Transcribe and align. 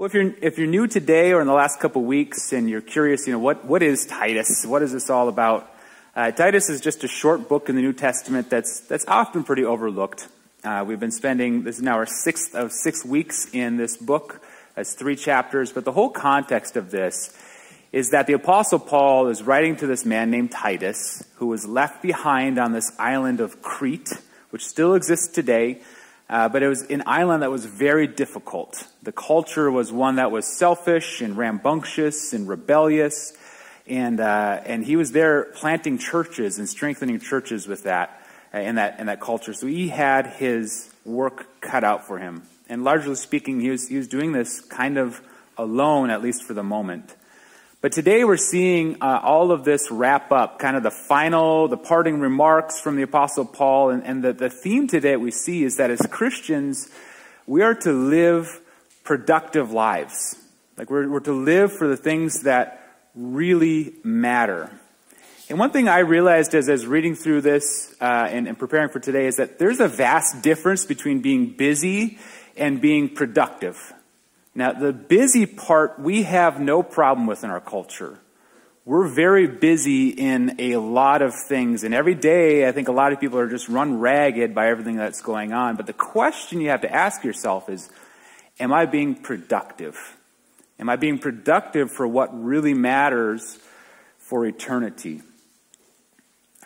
Well, 0.00 0.06
if 0.06 0.14
you're, 0.14 0.32
if 0.40 0.56
you're 0.56 0.66
new 0.66 0.86
today 0.86 1.32
or 1.32 1.42
in 1.42 1.46
the 1.46 1.52
last 1.52 1.78
couple 1.78 2.02
weeks 2.02 2.54
and 2.54 2.70
you're 2.70 2.80
curious, 2.80 3.26
you 3.26 3.34
know, 3.34 3.38
what, 3.38 3.66
what 3.66 3.82
is 3.82 4.06
Titus? 4.06 4.64
What 4.64 4.80
is 4.80 4.92
this 4.92 5.10
all 5.10 5.28
about? 5.28 5.70
Uh, 6.16 6.30
Titus 6.30 6.70
is 6.70 6.80
just 6.80 7.04
a 7.04 7.06
short 7.06 7.50
book 7.50 7.68
in 7.68 7.76
the 7.76 7.82
New 7.82 7.92
Testament 7.92 8.48
that's, 8.48 8.80
that's 8.80 9.04
often 9.06 9.44
pretty 9.44 9.62
overlooked. 9.62 10.26
Uh, 10.64 10.86
we've 10.88 10.98
been 10.98 11.10
spending, 11.10 11.64
this 11.64 11.76
is 11.76 11.82
now 11.82 11.96
our 11.96 12.06
sixth 12.06 12.54
of 12.54 12.72
six 12.72 13.04
weeks 13.04 13.50
in 13.52 13.76
this 13.76 13.98
book. 13.98 14.40
It's 14.74 14.94
three 14.94 15.16
chapters, 15.16 15.70
but 15.70 15.84
the 15.84 15.92
whole 15.92 16.08
context 16.08 16.76
of 16.76 16.90
this 16.90 17.38
is 17.92 18.08
that 18.08 18.26
the 18.26 18.32
Apostle 18.32 18.78
Paul 18.78 19.28
is 19.28 19.42
writing 19.42 19.76
to 19.76 19.86
this 19.86 20.06
man 20.06 20.30
named 20.30 20.50
Titus, 20.50 21.22
who 21.34 21.48
was 21.48 21.66
left 21.66 22.00
behind 22.00 22.58
on 22.58 22.72
this 22.72 22.90
island 22.98 23.38
of 23.38 23.60
Crete, 23.60 24.14
which 24.48 24.66
still 24.66 24.94
exists 24.94 25.28
today. 25.28 25.82
Uh, 26.30 26.48
but 26.48 26.62
it 26.62 26.68
was 26.68 26.82
an 26.82 27.02
island 27.06 27.42
that 27.42 27.50
was 27.50 27.64
very 27.64 28.06
difficult. 28.06 28.86
The 29.02 29.10
culture 29.10 29.68
was 29.68 29.90
one 29.90 30.14
that 30.14 30.30
was 30.30 30.46
selfish 30.46 31.20
and 31.20 31.36
rambunctious 31.36 32.32
and 32.32 32.46
rebellious. 32.46 33.36
And, 33.88 34.20
uh, 34.20 34.60
and 34.64 34.84
he 34.84 34.94
was 34.94 35.10
there 35.10 35.46
planting 35.56 35.98
churches 35.98 36.60
and 36.60 36.68
strengthening 36.68 37.18
churches 37.18 37.66
with 37.66 37.82
that, 37.82 38.24
uh, 38.54 38.58
in 38.58 38.76
that, 38.76 39.00
in 39.00 39.06
that 39.06 39.20
culture. 39.20 39.52
So 39.52 39.66
he 39.66 39.88
had 39.88 40.28
his 40.28 40.88
work 41.04 41.60
cut 41.60 41.82
out 41.82 42.06
for 42.06 42.20
him. 42.20 42.44
And 42.68 42.84
largely 42.84 43.16
speaking, 43.16 43.58
he 43.58 43.70
was, 43.70 43.88
he 43.88 43.96
was 43.96 44.06
doing 44.06 44.30
this 44.30 44.60
kind 44.60 44.98
of 44.98 45.20
alone, 45.58 46.10
at 46.10 46.22
least 46.22 46.44
for 46.44 46.54
the 46.54 46.62
moment. 46.62 47.16
But 47.82 47.92
today 47.92 48.24
we're 48.24 48.36
seeing 48.36 48.96
uh, 49.00 49.20
all 49.22 49.52
of 49.52 49.64
this 49.64 49.90
wrap 49.90 50.32
up, 50.32 50.58
kind 50.58 50.76
of 50.76 50.82
the 50.82 50.90
final, 50.90 51.66
the 51.66 51.78
parting 51.78 52.20
remarks 52.20 52.78
from 52.78 52.96
the 52.96 53.02
Apostle 53.02 53.46
Paul. 53.46 53.88
And, 53.88 54.04
and 54.04 54.22
the, 54.22 54.34
the 54.34 54.50
theme 54.50 54.86
today 54.86 55.16
we 55.16 55.30
see 55.30 55.64
is 55.64 55.78
that 55.78 55.90
as 55.90 56.02
Christians, 56.10 56.90
we 57.46 57.62
are 57.62 57.74
to 57.76 57.90
live 57.90 58.60
productive 59.02 59.72
lives. 59.72 60.36
Like 60.76 60.90
we're, 60.90 61.08
we're 61.08 61.20
to 61.20 61.32
live 61.32 61.72
for 61.72 61.88
the 61.88 61.96
things 61.96 62.42
that 62.42 62.86
really 63.14 63.94
matter. 64.04 64.70
And 65.48 65.58
one 65.58 65.70
thing 65.70 65.88
I 65.88 66.00
realized 66.00 66.54
as 66.54 66.68
I 66.68 66.72
was 66.72 66.86
reading 66.86 67.14
through 67.14 67.40
this 67.40 67.96
uh, 67.98 68.04
and, 68.04 68.46
and 68.46 68.58
preparing 68.58 68.90
for 68.90 69.00
today 69.00 69.26
is 69.26 69.36
that 69.36 69.58
there's 69.58 69.80
a 69.80 69.88
vast 69.88 70.42
difference 70.42 70.84
between 70.84 71.22
being 71.22 71.56
busy 71.56 72.18
and 72.58 72.78
being 72.78 73.08
productive. 73.08 73.94
Now, 74.60 74.72
the 74.74 74.92
busy 74.92 75.46
part 75.46 75.98
we 75.98 76.24
have 76.24 76.60
no 76.60 76.82
problem 76.82 77.26
with 77.26 77.44
in 77.44 77.48
our 77.48 77.62
culture. 77.62 78.18
We're 78.84 79.08
very 79.08 79.46
busy 79.46 80.10
in 80.10 80.56
a 80.58 80.76
lot 80.76 81.22
of 81.22 81.32
things, 81.48 81.82
and 81.82 81.94
every 81.94 82.14
day 82.14 82.68
I 82.68 82.72
think 82.72 82.88
a 82.88 82.92
lot 82.92 83.14
of 83.14 83.20
people 83.20 83.38
are 83.38 83.48
just 83.48 83.70
run 83.70 84.00
ragged 84.00 84.54
by 84.54 84.68
everything 84.68 84.96
that's 84.96 85.22
going 85.22 85.54
on. 85.54 85.76
But 85.76 85.86
the 85.86 85.94
question 85.94 86.60
you 86.60 86.68
have 86.68 86.82
to 86.82 86.94
ask 86.94 87.24
yourself 87.24 87.70
is 87.70 87.88
Am 88.58 88.70
I 88.70 88.84
being 88.84 89.14
productive? 89.14 89.96
Am 90.78 90.90
I 90.90 90.96
being 90.96 91.18
productive 91.18 91.90
for 91.90 92.06
what 92.06 92.28
really 92.38 92.74
matters 92.74 93.58
for 94.18 94.44
eternity? 94.44 95.22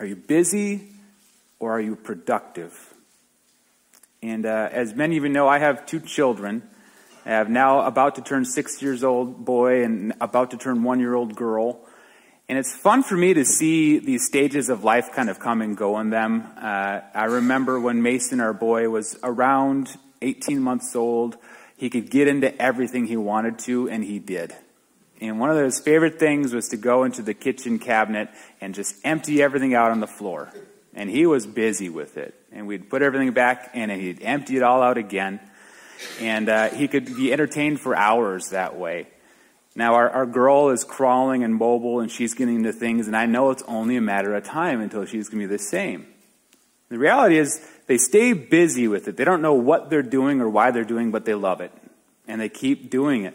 Are 0.00 0.04
you 0.04 0.16
busy 0.16 0.88
or 1.60 1.70
are 1.70 1.80
you 1.80 1.94
productive? 1.94 2.92
And 4.20 4.46
uh, 4.46 4.68
as 4.72 4.94
many 4.94 5.16
of 5.16 5.22
you 5.22 5.28
know, 5.28 5.46
I 5.46 5.60
have 5.60 5.86
two 5.86 6.00
children. 6.00 6.68
I 7.26 7.30
have 7.30 7.48
now 7.48 7.86
about 7.86 8.16
to 8.16 8.22
turn 8.22 8.44
six 8.44 8.82
years 8.82 9.02
old 9.02 9.44
boy 9.44 9.82
and 9.82 10.12
about 10.20 10.50
to 10.50 10.58
turn 10.58 10.82
one 10.82 11.00
year 11.00 11.14
old 11.14 11.34
girl. 11.34 11.80
And 12.50 12.58
it's 12.58 12.74
fun 12.74 13.02
for 13.02 13.16
me 13.16 13.32
to 13.32 13.46
see 13.46 13.98
these 13.98 14.26
stages 14.26 14.68
of 14.68 14.84
life 14.84 15.12
kind 15.12 15.30
of 15.30 15.40
come 15.40 15.62
and 15.62 15.74
go 15.74 15.98
in 16.00 16.10
them. 16.10 16.46
Uh, 16.58 17.00
I 17.14 17.24
remember 17.24 17.80
when 17.80 18.02
Mason, 18.02 18.40
our 18.40 18.52
boy, 18.52 18.90
was 18.90 19.18
around 19.22 19.96
18 20.20 20.60
months 20.60 20.94
old, 20.94 21.38
he 21.78 21.88
could 21.88 22.10
get 22.10 22.28
into 22.28 22.54
everything 22.60 23.06
he 23.06 23.16
wanted 23.16 23.58
to, 23.60 23.88
and 23.88 24.04
he 24.04 24.18
did. 24.18 24.54
And 25.20 25.40
one 25.40 25.50
of 25.50 25.56
his 25.56 25.80
favorite 25.80 26.18
things 26.18 26.52
was 26.52 26.68
to 26.68 26.76
go 26.76 27.04
into 27.04 27.22
the 27.22 27.32
kitchen 27.32 27.78
cabinet 27.78 28.28
and 28.60 28.74
just 28.74 28.96
empty 29.04 29.42
everything 29.42 29.74
out 29.74 29.90
on 29.90 30.00
the 30.00 30.06
floor. 30.06 30.52
And 30.92 31.08
he 31.08 31.24
was 31.24 31.46
busy 31.46 31.88
with 31.88 32.18
it. 32.18 32.34
And 32.52 32.66
we'd 32.66 32.90
put 32.90 33.00
everything 33.00 33.32
back 33.32 33.70
and 33.72 33.90
he'd 33.90 34.22
empty 34.22 34.56
it 34.58 34.62
all 34.62 34.82
out 34.82 34.98
again. 34.98 35.40
And 36.20 36.48
uh, 36.48 36.68
he 36.70 36.88
could 36.88 37.16
be 37.16 37.32
entertained 37.32 37.80
for 37.80 37.96
hours 37.96 38.50
that 38.50 38.76
way. 38.76 39.08
Now, 39.76 39.94
our, 39.94 40.08
our 40.10 40.26
girl 40.26 40.70
is 40.70 40.84
crawling 40.84 41.42
and 41.42 41.54
mobile, 41.54 42.00
and 42.00 42.10
she's 42.10 42.34
getting 42.34 42.56
into 42.56 42.72
things, 42.72 43.08
and 43.08 43.16
I 43.16 43.26
know 43.26 43.50
it's 43.50 43.64
only 43.66 43.96
a 43.96 44.00
matter 44.00 44.34
of 44.34 44.44
time 44.44 44.80
until 44.80 45.04
she's 45.04 45.28
going 45.28 45.42
to 45.42 45.48
be 45.48 45.52
the 45.52 45.62
same. 45.62 46.06
The 46.90 46.98
reality 46.98 47.38
is, 47.38 47.60
they 47.86 47.98
stay 47.98 48.32
busy 48.32 48.88
with 48.88 49.08
it. 49.08 49.16
They 49.16 49.24
don't 49.24 49.42
know 49.42 49.54
what 49.54 49.90
they're 49.90 50.02
doing 50.02 50.40
or 50.40 50.48
why 50.48 50.70
they're 50.70 50.84
doing, 50.84 51.10
but 51.10 51.24
they 51.24 51.34
love 51.34 51.60
it. 51.60 51.72
And 52.28 52.40
they 52.40 52.48
keep 52.48 52.88
doing 52.88 53.24
it. 53.24 53.34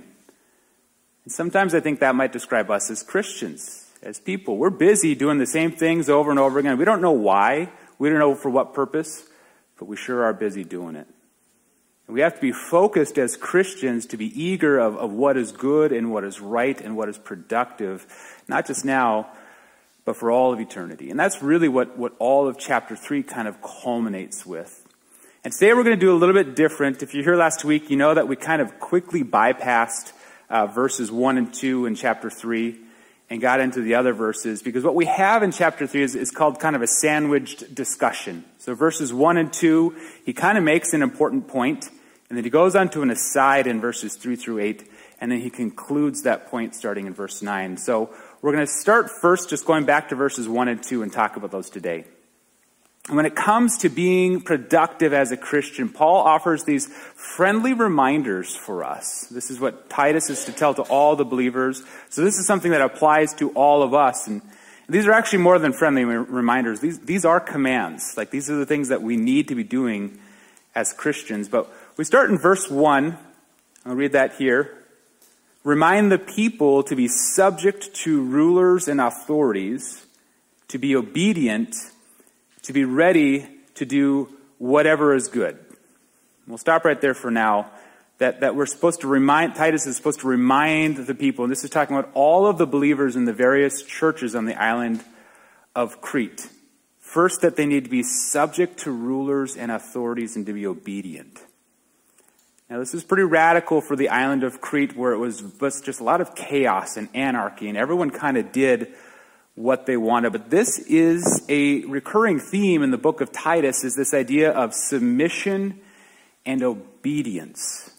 And 1.25 1.33
sometimes 1.33 1.75
I 1.75 1.81
think 1.81 1.99
that 1.99 2.15
might 2.15 2.31
describe 2.31 2.71
us 2.71 2.89
as 2.89 3.03
Christians, 3.03 3.85
as 4.01 4.19
people. 4.19 4.57
We're 4.57 4.69
busy 4.69 5.13
doing 5.13 5.37
the 5.37 5.45
same 5.45 5.71
things 5.71 6.09
over 6.09 6.31
and 6.31 6.39
over 6.39 6.57
again. 6.57 6.77
We 6.77 6.85
don't 6.85 7.01
know 7.01 7.11
why, 7.11 7.69
we 7.99 8.09
don't 8.09 8.17
know 8.17 8.33
for 8.33 8.49
what 8.49 8.73
purpose, 8.73 9.27
but 9.77 9.85
we 9.85 9.97
sure 9.97 10.23
are 10.23 10.33
busy 10.33 10.63
doing 10.63 10.95
it. 10.95 11.07
We 12.09 12.21
have 12.21 12.33
to 12.33 12.41
be 12.41 12.51
focused 12.51 13.19
as 13.19 13.37
Christians 13.37 14.07
to 14.07 14.17
be 14.17 14.41
eager 14.41 14.79
of, 14.79 14.97
of 14.97 15.11
what 15.11 15.37
is 15.37 15.51
good 15.51 15.91
and 15.91 16.11
what 16.11 16.23
is 16.23 16.41
right 16.41 16.79
and 16.81 16.97
what 16.97 17.07
is 17.07 17.19
productive, 17.19 18.07
not 18.47 18.65
just 18.65 18.83
now, 18.83 19.27
but 20.05 20.15
for 20.15 20.31
all 20.31 20.51
of 20.51 20.59
eternity. 20.59 21.11
And 21.11 21.19
that's 21.19 21.43
really 21.43 21.67
what, 21.67 21.99
what 21.99 22.13
all 22.17 22.47
of 22.47 22.57
chapter 22.57 22.95
3 22.95 23.21
kind 23.21 23.47
of 23.47 23.61
culminates 23.61 24.43
with. 24.43 24.87
And 25.43 25.53
today 25.53 25.71
we're 25.75 25.83
going 25.83 25.99
to 25.99 26.03
do 26.03 26.11
a 26.11 26.17
little 26.17 26.33
bit 26.33 26.55
different. 26.55 27.03
If 27.03 27.13
you're 27.13 27.23
here 27.23 27.35
last 27.35 27.63
week, 27.63 27.91
you 27.91 27.95
know 27.95 28.15
that 28.15 28.27
we 28.27 28.35
kind 28.35 28.63
of 28.63 28.79
quickly 28.79 29.23
bypassed 29.23 30.11
uh, 30.49 30.65
verses 30.65 31.11
1 31.11 31.37
and 31.37 31.53
2 31.53 31.85
in 31.85 31.93
chapter 31.93 32.31
3 32.31 32.75
and 33.29 33.39
got 33.39 33.59
into 33.59 33.81
the 33.81 33.93
other 33.93 34.13
verses 34.13 34.63
because 34.63 34.83
what 34.83 34.95
we 34.95 35.05
have 35.05 35.43
in 35.43 35.51
chapter 35.51 35.85
3 35.85 36.01
is, 36.01 36.15
is 36.15 36.31
called 36.31 36.59
kind 36.59 36.75
of 36.75 36.81
a 36.81 36.87
sandwiched 36.87 37.75
discussion. 37.75 38.45
So 38.57 38.73
verses 38.73 39.13
1 39.13 39.37
and 39.37 39.53
2, 39.53 39.95
he 40.25 40.33
kind 40.33 40.57
of 40.57 40.63
makes 40.63 40.93
an 40.93 41.03
important 41.03 41.47
point 41.47 41.87
and 42.29 42.37
then 42.37 42.43
he 42.43 42.49
goes 42.49 42.75
on 42.75 42.89
to 42.89 43.01
an 43.01 43.09
aside 43.09 43.67
in 43.67 43.81
verses 43.81 44.15
3 44.15 44.35
through 44.35 44.59
8, 44.59 44.89
and 45.19 45.31
then 45.31 45.39
he 45.39 45.49
concludes 45.49 46.23
that 46.23 46.47
point 46.47 46.75
starting 46.75 47.07
in 47.07 47.13
verse 47.13 47.41
9. 47.41 47.77
So 47.77 48.11
we're 48.41 48.53
going 48.53 48.65
to 48.65 48.71
start 48.71 49.09
first 49.09 49.49
just 49.49 49.65
going 49.65 49.85
back 49.85 50.09
to 50.09 50.15
verses 50.15 50.47
1 50.47 50.67
and 50.67 50.81
2 50.81 51.01
and 51.01 51.11
talk 51.11 51.35
about 51.35 51.51
those 51.51 51.69
today. 51.69 52.05
When 53.09 53.25
it 53.25 53.35
comes 53.35 53.79
to 53.79 53.89
being 53.89 54.41
productive 54.41 55.13
as 55.13 55.31
a 55.31 55.37
Christian, 55.37 55.89
Paul 55.89 56.17
offers 56.17 56.63
these 56.63 56.85
friendly 56.85 57.73
reminders 57.73 58.55
for 58.55 58.83
us. 58.83 59.25
This 59.31 59.49
is 59.49 59.59
what 59.59 59.89
Titus 59.89 60.29
is 60.29 60.45
to 60.45 60.51
tell 60.51 60.75
to 60.75 60.83
all 60.83 61.15
the 61.15 61.25
believers. 61.25 61.83
So 62.09 62.23
this 62.23 62.37
is 62.37 62.45
something 62.45 62.71
that 62.71 62.81
applies 62.81 63.33
to 63.35 63.49
all 63.51 63.81
of 63.81 63.95
us. 63.95 64.27
And 64.27 64.43
these 64.87 65.07
are 65.07 65.11
actually 65.11 65.39
more 65.39 65.57
than 65.57 65.73
friendly 65.73 66.05
reminders. 66.05 66.81
These, 66.81 66.99
these 66.99 67.25
are 67.25 67.39
commands. 67.39 68.15
Like 68.15 68.29
these 68.29 68.47
are 68.51 68.57
the 68.57 68.65
things 68.67 68.89
that 68.89 69.01
we 69.01 69.17
need 69.17 69.47
to 69.47 69.55
be 69.55 69.63
doing 69.63 70.19
as 70.75 70.93
Christians. 70.93 71.49
But 71.49 71.67
we 71.99 72.05
start 72.05 72.29
in 72.29 72.37
verse 72.37 72.71
1. 72.71 73.17
I'll 73.85 73.93
read 73.93 74.13
that 74.13 74.35
here. 74.35 74.85
Remind 75.65 76.09
the 76.09 76.17
people 76.17 76.81
to 76.83 76.95
be 76.95 77.09
subject 77.09 77.93
to 77.93 78.21
rulers 78.23 78.87
and 78.87 79.01
authorities, 79.01 80.05
to 80.69 80.77
be 80.77 80.95
obedient, 80.95 81.75
to 82.61 82.71
be 82.71 82.85
ready 82.85 83.49
to 83.75 83.85
do 83.85 84.29
whatever 84.59 85.13
is 85.13 85.27
good. 85.27 85.59
We'll 86.47 86.57
stop 86.57 86.85
right 86.85 87.01
there 87.01 87.13
for 87.13 87.31
now. 87.31 87.69
That, 88.19 88.39
that 88.39 88.55
we're 88.55 88.65
supposed 88.65 89.01
to 89.01 89.07
remind, 89.07 89.55
Titus 89.55 89.85
is 89.85 89.97
supposed 89.97 90.21
to 90.21 90.27
remind 90.27 91.05
the 91.05 91.15
people, 91.15 91.43
and 91.43 91.51
this 91.51 91.65
is 91.65 91.69
talking 91.69 91.97
about 91.97 92.11
all 92.13 92.45
of 92.47 92.57
the 92.57 92.65
believers 92.65 93.17
in 93.17 93.25
the 93.25 93.33
various 93.33 93.83
churches 93.83 94.35
on 94.35 94.45
the 94.45 94.55
island 94.55 95.03
of 95.75 95.99
Crete. 95.99 96.47
First, 97.01 97.41
that 97.41 97.57
they 97.57 97.65
need 97.65 97.83
to 97.83 97.89
be 97.89 98.03
subject 98.03 98.79
to 98.83 98.91
rulers 98.91 99.57
and 99.57 99.69
authorities 99.69 100.37
and 100.37 100.45
to 100.45 100.53
be 100.53 100.65
obedient. 100.65 101.41
Now, 102.69 102.77
this 102.77 102.93
is 102.93 103.03
pretty 103.03 103.23
radical 103.23 103.81
for 103.81 103.95
the 103.95 104.09
island 104.09 104.43
of 104.43 104.61
Crete, 104.61 104.95
where 104.95 105.11
it 105.11 105.17
was 105.17 105.41
just 105.81 105.99
a 105.99 106.03
lot 106.03 106.21
of 106.21 106.35
chaos 106.35 106.97
and 106.97 107.09
anarchy, 107.15 107.67
and 107.67 107.75
everyone 107.75 108.11
kind 108.11 108.37
of 108.37 108.51
did 108.51 108.93
what 109.55 109.87
they 109.87 109.97
wanted. 109.97 110.33
But 110.33 110.51
this 110.51 110.77
is 110.77 111.43
a 111.49 111.81
recurring 111.85 112.39
theme 112.39 112.83
in 112.83 112.91
the 112.91 112.97
book 112.99 113.21
of 113.21 113.31
Titus, 113.31 113.83
is 113.83 113.95
this 113.95 114.13
idea 114.13 114.51
of 114.51 114.75
submission 114.75 115.79
and 116.45 116.61
obedience. 116.61 117.89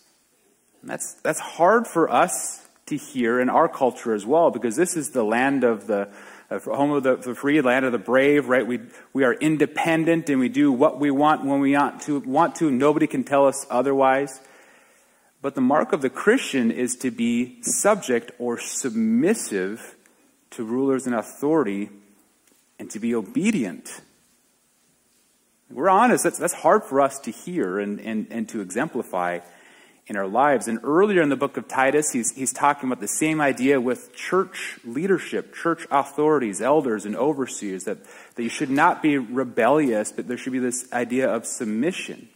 And 0.82 0.90
that's, 0.90 1.14
that's 1.14 1.40
hard 1.40 1.88
for 1.88 2.08
us 2.08 2.64
to 2.86 2.96
hear 2.96 3.40
in 3.40 3.50
our 3.50 3.68
culture 3.68 4.14
as 4.14 4.24
well, 4.24 4.52
because 4.52 4.76
this 4.76 4.96
is 4.96 5.10
the 5.10 5.24
land 5.24 5.64
of 5.64 5.88
the 5.88 6.08
home 6.48 6.92
of 6.92 7.02
the, 7.02 7.16
the, 7.16 7.34
free, 7.34 7.60
land 7.60 7.84
of 7.86 7.90
the 7.90 7.98
brave, 7.98 8.48
right? 8.48 8.64
We, 8.64 8.78
we 9.12 9.24
are 9.24 9.34
independent 9.34 10.30
and 10.30 10.38
we 10.38 10.48
do 10.48 10.70
what 10.70 11.00
we 11.00 11.10
want 11.10 11.44
when 11.44 11.58
we 11.58 11.76
want 11.76 12.02
to, 12.02 12.20
want 12.20 12.54
to. 12.56 12.70
Nobody 12.70 13.08
can 13.08 13.24
tell 13.24 13.48
us 13.48 13.66
otherwise. 13.68 14.40
But 15.42 15.54
the 15.54 15.60
mark 15.60 15.92
of 15.92 16.02
the 16.02 16.10
Christian 16.10 16.70
is 16.70 16.96
to 16.96 17.10
be 17.10 17.62
subject 17.62 18.30
or 18.38 18.58
submissive 18.58 19.96
to 20.50 20.64
rulers 20.64 21.06
and 21.06 21.14
authority 21.14 21.88
and 22.78 22.90
to 22.90 22.98
be 22.98 23.14
obedient. 23.14 24.02
We're 25.70 25.88
honest, 25.88 26.24
that's, 26.24 26.38
that's 26.38 26.54
hard 26.54 26.82
for 26.84 27.00
us 27.00 27.18
to 27.20 27.30
hear 27.30 27.78
and, 27.78 28.00
and, 28.00 28.26
and 28.30 28.48
to 28.48 28.60
exemplify 28.60 29.38
in 30.06 30.16
our 30.16 30.26
lives. 30.26 30.66
And 30.66 30.80
earlier 30.82 31.22
in 31.22 31.28
the 31.28 31.36
book 31.36 31.56
of 31.56 31.68
Titus, 31.68 32.10
he's, 32.10 32.34
he's 32.34 32.52
talking 32.52 32.88
about 32.88 33.00
the 33.00 33.06
same 33.06 33.40
idea 33.40 33.80
with 33.80 34.12
church 34.12 34.80
leadership, 34.84 35.54
church 35.54 35.86
authorities, 35.90 36.60
elders, 36.60 37.06
and 37.06 37.14
overseers, 37.14 37.84
that, 37.84 37.98
that 38.34 38.42
you 38.42 38.48
should 38.48 38.70
not 38.70 39.02
be 39.02 39.16
rebellious, 39.16 40.10
but 40.10 40.26
there 40.26 40.36
should 40.36 40.52
be 40.52 40.58
this 40.58 40.92
idea 40.92 41.32
of 41.32 41.46
submission. 41.46 42.28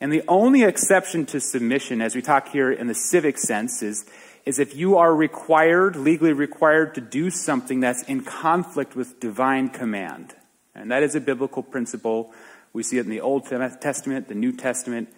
And 0.00 0.10
the 0.12 0.22
only 0.28 0.62
exception 0.62 1.26
to 1.26 1.40
submission, 1.40 2.00
as 2.00 2.14
we 2.14 2.22
talk 2.22 2.48
here 2.48 2.72
in 2.72 2.86
the 2.86 2.94
civic 2.94 3.36
sense, 3.36 3.82
is, 3.82 4.06
is 4.46 4.58
if 4.58 4.74
you 4.74 4.96
are 4.96 5.14
required, 5.14 5.94
legally 5.94 6.32
required, 6.32 6.94
to 6.94 7.02
do 7.02 7.30
something 7.30 7.80
that's 7.80 8.02
in 8.04 8.22
conflict 8.22 8.96
with 8.96 9.20
divine 9.20 9.68
command. 9.68 10.34
And 10.74 10.90
that 10.90 11.02
is 11.02 11.14
a 11.14 11.20
biblical 11.20 11.62
principle. 11.62 12.32
We 12.72 12.82
see 12.82 12.96
it 12.96 13.04
in 13.04 13.10
the 13.10 13.20
Old 13.20 13.46
Testament, 13.46 14.28
the 14.28 14.34
New 14.34 14.52
Testament. 14.52 15.12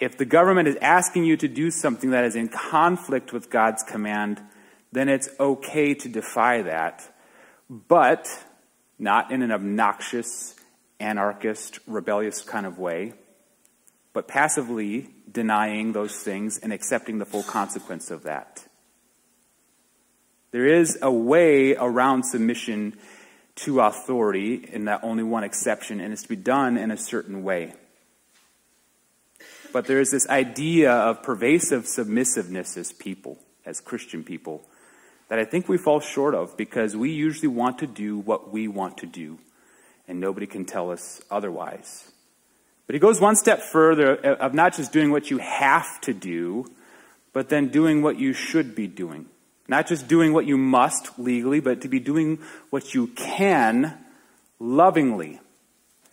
If 0.00 0.18
the 0.18 0.24
government 0.24 0.66
is 0.66 0.76
asking 0.82 1.24
you 1.24 1.36
to 1.36 1.46
do 1.46 1.70
something 1.70 2.10
that 2.10 2.24
is 2.24 2.34
in 2.34 2.48
conflict 2.48 3.32
with 3.32 3.50
God's 3.50 3.84
command, 3.84 4.42
then 4.90 5.08
it's 5.08 5.28
okay 5.38 5.94
to 5.94 6.08
defy 6.08 6.62
that, 6.62 7.08
but 7.68 8.28
not 8.98 9.30
in 9.30 9.42
an 9.42 9.52
obnoxious, 9.52 10.56
anarchist, 10.98 11.78
rebellious 11.86 12.42
kind 12.42 12.66
of 12.66 12.78
way, 12.78 13.12
but 14.14 14.28
passively 14.28 15.10
denying 15.30 15.92
those 15.92 16.16
things 16.16 16.56
and 16.56 16.72
accepting 16.72 17.18
the 17.18 17.26
full 17.26 17.42
consequence 17.42 18.10
of 18.10 18.22
that. 18.22 18.66
There 20.52 20.66
is 20.66 20.96
a 21.02 21.10
way 21.10 21.74
around 21.74 22.22
submission 22.22 22.96
to 23.56 23.80
authority, 23.80 24.68
in 24.72 24.84
that 24.86 25.00
only 25.02 25.24
one 25.24 25.44
exception, 25.44 26.00
and 26.00 26.12
it's 26.12 26.22
to 26.22 26.28
be 26.28 26.36
done 26.36 26.76
in 26.76 26.90
a 26.90 26.96
certain 26.96 27.42
way. 27.42 27.74
But 29.72 29.86
there 29.86 30.00
is 30.00 30.12
this 30.12 30.28
idea 30.28 30.92
of 30.92 31.24
pervasive 31.24 31.86
submissiveness 31.86 32.76
as 32.76 32.92
people, 32.92 33.38
as 33.66 33.80
Christian 33.80 34.22
people, 34.22 34.62
that 35.28 35.40
I 35.40 35.44
think 35.44 35.68
we 35.68 35.76
fall 35.76 35.98
short 35.98 36.36
of 36.36 36.56
because 36.56 36.96
we 36.96 37.10
usually 37.10 37.48
want 37.48 37.80
to 37.80 37.88
do 37.88 38.18
what 38.18 38.52
we 38.52 38.68
want 38.68 38.98
to 38.98 39.06
do, 39.06 39.38
and 40.06 40.20
nobody 40.20 40.46
can 40.46 40.64
tell 40.64 40.92
us 40.92 41.20
otherwise. 41.30 42.12
But 42.86 42.94
he 42.94 43.00
goes 43.00 43.20
one 43.20 43.36
step 43.36 43.60
further 43.60 44.14
of 44.14 44.54
not 44.54 44.74
just 44.74 44.92
doing 44.92 45.10
what 45.10 45.30
you 45.30 45.38
have 45.38 46.00
to 46.02 46.12
do, 46.12 46.66
but 47.32 47.48
then 47.48 47.68
doing 47.68 48.02
what 48.02 48.18
you 48.18 48.32
should 48.32 48.74
be 48.74 48.86
doing. 48.86 49.26
Not 49.66 49.86
just 49.86 50.06
doing 50.06 50.32
what 50.32 50.46
you 50.46 50.58
must 50.58 51.18
legally, 51.18 51.60
but 51.60 51.80
to 51.82 51.88
be 51.88 51.98
doing 51.98 52.38
what 52.70 52.94
you 52.94 53.06
can 53.08 53.96
lovingly. 54.58 55.40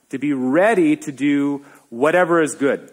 To 0.10 0.18
be 0.18 0.34
ready 0.34 0.96
to 0.96 1.12
do 1.12 1.66
whatever 1.90 2.42
is 2.42 2.56
good. 2.56 2.90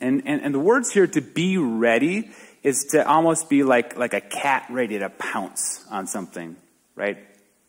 And, 0.00 0.22
and, 0.24 0.40
and 0.40 0.54
the 0.54 0.58
words 0.58 0.90
here 0.90 1.06
to 1.06 1.20
be 1.20 1.58
ready 1.58 2.30
is 2.62 2.86
to 2.92 3.06
almost 3.06 3.50
be 3.50 3.62
like, 3.62 3.96
like 3.98 4.14
a 4.14 4.20
cat 4.20 4.66
ready 4.70 4.98
to 4.98 5.10
pounce 5.10 5.84
on 5.90 6.06
something, 6.06 6.56
right? 6.94 7.18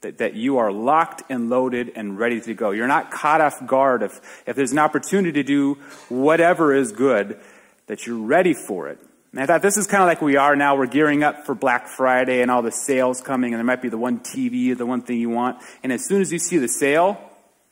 That, 0.02 0.18
that 0.18 0.34
you 0.34 0.58
are 0.58 0.72
locked 0.72 1.22
and 1.30 1.50
loaded 1.52 1.92
and 1.96 2.18
ready 2.18 2.42
to 2.42 2.56
go. 2.56 2.72
You're 2.72 2.88
not 2.88 3.12
caught 3.12 3.40
off 3.40 3.64
guard 3.68 4.02
if, 4.02 4.20
if 4.48 4.56
there's 4.56 4.72
an 4.72 4.80
opportunity 4.80 5.32
to 5.34 5.44
do 5.44 5.76
whatever 6.10 6.74
is 6.74 6.92
good, 6.92 7.40
that 7.86 8.08
you're 8.08 8.18
ready 8.18 8.56
for 8.56 8.90
it. 8.90 8.98
And 9.32 9.40
I 9.40 9.46
thought 9.46 9.62
this 9.62 9.78
is 9.78 9.88
kind 9.88 10.02
of 10.02 10.08
like 10.08 10.22
we 10.22 10.36
are 10.36 10.56
now. 10.56 10.76
We're 10.76 10.88
gearing 10.88 11.24
up 11.24 11.46
for 11.46 11.56
Black 11.56 11.88
Friday 11.88 12.42
and 12.42 12.52
all 12.52 12.62
the 12.62 12.72
sales 12.72 13.22
coming, 13.22 13.54
and 13.54 13.60
there 13.60 13.66
might 13.66 13.82
be 13.82 13.90
the 13.90 13.98
one 13.98 14.20
TV, 14.20 14.78
the 14.78 14.86
one 14.86 15.02
thing 15.02 15.20
you 15.20 15.30
want. 15.30 15.62
And 15.84 15.94
as 15.94 16.06
soon 16.06 16.22
as 16.22 16.34
you 16.34 16.40
see 16.40 16.58
the 16.58 16.68
sale, 16.68 17.22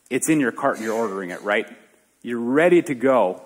it's 0.09 0.29
in 0.29 0.39
your 0.39 0.51
cart 0.51 0.77
and 0.77 0.85
you're 0.85 0.95
ordering 0.95 1.31
it, 1.31 1.41
right? 1.41 1.65
You're 2.21 2.39
ready 2.39 2.81
to 2.83 2.95
go. 2.95 3.41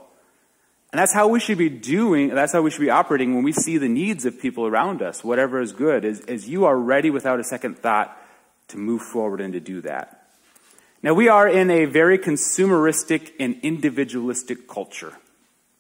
And 0.92 1.00
that's 1.00 1.14
how 1.14 1.28
we 1.28 1.40
should 1.40 1.58
be 1.58 1.70
doing, 1.70 2.30
that's 2.30 2.54
how 2.54 2.62
we 2.62 2.70
should 2.70 2.82
be 2.82 2.92
operating 2.92 3.34
when 3.34 3.44
we 3.44 3.52
see 3.52 3.80
the 3.80 3.90
needs 3.90 4.26
of 4.26 4.40
people 4.40 4.68
around 4.68 5.02
us, 5.02 5.24
whatever 5.24 5.60
is 5.60 5.72
good, 5.72 6.06
is, 6.06 6.20
is 6.22 6.48
you 6.48 6.66
are 6.66 6.78
ready 6.78 7.10
without 7.10 7.40
a 7.40 7.44
second 7.44 7.80
thought 7.80 8.16
to 8.70 8.78
move 8.78 9.02
forward 9.02 9.42
and 9.42 9.54
to 9.54 9.60
do 9.60 9.82
that. 9.82 10.28
Now, 11.02 11.14
we 11.14 11.28
are 11.28 11.48
in 11.48 11.70
a 11.70 11.86
very 11.86 12.18
consumeristic 12.18 13.34
and 13.40 13.60
individualistic 13.62 14.68
culture. 14.68 15.14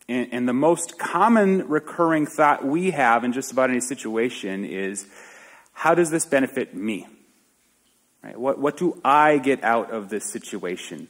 And, 0.10 0.28
and, 0.34 0.50
the 0.50 0.54
most 0.54 1.00
common 1.00 1.70
recurring 1.70 2.28
thought 2.28 2.66
we 2.66 2.92
have 2.92 3.24
in 3.24 3.32
just 3.32 3.54
about 3.54 3.70
any 3.70 3.80
situation 3.80 4.66
is 4.66 5.08
how 5.72 5.96
does 5.96 6.12
this 6.12 6.26
benefit 6.26 6.76
me? 6.76 7.08
Right? 8.22 8.38
What, 8.38 8.60
what 8.60 8.76
do 8.76 9.00
I 9.04 9.38
get 9.38 9.64
out 9.64 9.92
of 9.92 10.10
this 10.10 10.30
situation? 10.30 11.08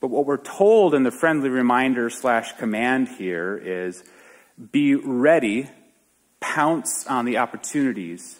But 0.00 0.08
what 0.08 0.26
we're 0.26 0.36
told 0.36 0.94
in 0.94 1.02
the 1.02 1.10
friendly 1.10 1.48
reminder 1.48 2.10
slash 2.10 2.52
command 2.58 3.08
here 3.08 3.56
is 3.56 4.04
be 4.70 4.94
ready, 4.94 5.70
pounce 6.40 7.06
on 7.06 7.24
the 7.24 7.38
opportunities 7.38 8.38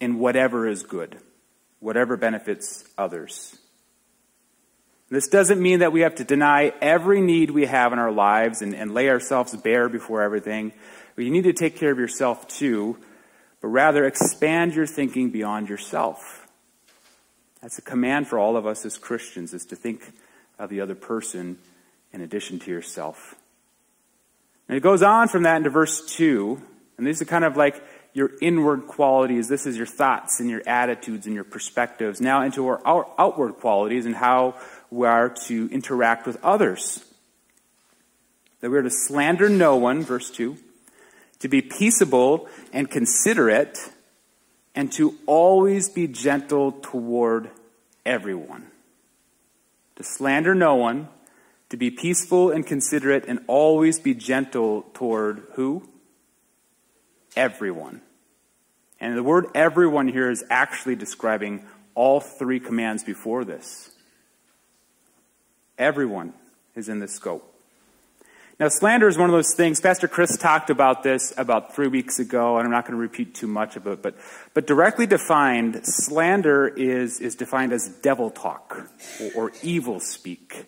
in 0.00 0.18
whatever 0.18 0.66
is 0.66 0.82
good, 0.82 1.18
whatever 1.80 2.16
benefits 2.16 2.84
others. 2.96 3.56
This 5.10 5.28
doesn't 5.28 5.60
mean 5.60 5.78
that 5.78 5.92
we 5.92 6.00
have 6.00 6.16
to 6.16 6.24
deny 6.24 6.72
every 6.82 7.22
need 7.22 7.50
we 7.50 7.64
have 7.64 7.92
in 7.92 7.98
our 7.98 8.12
lives 8.12 8.60
and, 8.60 8.74
and 8.74 8.92
lay 8.92 9.08
ourselves 9.08 9.56
bare 9.56 9.88
before 9.88 10.22
everything. 10.22 10.72
But 11.16 11.24
you 11.24 11.30
need 11.30 11.44
to 11.44 11.54
take 11.54 11.76
care 11.76 11.90
of 11.90 11.98
yourself 11.98 12.46
too, 12.46 12.98
but 13.60 13.68
rather 13.68 14.04
expand 14.04 14.74
your 14.74 14.86
thinking 14.86 15.30
beyond 15.30 15.68
yourself. 15.68 16.46
That's 17.62 17.78
a 17.78 17.82
command 17.82 18.28
for 18.28 18.38
all 18.38 18.56
of 18.56 18.66
us 18.66 18.84
as 18.84 18.98
Christians, 18.98 19.54
is 19.54 19.64
to 19.66 19.76
think 19.76 20.12
of 20.58 20.68
the 20.68 20.80
other 20.80 20.94
person 20.94 21.58
in 22.12 22.20
addition 22.20 22.58
to 22.60 22.70
yourself. 22.70 23.34
And 24.68 24.76
it 24.76 24.80
goes 24.80 25.02
on 25.02 25.28
from 25.28 25.44
that 25.44 25.56
into 25.56 25.70
verse 25.70 26.04
2, 26.14 26.60
and 26.98 27.06
these 27.06 27.22
are 27.22 27.24
kind 27.24 27.44
of 27.44 27.56
like 27.56 27.82
your 28.12 28.30
inward 28.40 28.86
qualities. 28.86 29.48
This 29.48 29.66
is 29.66 29.76
your 29.76 29.86
thoughts 29.86 30.40
and 30.40 30.50
your 30.50 30.62
attitudes 30.66 31.26
and 31.26 31.34
your 31.34 31.44
perspectives. 31.44 32.20
Now 32.20 32.42
into 32.42 32.66
our 32.66 33.06
outward 33.18 33.54
qualities 33.54 34.06
and 34.06 34.14
how 34.14 34.56
we 34.90 35.06
are 35.06 35.28
to 35.46 35.68
interact 35.70 36.26
with 36.26 36.42
others. 36.42 37.04
That 38.60 38.70
we 38.70 38.78
are 38.78 38.82
to 38.82 38.90
slander 38.90 39.48
no 39.48 39.76
one, 39.76 40.02
verse 40.02 40.30
2, 40.30 40.56
to 41.38 41.48
be 41.48 41.62
peaceable 41.62 42.48
and 42.72 42.90
considerate, 42.90 43.78
and 44.74 44.90
to 44.92 45.14
always 45.26 45.88
be 45.88 46.08
gentle 46.08 46.72
toward 46.72 47.50
everyone. 48.04 48.66
To 49.96 50.02
slander 50.02 50.54
no 50.54 50.74
one, 50.74 51.08
to 51.68 51.76
be 51.76 51.90
peaceful 51.90 52.50
and 52.50 52.66
considerate, 52.66 53.24
and 53.28 53.40
always 53.46 54.00
be 54.00 54.14
gentle 54.14 54.86
toward 54.94 55.42
who? 55.54 55.88
Everyone. 57.38 58.00
And 58.98 59.16
the 59.16 59.22
word 59.22 59.46
everyone 59.54 60.08
here 60.08 60.28
is 60.28 60.42
actually 60.50 60.96
describing 60.96 61.64
all 61.94 62.18
three 62.18 62.58
commands 62.58 63.04
before 63.04 63.44
this. 63.44 63.90
Everyone 65.78 66.34
is 66.74 66.88
in 66.88 66.98
this 66.98 67.14
scope. 67.14 67.44
Now, 68.58 68.66
slander 68.66 69.06
is 69.06 69.16
one 69.16 69.30
of 69.30 69.36
those 69.36 69.54
things. 69.54 69.80
Pastor 69.80 70.08
Chris 70.08 70.36
talked 70.36 70.68
about 70.68 71.04
this 71.04 71.32
about 71.36 71.76
three 71.76 71.86
weeks 71.86 72.18
ago, 72.18 72.58
and 72.58 72.66
I'm 72.66 72.72
not 72.72 72.86
going 72.86 72.96
to 72.96 73.00
repeat 73.00 73.36
too 73.36 73.46
much 73.46 73.76
of 73.76 73.86
it, 73.86 74.02
but, 74.02 74.16
but 74.52 74.66
directly 74.66 75.06
defined, 75.06 75.82
slander 75.84 76.66
is, 76.66 77.20
is 77.20 77.36
defined 77.36 77.72
as 77.72 77.88
devil 78.02 78.30
talk 78.30 78.84
or, 79.20 79.30
or 79.36 79.52
evil 79.62 80.00
speak. 80.00 80.66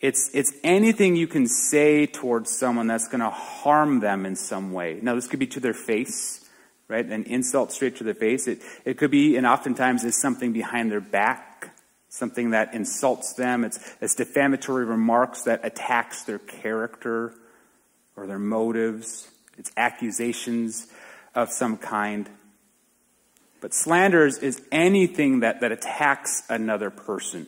It's, 0.00 0.30
it's 0.32 0.52
anything 0.62 1.16
you 1.16 1.26
can 1.26 1.48
say 1.48 2.06
towards 2.06 2.56
someone 2.56 2.86
that's 2.86 3.08
going 3.08 3.20
to 3.20 3.30
harm 3.30 4.00
them 4.00 4.24
in 4.26 4.36
some 4.36 4.72
way. 4.72 5.00
Now, 5.02 5.14
this 5.14 5.26
could 5.26 5.40
be 5.40 5.46
to 5.48 5.60
their 5.60 5.74
face, 5.74 6.48
right? 6.86 7.04
An 7.04 7.24
insult 7.24 7.72
straight 7.72 7.96
to 7.96 8.04
their 8.04 8.14
face. 8.14 8.46
It, 8.46 8.60
it 8.84 8.98
could 8.98 9.10
be, 9.10 9.36
and 9.36 9.46
oftentimes, 9.46 10.04
is 10.04 10.20
something 10.20 10.52
behind 10.52 10.92
their 10.92 11.00
back 11.00 11.48
something 12.08 12.50
that 12.50 12.74
insults 12.74 13.34
them. 13.34 13.64
It's, 13.64 13.78
it's 14.00 14.14
defamatory 14.14 14.84
remarks 14.84 15.42
that 15.42 15.60
attacks 15.64 16.24
their 16.24 16.38
character 16.38 17.34
or 18.16 18.26
their 18.26 18.38
motives. 18.38 19.28
It's 19.56 19.70
accusations 19.76 20.86
of 21.34 21.50
some 21.50 21.76
kind. 21.76 22.28
But 23.60 23.74
slanders 23.74 24.38
is 24.38 24.62
anything 24.72 25.40
that, 25.40 25.60
that 25.60 25.72
attacks 25.72 26.42
another 26.48 26.90
person. 26.90 27.46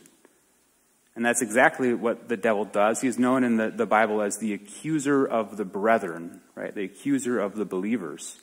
And 1.15 1.25
that's 1.25 1.41
exactly 1.41 1.93
what 1.93 2.29
the 2.29 2.37
devil 2.37 2.63
does. 2.63 3.01
He 3.01 3.07
is 3.07 3.19
known 3.19 3.43
in 3.43 3.57
the, 3.57 3.69
the 3.69 3.85
Bible 3.85 4.21
as 4.21 4.37
the 4.37 4.53
accuser 4.53 5.25
of 5.25 5.57
the 5.57 5.65
brethren, 5.65 6.41
right? 6.55 6.73
The 6.73 6.85
accuser 6.85 7.39
of 7.39 7.55
the 7.55 7.65
believers. 7.65 8.39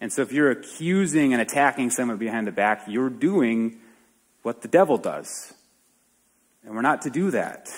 And 0.00 0.12
so 0.12 0.22
if 0.22 0.32
you're 0.32 0.50
accusing 0.50 1.32
and 1.32 1.42
attacking 1.42 1.90
someone 1.90 2.18
behind 2.18 2.46
the 2.46 2.52
back, 2.52 2.84
you're 2.86 3.10
doing 3.10 3.78
what 4.42 4.62
the 4.62 4.68
devil 4.68 4.98
does. 4.98 5.52
And 6.64 6.74
we're 6.74 6.82
not 6.82 7.02
to 7.02 7.10
do 7.10 7.30
that. 7.32 7.68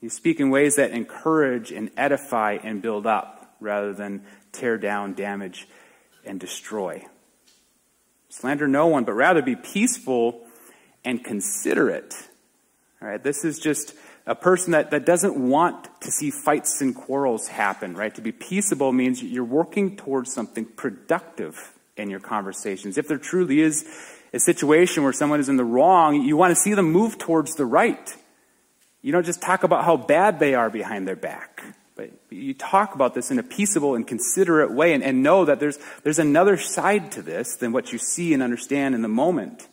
You 0.00 0.08
speak 0.08 0.40
in 0.40 0.50
ways 0.50 0.76
that 0.76 0.92
encourage 0.92 1.72
and 1.72 1.90
edify 1.96 2.58
and 2.62 2.80
build 2.80 3.06
up 3.06 3.54
rather 3.60 3.92
than 3.92 4.24
tear 4.52 4.78
down, 4.78 5.14
damage, 5.14 5.68
and 6.24 6.38
destroy. 6.38 7.04
Slander 8.28 8.68
no 8.68 8.86
one, 8.86 9.04
but 9.04 9.12
rather 9.12 9.42
be 9.42 9.56
peaceful 9.56 10.46
and 11.04 11.22
considerate. 11.22 12.14
All 13.02 13.08
right, 13.08 13.22
this 13.22 13.44
is 13.44 13.58
just 13.58 13.94
a 14.26 14.34
person 14.34 14.72
that, 14.72 14.90
that 14.90 15.06
doesn't 15.06 15.36
want 15.36 15.88
to 16.02 16.10
see 16.10 16.30
fights 16.30 16.82
and 16.82 16.94
quarrels 16.94 17.48
happen, 17.48 17.94
right? 17.94 18.14
To 18.14 18.20
be 18.20 18.30
peaceable 18.30 18.92
means 18.92 19.22
you're 19.22 19.42
working 19.42 19.96
towards 19.96 20.32
something 20.32 20.66
productive 20.66 21.72
in 21.96 22.10
your 22.10 22.20
conversations. 22.20 22.98
If 22.98 23.08
there 23.08 23.16
truly 23.16 23.60
is 23.60 23.86
a 24.34 24.38
situation 24.38 25.02
where 25.02 25.14
someone 25.14 25.40
is 25.40 25.48
in 25.48 25.56
the 25.56 25.64
wrong, 25.64 26.22
you 26.22 26.36
want 26.36 26.50
to 26.50 26.60
see 26.60 26.74
them 26.74 26.92
move 26.92 27.16
towards 27.16 27.54
the 27.54 27.64
right. 27.64 28.14
You 29.00 29.12
don't 29.12 29.24
just 29.24 29.40
talk 29.40 29.64
about 29.64 29.84
how 29.86 29.96
bad 29.96 30.38
they 30.38 30.54
are 30.54 30.68
behind 30.68 31.08
their 31.08 31.16
back. 31.16 31.62
But 31.96 32.10
you 32.28 32.52
talk 32.52 32.94
about 32.94 33.14
this 33.14 33.30
in 33.30 33.38
a 33.38 33.42
peaceable 33.42 33.94
and 33.94 34.06
considerate 34.06 34.72
way 34.72 34.92
and, 34.92 35.02
and 35.02 35.22
know 35.22 35.46
that 35.46 35.58
there's, 35.58 35.78
there's 36.02 36.18
another 36.18 36.58
side 36.58 37.12
to 37.12 37.22
this 37.22 37.56
than 37.56 37.72
what 37.72 37.92
you 37.92 37.98
see 37.98 38.34
and 38.34 38.42
understand 38.42 38.94
in 38.94 39.00
the 39.00 39.08
moment. 39.08 39.68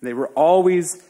They 0.00 0.12
were 0.12 0.28
always 0.28 1.02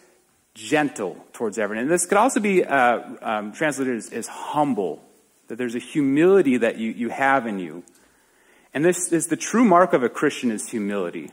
gentle 0.54 1.16
towards 1.32 1.58
everyone. 1.58 1.82
And 1.82 1.90
this 1.90 2.06
could 2.06 2.18
also 2.18 2.40
be 2.40 2.64
uh, 2.64 3.00
um, 3.22 3.52
translated 3.52 3.96
as, 3.96 4.10
as, 4.10 4.26
humble, 4.28 5.02
that 5.48 5.56
there's 5.56 5.74
a 5.74 5.80
humility 5.80 6.56
that 6.58 6.78
you, 6.78 6.90
you 6.90 7.08
have 7.08 7.46
in 7.46 7.58
you. 7.58 7.82
And 8.72 8.84
this 8.84 9.12
is 9.12 9.26
the 9.26 9.36
true 9.36 9.64
mark 9.64 9.92
of 9.92 10.02
a 10.02 10.08
Christian 10.08 10.50
is 10.50 10.68
humility. 10.68 11.30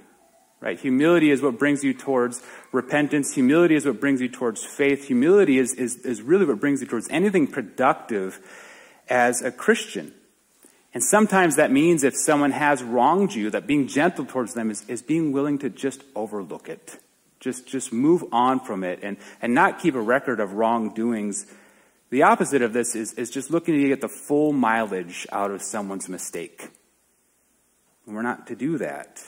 Right? 0.60 0.80
Humility 0.80 1.32
is 1.32 1.42
what 1.42 1.58
brings 1.58 1.84
you 1.84 1.94
towards 1.94 2.44
repentance. 2.72 3.34
Humility 3.34 3.76
is 3.76 3.86
what 3.86 4.00
brings 4.00 4.22
you 4.22 4.30
towards 4.30 4.64
faith. 4.64 5.08
Humility 5.08 5.58
is, 5.58 5.74
is, 5.74 5.98
is 5.98 6.22
really 6.22 6.46
what 6.46 6.60
brings 6.60 6.82
you 6.82 6.88
towards 6.88 7.10
anything 7.10 7.48
productive 7.48 8.40
as 9.10 9.42
a 9.42 9.52
Christian. 9.52 10.14
And 10.94 11.04
sometimes 11.04 11.56
that 11.56 11.72
means 11.72 12.04
if 12.04 12.16
someone 12.16 12.52
has 12.52 12.84
wronged 12.84 13.34
you, 13.34 13.50
that 13.52 13.66
being 13.66 13.88
gentle 13.88 14.26
towards 14.26 14.54
them 14.54 14.70
is, 14.70 14.88
is 14.88 15.02
being 15.02 15.32
willing 15.32 15.58
to 15.60 15.70
just 15.70 16.04
overlook 16.16 16.70
it. 16.70 17.00
Just, 17.42 17.68
just 17.68 17.92
move 17.92 18.24
on 18.32 18.60
from 18.60 18.84
it 18.84 19.00
and, 19.02 19.18
and 19.42 19.54
not 19.54 19.80
keep 19.80 19.96
a 19.96 20.02
record 20.02 20.40
of 20.40 20.54
wrongdoings. 20.54 21.48
The 22.12 22.22
opposite 22.24 22.62
of 22.62 22.72
this 22.72 22.96
is, 22.96 23.14
is 23.14 23.32
just 23.32 23.50
looking 23.50 23.82
to 23.82 23.88
get 23.88 24.00
the 24.00 24.08
full 24.08 24.54
mileage 24.54 25.28
out 25.32 25.50
of 25.50 25.64
someone's 25.64 26.08
mistake. 26.08 26.70
And 28.06 28.16
we're 28.16 28.22
not 28.22 28.48
to 28.48 28.56
do 28.56 28.78
that. 28.78 29.24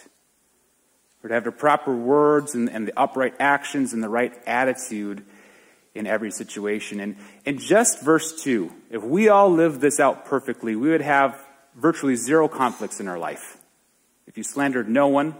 We're 1.21 1.29
to 1.29 1.35
have 1.35 1.43
the 1.43 1.51
proper 1.51 1.95
words 1.95 2.53
and, 2.53 2.69
and 2.69 2.87
the 2.87 2.97
upright 2.97 3.33
actions 3.39 3.93
and 3.93 4.03
the 4.03 4.09
right 4.09 4.33
attitude 4.45 5.25
in 5.95 6.05
every 6.05 6.29
situation. 6.29 6.99
And 6.99 7.15
in 7.45 7.57
just 7.57 8.03
verse 8.03 8.43
2, 8.43 8.71
if 8.91 9.03
we 9.03 9.29
all 9.29 9.49
lived 9.49 9.81
this 9.81 9.99
out 9.99 10.25
perfectly, 10.25 10.75
we 10.75 10.89
would 10.89 11.01
have 11.01 11.43
virtually 11.75 12.15
zero 12.15 12.47
conflicts 12.47 12.99
in 12.99 13.07
our 13.07 13.17
life. 13.17 13.57
If 14.27 14.37
you 14.37 14.43
slandered 14.43 14.87
no 14.87 15.07
one, 15.07 15.35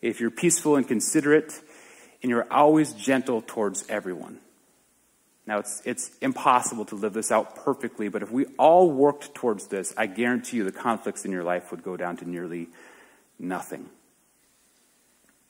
if 0.00 0.20
you're 0.20 0.30
peaceful 0.30 0.76
and 0.76 0.86
considerate, 0.86 1.60
and 2.24 2.30
you're 2.30 2.50
always 2.50 2.94
gentle 2.94 3.42
towards 3.46 3.84
everyone. 3.90 4.38
Now, 5.46 5.58
it's, 5.58 5.82
it's 5.84 6.10
impossible 6.22 6.86
to 6.86 6.94
live 6.94 7.12
this 7.12 7.30
out 7.30 7.54
perfectly, 7.54 8.08
but 8.08 8.22
if 8.22 8.30
we 8.30 8.46
all 8.58 8.90
worked 8.90 9.34
towards 9.34 9.66
this, 9.66 9.92
I 9.94 10.06
guarantee 10.06 10.56
you 10.56 10.64
the 10.64 10.72
conflicts 10.72 11.26
in 11.26 11.32
your 11.32 11.44
life 11.44 11.70
would 11.70 11.82
go 11.82 11.98
down 11.98 12.16
to 12.16 12.28
nearly 12.28 12.68
nothing. 13.38 13.90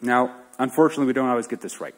Now, 0.00 0.34
unfortunately, 0.58 1.06
we 1.06 1.12
don't 1.12 1.28
always 1.28 1.46
get 1.46 1.60
this 1.60 1.80
right. 1.80 1.94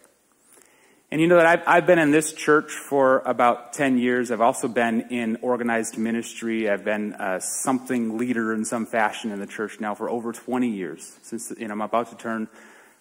And 1.11 1.23
you 1.23 1.27
know 1.27 1.37
that 1.37 1.47
I've, 1.47 1.63
I've 1.67 1.87
been 1.87 1.99
in 1.99 2.11
this 2.11 2.35
church 2.35 2.73
for 2.73 3.21
about 3.21 3.73
10 3.73 3.97
years. 3.97 4.31
I've 4.31 4.43
also 4.43 4.69
been 4.69 5.09
in 5.09 5.39
organized 5.41 5.97
ministry. 5.97 6.69
I've 6.69 6.85
been 6.85 7.15
uh, 7.15 7.41
something 7.41 8.19
leader 8.19 8.53
in 8.53 8.67
some 8.67 8.85
fashion 8.85 9.33
in 9.33 9.41
the 9.41 9.47
church 9.47 9.81
now 9.81 9.95
for 9.95 10.11
over 10.11 10.35
20 10.35 10.69
years. 10.69 11.17
Since 11.23 11.55
you 11.57 11.67
know, 11.67 11.73
I'm 11.73 11.81
about 11.81 12.11
to 12.11 12.17
turn 12.17 12.49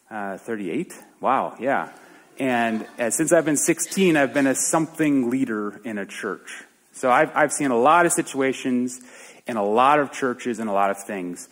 uh, 0.09 0.37
38. 0.37 0.93
Wow, 1.21 1.55
yeah. 1.59 1.91
And 2.37 2.85
uh, 2.99 3.09
since 3.09 3.31
I've 3.31 3.45
been 3.45 3.57
16, 3.57 4.17
I've 4.17 4.33
been 4.33 4.47
a 4.47 4.55
something 4.55 5.29
leader 5.29 5.79
in 5.83 5.97
a 5.97 6.05
church. 6.05 6.63
So 6.91 7.11
I've, 7.11 7.35
I've 7.35 7.51
seen 7.51 7.71
a 7.71 7.77
lot 7.77 8.05
of 8.05 8.11
situations 8.11 9.01
in 9.47 9.57
a 9.57 9.63
lot 9.63 9.99
of 9.99 10.11
churches 10.11 10.59
and 10.59 10.69
a 10.69 10.73
lot 10.73 10.91
of 10.91 11.03
things. 11.03 11.49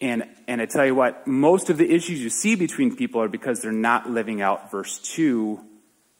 And, 0.00 0.24
and 0.48 0.60
I 0.60 0.66
tell 0.66 0.86
you 0.86 0.94
what, 0.94 1.26
most 1.26 1.68
of 1.68 1.76
the 1.76 1.90
issues 1.90 2.20
you 2.20 2.30
see 2.30 2.54
between 2.54 2.96
people 2.96 3.20
are 3.20 3.28
because 3.28 3.60
they're 3.60 3.72
not 3.72 4.08
living 4.08 4.40
out 4.40 4.70
verse 4.70 4.98
2 5.14 5.60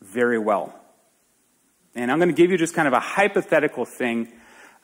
very 0.02 0.38
well. 0.38 0.74
And 1.94 2.10
I'm 2.10 2.18
going 2.18 2.28
to 2.28 2.34
give 2.34 2.50
you 2.50 2.58
just 2.58 2.74
kind 2.74 2.86
of 2.86 2.94
a 2.94 3.00
hypothetical 3.00 3.84
thing 3.84 4.28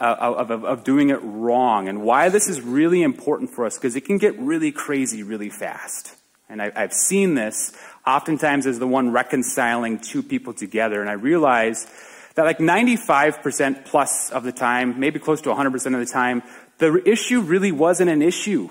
uh, 0.01 0.17
of, 0.19 0.51
of, 0.51 0.65
of 0.65 0.85
doing 0.85 1.11
it 1.11 1.19
wrong 1.23 1.89
and 1.89 2.03
why 2.03 2.29
this 2.29 2.49
is 2.49 2.61
really 2.61 3.03
important 3.03 3.51
for 3.51 3.65
us 3.65 3.77
because 3.77 3.97
it 3.97 4.03
can 4.03 4.19
get 4.19 4.39
really 4.39 4.73
crazy 4.73 5.23
really 5.23 5.51
fast. 5.51 6.16
And 6.49 6.63
I, 6.63 6.73
I've 6.75 6.93
seen 6.93 7.35
this 7.35 7.73
oftentimes 8.07 8.67
as 8.67 8.79
the 8.79 8.87
one 8.87 9.11
reconciling 9.11 9.99
two 9.99 10.23
people 10.23 10.53
together. 10.53 11.01
And 11.01 11.11
I 11.11 11.15
realize 11.15 11.87
that 12.35 12.45
like 12.45 12.59
95% 12.59 13.85
plus 13.85 14.31
of 14.31 14.45
the 14.45 14.53
time, 14.53 15.01
maybe 15.01 15.19
close 15.19 15.41
to 15.43 15.49
100% 15.49 15.75
of 15.75 16.07
the 16.07 16.07
time, 16.07 16.43
the 16.79 17.03
issue 17.09 17.41
really 17.41 17.73
wasn't 17.73 18.11
an 18.11 18.23
issue, 18.23 18.69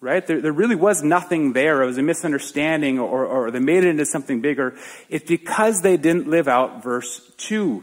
right? 0.00 0.26
There, 0.26 0.40
there 0.40 0.52
really 0.52 0.76
was 0.76 1.02
nothing 1.02 1.54
there. 1.54 1.82
It 1.82 1.86
was 1.86 1.98
a 1.98 2.02
misunderstanding 2.02 2.98
or, 2.98 3.24
or 3.24 3.50
they 3.50 3.60
made 3.60 3.84
it 3.84 3.88
into 3.88 4.04
something 4.04 4.40
bigger. 4.40 4.76
It's 5.08 5.26
because 5.26 5.80
they 5.82 5.96
didn't 5.96 6.28
live 6.28 6.46
out 6.46 6.82
verse 6.82 7.32
2 7.38 7.82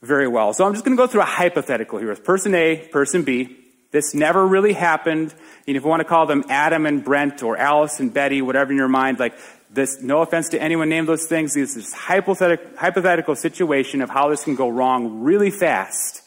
very 0.00 0.28
well. 0.28 0.52
So 0.52 0.64
I'm 0.64 0.72
just 0.72 0.84
going 0.84 0.96
to 0.96 1.00
go 1.00 1.06
through 1.06 1.22
a 1.22 1.26
hypothetical 1.26 1.98
here 1.98 2.08
with 2.08 2.24
person 2.24 2.54
A, 2.54 2.88
person 2.90 3.22
B. 3.22 3.58
This 3.92 4.14
never 4.14 4.44
really 4.44 4.72
happened. 4.72 5.32
And 5.68 5.76
if 5.76 5.84
you 5.84 5.88
want 5.88 6.00
to 6.00 6.08
call 6.08 6.26
them 6.26 6.44
Adam 6.48 6.86
and 6.86 7.04
Brent 7.04 7.42
or 7.42 7.56
Alice 7.56 8.00
and 8.00 8.12
Betty, 8.12 8.42
whatever 8.42 8.72
in 8.72 8.78
your 8.78 8.88
mind, 8.88 9.20
like 9.20 9.34
this, 9.70 10.02
no 10.02 10.22
offense 10.22 10.48
to 10.50 10.60
anyone 10.60 10.88
named 10.88 11.08
those 11.08 11.26
things, 11.26 11.54
this 11.54 11.76
is 11.76 11.92
hypothetical, 11.92 12.76
hypothetical 12.76 13.36
situation 13.36 14.02
of 14.02 14.10
how 14.10 14.28
this 14.28 14.44
can 14.44 14.56
go 14.56 14.68
wrong 14.68 15.22
really 15.22 15.50
fast. 15.50 16.22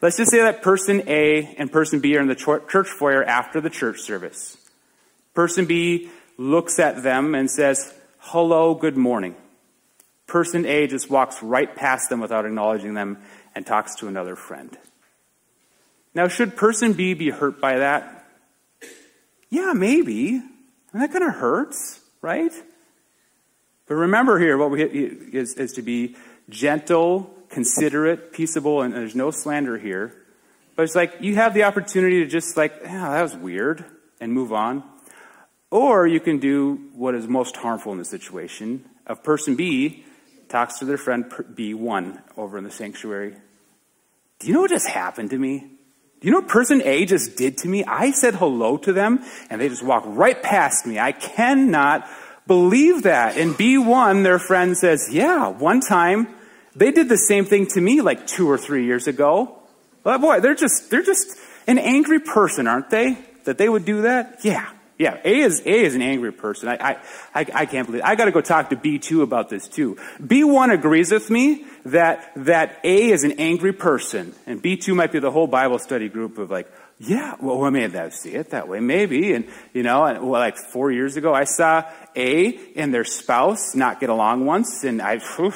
Let's 0.00 0.16
just 0.16 0.30
say 0.30 0.38
that 0.38 0.62
person 0.62 1.02
A 1.08 1.54
and 1.58 1.70
person 1.70 2.00
B 2.00 2.16
are 2.16 2.20
in 2.20 2.28
the 2.28 2.34
church 2.34 2.88
foyer 2.88 3.24
after 3.24 3.60
the 3.60 3.70
church 3.70 4.00
service. 4.00 4.56
Person 5.34 5.66
B 5.66 6.10
looks 6.38 6.78
at 6.78 7.02
them 7.02 7.34
and 7.34 7.50
says, 7.50 7.92
hello, 8.18 8.74
good 8.74 8.96
morning. 8.96 9.34
Person 10.26 10.66
A 10.66 10.86
just 10.86 11.10
walks 11.10 11.42
right 11.42 11.74
past 11.74 12.10
them 12.10 12.20
without 12.20 12.46
acknowledging 12.46 12.94
them 12.94 13.18
and 13.54 13.66
talks 13.66 13.96
to 13.96 14.08
another 14.08 14.36
friend. 14.36 14.76
Now, 16.16 16.28
should 16.28 16.56
person 16.56 16.94
B 16.94 17.12
be 17.12 17.28
hurt 17.28 17.60
by 17.60 17.76
that? 17.76 18.24
Yeah, 19.50 19.74
maybe. 19.74 20.36
And 20.92 21.02
that 21.02 21.12
kind 21.12 21.22
of 21.22 21.34
hurts, 21.34 22.00
right? 22.22 22.50
But 23.86 23.96
remember 23.96 24.38
here, 24.38 24.56
what 24.56 24.70
we 24.70 24.82
is, 24.82 25.52
is 25.56 25.74
to 25.74 25.82
be 25.82 26.16
gentle, 26.48 27.30
considerate, 27.50 28.32
peaceable, 28.32 28.80
and 28.80 28.94
there's 28.94 29.14
no 29.14 29.30
slander 29.30 29.76
here. 29.76 30.14
But 30.74 30.84
it's 30.84 30.94
like 30.94 31.16
you 31.20 31.34
have 31.34 31.52
the 31.52 31.64
opportunity 31.64 32.20
to 32.20 32.26
just 32.26 32.56
like, 32.56 32.72
yeah, 32.82 33.10
that 33.10 33.20
was 33.20 33.36
weird, 33.36 33.84
and 34.18 34.32
move 34.32 34.54
on. 34.54 34.84
Or 35.70 36.06
you 36.06 36.20
can 36.20 36.38
do 36.38 36.76
what 36.94 37.14
is 37.14 37.28
most 37.28 37.58
harmful 37.58 37.92
in 37.92 37.98
the 37.98 38.06
situation. 38.06 38.88
Of 39.06 39.22
person 39.22 39.54
B 39.54 40.06
talks 40.48 40.78
to 40.78 40.86
their 40.86 40.96
friend 40.96 41.26
B1 41.26 42.22
over 42.38 42.56
in 42.56 42.64
the 42.64 42.70
sanctuary. 42.70 43.36
Do 44.38 44.46
you 44.46 44.54
know 44.54 44.62
what 44.62 44.70
just 44.70 44.88
happened 44.88 45.28
to 45.28 45.38
me? 45.38 45.75
You 46.22 46.30
know 46.30 46.40
what 46.40 46.48
person 46.48 46.82
A 46.82 47.04
just 47.04 47.36
did 47.36 47.58
to 47.58 47.68
me? 47.68 47.84
I 47.84 48.10
said 48.10 48.34
hello 48.34 48.78
to 48.78 48.92
them 48.92 49.22
and 49.50 49.60
they 49.60 49.68
just 49.68 49.82
walked 49.82 50.06
right 50.06 50.42
past 50.42 50.86
me. 50.86 50.98
I 50.98 51.12
cannot 51.12 52.08
believe 52.46 53.02
that. 53.02 53.36
And 53.36 53.54
B1, 53.54 54.22
their 54.22 54.38
friend 54.38 54.76
says, 54.76 55.08
yeah, 55.10 55.48
one 55.48 55.80
time 55.80 56.28
they 56.74 56.90
did 56.90 57.08
the 57.08 57.18
same 57.18 57.44
thing 57.44 57.66
to 57.68 57.80
me 57.80 58.00
like 58.00 58.26
two 58.26 58.50
or 58.50 58.58
three 58.58 58.86
years 58.86 59.06
ago. 59.06 59.58
Well, 60.04 60.18
boy, 60.18 60.40
they're 60.40 60.54
just, 60.54 60.90
they're 60.90 61.02
just 61.02 61.36
an 61.66 61.78
angry 61.78 62.20
person, 62.20 62.66
aren't 62.66 62.90
they? 62.90 63.18
That 63.44 63.58
they 63.58 63.68
would 63.68 63.84
do 63.84 64.02
that? 64.02 64.40
Yeah. 64.42 64.68
Yeah, 64.98 65.20
A 65.24 65.40
is 65.40 65.60
A 65.60 65.84
is 65.84 65.94
an 65.94 66.00
angry 66.00 66.32
person. 66.32 66.70
I 66.70 66.98
I 67.34 67.46
I, 67.54 67.66
can't 67.66 67.86
believe. 67.86 68.00
It. 68.00 68.06
I 68.06 68.14
got 68.14 68.26
to 68.26 68.32
go 68.32 68.40
talk 68.40 68.70
to 68.70 68.76
B 68.76 68.98
two 68.98 69.22
about 69.22 69.50
this 69.50 69.68
too. 69.68 69.98
B 70.24 70.42
one 70.42 70.70
agrees 70.70 71.12
with 71.12 71.28
me 71.28 71.66
that 71.84 72.32
that 72.36 72.80
A 72.82 73.10
is 73.10 73.22
an 73.22 73.32
angry 73.32 73.74
person, 73.74 74.34
and 74.46 74.62
B 74.62 74.76
two 74.76 74.94
might 74.94 75.12
be 75.12 75.18
the 75.18 75.30
whole 75.30 75.46
Bible 75.46 75.78
study 75.78 76.08
group 76.08 76.38
of 76.38 76.50
like, 76.50 76.70
yeah, 76.98 77.34
well, 77.40 77.62
I 77.64 77.70
may 77.70 77.86
have 77.86 78.14
see 78.14 78.32
it 78.32 78.50
that 78.50 78.68
way, 78.68 78.80
maybe. 78.80 79.34
And 79.34 79.46
you 79.74 79.82
know, 79.82 80.00
well, 80.00 80.40
like 80.40 80.56
four 80.56 80.90
years 80.90 81.16
ago, 81.16 81.34
I 81.34 81.44
saw 81.44 81.84
A 82.14 82.58
and 82.74 82.94
their 82.94 83.04
spouse 83.04 83.74
not 83.74 84.00
get 84.00 84.08
along 84.08 84.46
once, 84.46 84.82
and 84.82 85.02
I 85.02 85.18
whew, 85.18 85.52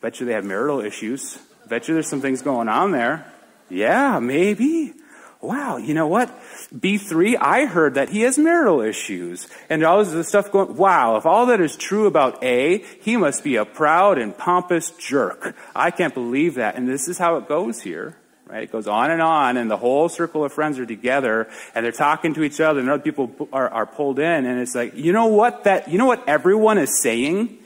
bet 0.00 0.18
you 0.18 0.24
they 0.24 0.32
have 0.32 0.46
marital 0.46 0.80
issues. 0.80 1.38
Bet 1.68 1.88
you 1.88 1.94
there's 1.94 2.08
some 2.08 2.22
things 2.22 2.40
going 2.40 2.68
on 2.68 2.92
there. 2.92 3.30
Yeah, 3.68 4.18
maybe 4.18 4.94
wow, 5.40 5.76
you 5.76 5.94
know 5.94 6.06
what? 6.06 6.28
B3, 6.74 7.36
I 7.40 7.66
heard 7.66 7.94
that 7.94 8.08
he 8.08 8.22
has 8.22 8.38
marital 8.38 8.80
issues. 8.80 9.46
And 9.70 9.84
all 9.84 10.04
this 10.04 10.28
stuff 10.28 10.50
going, 10.50 10.76
wow, 10.76 11.16
if 11.16 11.26
all 11.26 11.46
that 11.46 11.60
is 11.60 11.76
true 11.76 12.06
about 12.06 12.42
A, 12.42 12.78
he 13.00 13.16
must 13.16 13.44
be 13.44 13.56
a 13.56 13.64
proud 13.64 14.18
and 14.18 14.36
pompous 14.36 14.90
jerk. 14.92 15.54
I 15.74 15.90
can't 15.90 16.14
believe 16.14 16.54
that. 16.54 16.74
And 16.76 16.88
this 16.88 17.08
is 17.08 17.18
how 17.18 17.36
it 17.36 17.48
goes 17.48 17.80
here. 17.82 18.16
Right? 18.46 18.62
It 18.62 18.72
goes 18.72 18.88
on 18.88 19.10
and 19.10 19.20
on, 19.20 19.58
and 19.58 19.70
the 19.70 19.76
whole 19.76 20.08
circle 20.08 20.42
of 20.42 20.54
friends 20.54 20.78
are 20.78 20.86
together, 20.86 21.48
and 21.74 21.84
they're 21.84 21.92
talking 21.92 22.32
to 22.32 22.42
each 22.42 22.60
other, 22.60 22.80
and 22.80 22.88
other 22.88 23.02
people 23.02 23.30
are, 23.52 23.68
are 23.68 23.84
pulled 23.84 24.18
in, 24.18 24.46
and 24.46 24.58
it's 24.58 24.74
like, 24.74 24.96
you 24.96 25.12
know 25.12 25.26
what 25.26 25.64
that, 25.64 25.88
you 25.90 25.98
know 25.98 26.06
what 26.06 26.26
everyone 26.26 26.78
is 26.78 27.02
saying? 27.02 27.58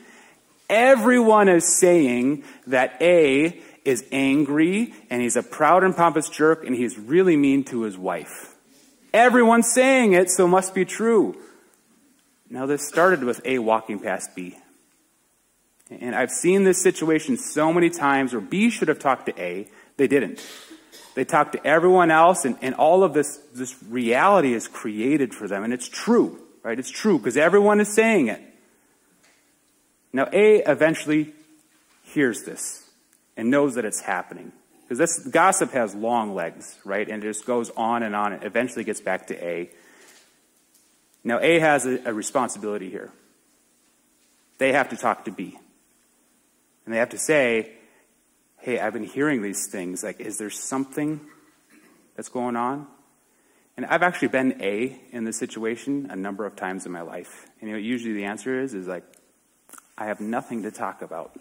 Everyone 0.68 1.48
is 1.48 1.78
saying 1.78 2.42
that 2.66 3.00
A 3.00 3.62
is 3.84 4.04
angry 4.12 4.94
and 5.10 5.22
he's 5.22 5.36
a 5.36 5.42
proud 5.42 5.84
and 5.84 5.96
pompous 5.96 6.28
jerk 6.28 6.64
and 6.64 6.74
he's 6.74 6.98
really 6.98 7.36
mean 7.36 7.64
to 7.64 7.82
his 7.82 7.98
wife. 7.98 8.54
Everyone's 9.12 9.70
saying 9.72 10.14
it, 10.14 10.30
so 10.30 10.46
it 10.46 10.48
must 10.48 10.74
be 10.74 10.84
true. 10.84 11.36
Now, 12.48 12.66
this 12.66 12.86
started 12.86 13.24
with 13.24 13.40
A 13.44 13.58
walking 13.58 13.98
past 13.98 14.34
B. 14.34 14.56
And 15.90 16.14
I've 16.14 16.30
seen 16.30 16.64
this 16.64 16.82
situation 16.82 17.36
so 17.36 17.72
many 17.72 17.90
times 17.90 18.32
where 18.32 18.40
B 18.40 18.70
should 18.70 18.88
have 18.88 18.98
talked 18.98 19.26
to 19.26 19.40
A, 19.40 19.68
they 19.96 20.06
didn't. 20.06 20.44
They 21.14 21.24
talked 21.24 21.52
to 21.52 21.66
everyone 21.66 22.10
else, 22.10 22.46
and, 22.46 22.56
and 22.62 22.74
all 22.74 23.04
of 23.04 23.12
this, 23.12 23.38
this 23.54 23.76
reality 23.84 24.54
is 24.54 24.66
created 24.68 25.34
for 25.34 25.46
them. 25.46 25.64
And 25.64 25.72
it's 25.72 25.88
true, 25.88 26.40
right? 26.62 26.78
It's 26.78 26.90
true 26.90 27.18
because 27.18 27.36
everyone 27.36 27.80
is 27.80 27.94
saying 27.94 28.28
it. 28.28 28.40
Now, 30.12 30.28
A 30.32 30.62
eventually 30.62 31.32
hears 32.02 32.44
this 32.44 32.81
and 33.36 33.50
knows 33.50 33.74
that 33.74 33.84
it's 33.84 34.00
happening. 34.00 34.52
Because 34.82 34.98
this 34.98 35.18
gossip 35.26 35.72
has 35.72 35.94
long 35.94 36.34
legs, 36.34 36.78
right? 36.84 37.08
And 37.08 37.22
it 37.22 37.26
just 37.26 37.46
goes 37.46 37.70
on 37.70 38.02
and 38.02 38.14
on. 38.14 38.32
It 38.32 38.44
eventually 38.44 38.84
gets 38.84 39.00
back 39.00 39.28
to 39.28 39.44
A. 39.44 39.70
Now, 41.24 41.38
A 41.40 41.58
has 41.60 41.86
a, 41.86 42.00
a 42.04 42.12
responsibility 42.12 42.90
here. 42.90 43.10
They 44.58 44.72
have 44.72 44.90
to 44.90 44.96
talk 44.96 45.24
to 45.24 45.30
B. 45.30 45.58
And 46.84 46.92
they 46.92 46.98
have 46.98 47.10
to 47.10 47.18
say, 47.18 47.72
hey, 48.58 48.78
I've 48.78 48.92
been 48.92 49.04
hearing 49.04 49.42
these 49.42 49.66
things. 49.66 50.02
Like, 50.02 50.20
is 50.20 50.38
there 50.38 50.50
something 50.50 51.20
that's 52.16 52.28
going 52.28 52.56
on? 52.56 52.86
And 53.76 53.86
I've 53.86 54.02
actually 54.02 54.28
been 54.28 54.60
A 54.60 55.00
in 55.10 55.24
this 55.24 55.38
situation 55.38 56.08
a 56.10 56.16
number 56.16 56.44
of 56.44 56.56
times 56.56 56.84
in 56.86 56.92
my 56.92 57.00
life. 57.00 57.46
And 57.60 57.70
you 57.70 57.76
know, 57.76 57.82
usually 57.82 58.14
the 58.14 58.24
answer 58.24 58.60
is, 58.60 58.74
is 58.74 58.86
like, 58.86 59.04
I 59.96 60.06
have 60.06 60.20
nothing 60.20 60.62
to 60.64 60.70
talk 60.70 61.02
about. 61.02 61.34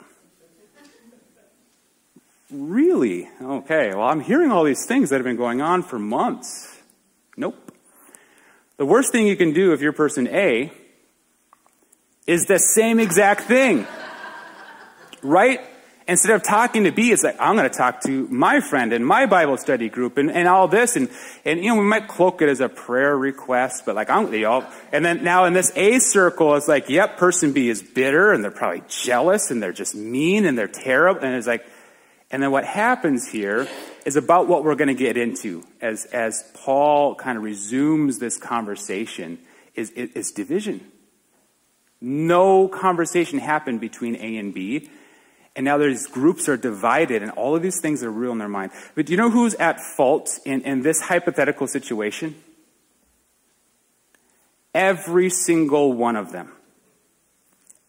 Really? 2.51 3.29
Okay, 3.41 3.89
well, 3.93 4.07
I'm 4.07 4.21
hearing 4.21 4.51
all 4.51 4.63
these 4.63 4.85
things 4.85 5.09
that 5.09 5.15
have 5.15 5.25
been 5.25 5.37
going 5.37 5.61
on 5.61 5.83
for 5.83 5.97
months. 5.97 6.67
Nope. 7.37 7.71
The 8.77 8.85
worst 8.85 9.11
thing 9.11 9.27
you 9.27 9.35
can 9.35 9.53
do 9.53 9.73
if 9.73 9.81
you're 9.81 9.93
person 9.93 10.27
A 10.27 10.71
is 12.27 12.45
the 12.45 12.57
same 12.57 12.99
exact 12.99 13.41
thing. 13.41 13.85
right? 15.21 15.59
Instead 16.07 16.31
of 16.31 16.43
talking 16.43 16.83
to 16.85 16.91
B, 16.91 17.11
it's 17.11 17.23
like, 17.23 17.37
I'm 17.39 17.55
going 17.55 17.69
to 17.69 17.77
talk 17.77 18.01
to 18.01 18.27
my 18.27 18.59
friend 18.59 18.91
and 18.91 19.05
my 19.05 19.27
Bible 19.27 19.55
study 19.57 19.87
group 19.87 20.17
and, 20.17 20.31
and 20.31 20.47
all 20.47 20.67
this. 20.67 20.95
And, 20.95 21.09
and, 21.45 21.63
you 21.63 21.67
know, 21.67 21.75
we 21.75 21.85
might 21.85 22.07
cloak 22.07 22.41
it 22.41 22.49
as 22.49 22.59
a 22.59 22.67
prayer 22.67 23.15
request, 23.15 23.83
but 23.85 23.95
like, 23.95 24.09
I'm, 24.09 24.33
you 24.33 24.41
know, 24.41 24.67
and 24.91 25.05
then 25.05 25.23
now 25.23 25.45
in 25.45 25.53
this 25.53 25.71
A 25.75 25.99
circle, 25.99 26.55
it's 26.55 26.67
like, 26.67 26.89
yep, 26.89 27.17
person 27.17 27.53
B 27.53 27.69
is 27.69 27.81
bitter 27.81 28.31
and 28.33 28.43
they're 28.43 28.51
probably 28.51 28.83
jealous 28.87 29.51
and 29.51 29.61
they're 29.61 29.71
just 29.71 29.95
mean 29.95 30.45
and 30.45 30.57
they're 30.57 30.67
terrible. 30.67 31.23
And 31.23 31.35
it's 31.35 31.47
like, 31.47 31.65
and 32.31 32.41
then 32.41 32.51
what 32.51 32.63
happens 32.63 33.27
here 33.27 33.67
is 34.05 34.15
about 34.15 34.47
what 34.47 34.63
we're 34.63 34.75
going 34.75 34.87
to 34.87 34.93
get 34.93 35.17
into 35.17 35.63
as, 35.81 36.05
as 36.05 36.43
Paul 36.55 37.15
kind 37.15 37.37
of 37.37 37.43
resumes 37.43 38.19
this 38.19 38.37
conversation 38.37 39.37
is, 39.75 39.91
is 39.91 40.31
division. 40.31 40.81
No 41.99 42.67
conversation 42.67 43.37
happened 43.37 43.81
between 43.81 44.15
A 44.15 44.37
and 44.37 44.53
B. 44.53 44.89
And 45.55 45.65
now 45.65 45.77
these 45.77 46.07
groups 46.07 46.47
are 46.47 46.55
divided, 46.55 47.21
and 47.21 47.31
all 47.33 47.57
of 47.57 47.61
these 47.61 47.81
things 47.81 48.03
are 48.03 48.09
real 48.09 48.31
in 48.31 48.37
their 48.37 48.47
mind. 48.47 48.71
But 48.95 49.05
do 49.05 49.11
you 49.11 49.17
know 49.17 49.29
who's 49.29 49.53
at 49.55 49.81
fault 49.81 50.39
in, 50.45 50.61
in 50.61 50.81
this 50.81 51.01
hypothetical 51.01 51.67
situation? 51.67 52.41
Every 54.73 55.29
single 55.29 55.91
one 55.91 56.15
of 56.15 56.31
them. 56.31 56.53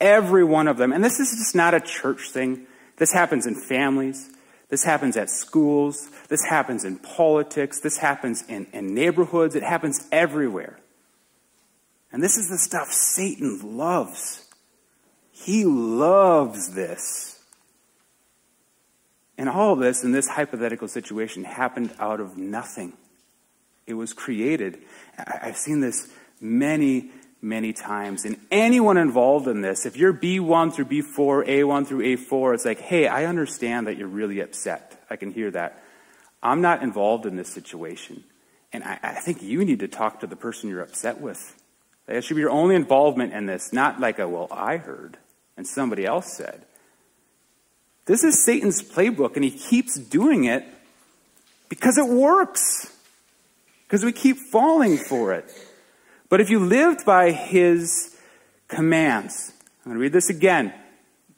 Every 0.00 0.42
one 0.42 0.66
of 0.66 0.76
them. 0.76 0.92
And 0.92 1.04
this 1.04 1.20
is 1.20 1.30
just 1.30 1.54
not 1.54 1.72
a 1.74 1.80
church 1.80 2.30
thing. 2.30 2.66
This 2.96 3.12
happens 3.12 3.46
in 3.46 3.54
families. 3.54 4.30
This 4.68 4.84
happens 4.84 5.16
at 5.16 5.28
schools. 5.28 6.08
This 6.28 6.44
happens 6.44 6.84
in 6.84 6.98
politics. 6.98 7.80
This 7.80 7.98
happens 7.98 8.42
in, 8.48 8.66
in 8.72 8.94
neighborhoods. 8.94 9.54
It 9.54 9.62
happens 9.62 10.06
everywhere. 10.10 10.78
And 12.10 12.22
this 12.22 12.36
is 12.36 12.48
the 12.48 12.58
stuff 12.58 12.92
Satan 12.92 13.76
loves. 13.76 14.46
He 15.30 15.64
loves 15.64 16.74
this. 16.74 17.40
And 19.38 19.48
all 19.48 19.72
of 19.72 19.80
this 19.80 20.04
in 20.04 20.12
this 20.12 20.28
hypothetical 20.28 20.88
situation 20.88 21.44
happened 21.44 21.94
out 21.98 22.20
of 22.20 22.36
nothing. 22.36 22.92
It 23.86 23.94
was 23.94 24.12
created. 24.12 24.78
I've 25.18 25.56
seen 25.56 25.80
this 25.80 26.08
many, 26.40 27.10
many 27.42 27.72
times. 27.72 28.24
And 28.24 28.38
anyone 28.50 28.96
involved 28.96 29.48
in 29.48 29.60
this, 29.60 29.84
if 29.84 29.96
you're 29.96 30.14
B1 30.14 30.72
through 30.72 30.84
B4, 30.86 31.46
A1 31.46 31.86
through 31.86 32.16
A4, 32.16 32.54
it's 32.54 32.64
like, 32.64 32.80
hey, 32.80 33.08
I 33.08 33.26
understand 33.26 33.88
that 33.88 33.98
you're 33.98 34.08
really 34.08 34.40
upset. 34.40 35.04
I 35.10 35.16
can 35.16 35.32
hear 35.32 35.50
that. 35.50 35.82
I'm 36.42 36.60
not 36.60 36.82
involved 36.82 37.26
in 37.26 37.36
this 37.36 37.48
situation. 37.48 38.24
And 38.72 38.84
I, 38.84 38.98
I 39.02 39.14
think 39.14 39.42
you 39.42 39.64
need 39.64 39.80
to 39.80 39.88
talk 39.88 40.20
to 40.20 40.26
the 40.26 40.36
person 40.36 40.70
you're 40.70 40.80
upset 40.80 41.20
with. 41.20 41.56
That 42.06 42.24
should 42.24 42.34
be 42.34 42.40
your 42.40 42.50
only 42.50 42.74
involvement 42.74 43.32
in 43.32 43.46
this, 43.46 43.72
not 43.72 44.00
like 44.00 44.18
a, 44.18 44.28
well, 44.28 44.48
I 44.50 44.76
heard 44.76 45.18
and 45.56 45.66
somebody 45.66 46.06
else 46.06 46.36
said. 46.36 46.62
This 48.06 48.24
is 48.24 48.44
Satan's 48.44 48.82
playbook, 48.82 49.36
and 49.36 49.44
he 49.44 49.50
keeps 49.50 49.96
doing 49.96 50.44
it 50.44 50.64
because 51.68 51.98
it 51.98 52.08
works. 52.08 52.92
Because 53.86 54.04
we 54.04 54.12
keep 54.12 54.38
falling 54.50 54.96
for 54.96 55.32
it. 55.32 55.44
But 56.32 56.40
if 56.40 56.48
you 56.48 56.60
lived 56.60 57.04
by 57.04 57.30
his 57.30 58.16
commands, 58.66 59.52
I'm 59.84 59.90
going 59.90 59.96
to 59.96 60.00
read 60.00 60.14
this 60.14 60.30
again. 60.30 60.72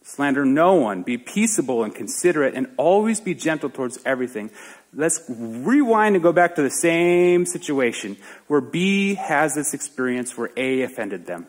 Slander 0.05 0.45
no 0.45 0.75
one, 0.75 1.03
be 1.03 1.19
peaceable 1.19 1.83
and 1.83 1.93
considerate, 1.93 2.55
and 2.55 2.69
always 2.77 3.21
be 3.21 3.35
gentle 3.35 3.71
towards 3.71 3.99
everything. 4.07 4.53
Let's 4.95 5.21
rewind 5.29 6.15
and 6.15 6.23
go 6.23 6.33
back 6.33 6.55
to 6.55 6.63
the 6.63 6.71
same 6.71 7.45
situation 7.45 8.17
where 8.47 8.61
B 8.61 9.17
has 9.17 9.57
this 9.57 9.75
experience 9.75 10.39
where 10.39 10.51
A 10.57 10.83
offended 10.83 11.27
them. 11.27 11.49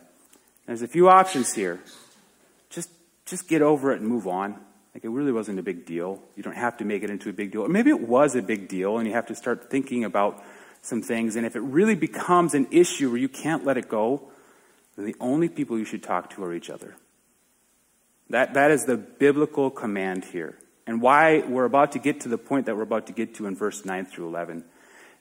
There's 0.66 0.82
a 0.82 0.88
few 0.88 1.08
options 1.08 1.54
here. 1.54 1.78
Just, 2.68 2.90
just 3.26 3.46
get 3.46 3.62
over 3.62 3.92
it 3.92 4.00
and 4.00 4.08
move 4.08 4.26
on. 4.26 4.56
Like 4.92 5.04
it 5.04 5.10
really 5.10 5.30
wasn't 5.30 5.60
a 5.60 5.62
big 5.62 5.86
deal. 5.86 6.20
You 6.34 6.42
don't 6.42 6.56
have 6.56 6.78
to 6.78 6.84
make 6.84 7.04
it 7.04 7.10
into 7.10 7.30
a 7.30 7.32
big 7.32 7.52
deal. 7.52 7.60
Or 7.60 7.68
maybe 7.68 7.90
it 7.90 8.00
was 8.00 8.34
a 8.34 8.42
big 8.42 8.66
deal 8.66 8.98
and 8.98 9.06
you 9.06 9.14
have 9.14 9.26
to 9.26 9.36
start 9.36 9.70
thinking 9.70 10.02
about 10.02 10.42
some 10.82 11.02
things. 11.02 11.36
And 11.36 11.46
if 11.46 11.56
it 11.56 11.60
really 11.60 11.94
becomes 11.94 12.54
an 12.54 12.68
issue 12.70 13.10
where 13.10 13.18
you 13.18 13.28
can't 13.28 13.64
let 13.64 13.76
it 13.76 13.88
go, 13.88 14.30
then 14.96 15.04
the 15.04 15.16
only 15.20 15.48
people 15.48 15.78
you 15.78 15.84
should 15.84 16.02
talk 16.02 16.30
to 16.30 16.44
are 16.44 16.54
each 16.54 16.70
other. 16.70 16.96
That, 18.30 18.54
that 18.54 18.70
is 18.70 18.84
the 18.84 18.96
biblical 18.96 19.70
command 19.70 20.24
here. 20.24 20.58
And 20.86 21.02
why 21.02 21.40
we're 21.40 21.64
about 21.64 21.92
to 21.92 21.98
get 21.98 22.20
to 22.20 22.28
the 22.28 22.38
point 22.38 22.66
that 22.66 22.76
we're 22.76 22.82
about 22.82 23.06
to 23.08 23.12
get 23.12 23.34
to 23.36 23.46
in 23.46 23.56
verse 23.56 23.84
9 23.84 24.06
through 24.06 24.28
11. 24.28 24.64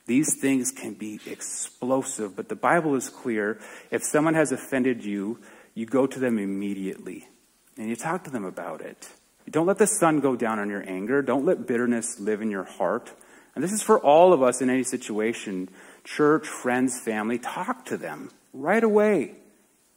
These 0.06 0.36
things 0.40 0.72
can 0.72 0.94
be 0.94 1.20
explosive, 1.26 2.36
but 2.36 2.50
the 2.50 2.56
Bible 2.56 2.96
is 2.96 3.10
clear. 3.10 3.60
If 3.90 4.04
someone 4.04 4.36
has 4.36 4.52
offended 4.52 5.04
you, 5.04 5.40
you 5.74 5.86
go 5.86 6.06
to 6.06 6.20
them 6.20 6.38
immediately 6.38 7.28
and 7.78 7.90
you 7.90 7.96
talk 7.96 8.24
to 8.26 8.30
them 8.30 8.46
about 8.46 8.82
it. 8.82 9.10
Don't 9.50 9.66
let 9.68 9.78
the 9.78 9.88
sun 9.88 10.20
go 10.20 10.36
down 10.36 10.60
on 10.60 10.70
your 10.70 10.88
anger. 10.88 11.22
Don't 11.22 11.46
let 11.46 11.68
bitterness 11.68 12.20
live 12.20 12.42
in 12.42 12.50
your 12.50 12.64
heart. 12.64 13.12
And 13.56 13.64
this 13.64 13.72
is 13.72 13.82
for 13.82 13.98
all 14.00 14.34
of 14.34 14.44
us 14.44 14.62
in 14.62 14.70
any 14.70 14.84
situation 14.84 15.70
church, 16.04 16.48
friends, 16.48 17.00
family. 17.00 17.40
Talk 17.40 17.86
to 17.86 17.98
them 17.98 18.30
right 18.54 18.84
away. 18.84 19.36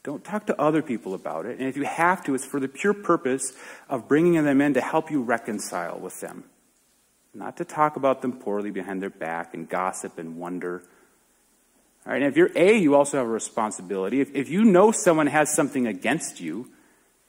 Don't 0.03 0.23
talk 0.23 0.47
to 0.47 0.59
other 0.59 0.81
people 0.81 1.13
about 1.13 1.45
it. 1.45 1.59
And 1.59 1.67
if 1.67 1.75
you 1.75 1.83
have 1.83 2.23
to, 2.23 2.33
it's 2.33 2.45
for 2.45 2.59
the 2.59 2.69
pure 2.69 2.93
purpose 2.93 3.53
of 3.89 4.07
bringing 4.07 4.43
them 4.43 4.61
in 4.61 4.73
to 4.73 4.81
help 4.81 5.11
you 5.11 5.21
reconcile 5.21 5.99
with 5.99 6.19
them. 6.21 6.45
Not 7.33 7.57
to 7.57 7.65
talk 7.65 7.95
about 7.95 8.21
them 8.21 8.33
poorly 8.33 8.71
behind 8.71 9.01
their 9.01 9.09
back 9.09 9.53
and 9.53 9.69
gossip 9.69 10.17
and 10.17 10.37
wonder. 10.37 10.81
All 12.05 12.13
right, 12.13 12.21
and 12.21 12.31
if 12.31 12.37
you're 12.37 12.49
A, 12.55 12.77
you 12.77 12.95
also 12.95 13.17
have 13.17 13.27
a 13.27 13.29
responsibility. 13.29 14.21
If, 14.21 14.33
if 14.33 14.49
you 14.49 14.63
know 14.63 14.91
someone 14.91 15.27
has 15.27 15.53
something 15.53 15.85
against 15.85 16.39
you, 16.39 16.71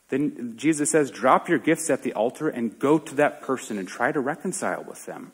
then 0.08 0.54
Jesus 0.56 0.90
says, 0.90 1.10
drop 1.10 1.48
your 1.48 1.58
gifts 1.58 1.90
at 1.90 2.02
the 2.02 2.12
altar 2.14 2.48
and 2.48 2.78
go 2.78 2.98
to 2.98 3.14
that 3.16 3.42
person 3.42 3.78
and 3.78 3.86
try 3.86 4.10
to 4.10 4.20
reconcile 4.20 4.84
with 4.84 5.04
them. 5.06 5.32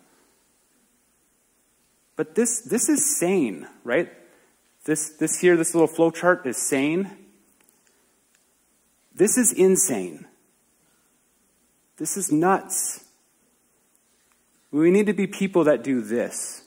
But 2.16 2.34
this, 2.34 2.62
this 2.62 2.88
is 2.88 3.18
sane, 3.18 3.66
right? 3.84 4.10
This, 4.84 5.10
this 5.10 5.38
here, 5.38 5.56
this 5.56 5.74
little 5.74 5.86
flow 5.86 6.10
chart 6.10 6.46
is 6.46 6.56
sane. 6.56 7.10
This 9.14 9.36
is 9.36 9.52
insane. 9.52 10.26
This 11.98 12.16
is 12.16 12.32
nuts. 12.32 13.04
We 14.70 14.90
need 14.90 15.06
to 15.06 15.14
be 15.14 15.26
people 15.26 15.64
that 15.64 15.82
do 15.82 16.00
this. 16.00 16.62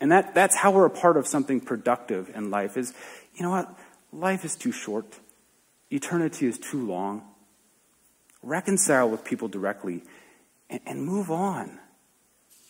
And 0.00 0.10
that, 0.10 0.34
that's 0.34 0.56
how 0.56 0.70
we're 0.72 0.86
a 0.86 0.90
part 0.90 1.16
of 1.16 1.26
something 1.26 1.60
productive 1.60 2.30
in 2.34 2.50
life 2.50 2.76
is, 2.76 2.92
you 3.34 3.42
know 3.42 3.50
what? 3.50 3.72
Life 4.12 4.44
is 4.44 4.56
too 4.56 4.72
short. 4.72 5.18
Eternity 5.90 6.46
is 6.46 6.58
too 6.58 6.84
long 6.86 7.22
reconcile 8.42 9.08
with 9.08 9.24
people 9.24 9.48
directly, 9.48 10.02
and, 10.68 10.80
and 10.86 11.04
move 11.04 11.30
on. 11.30 11.78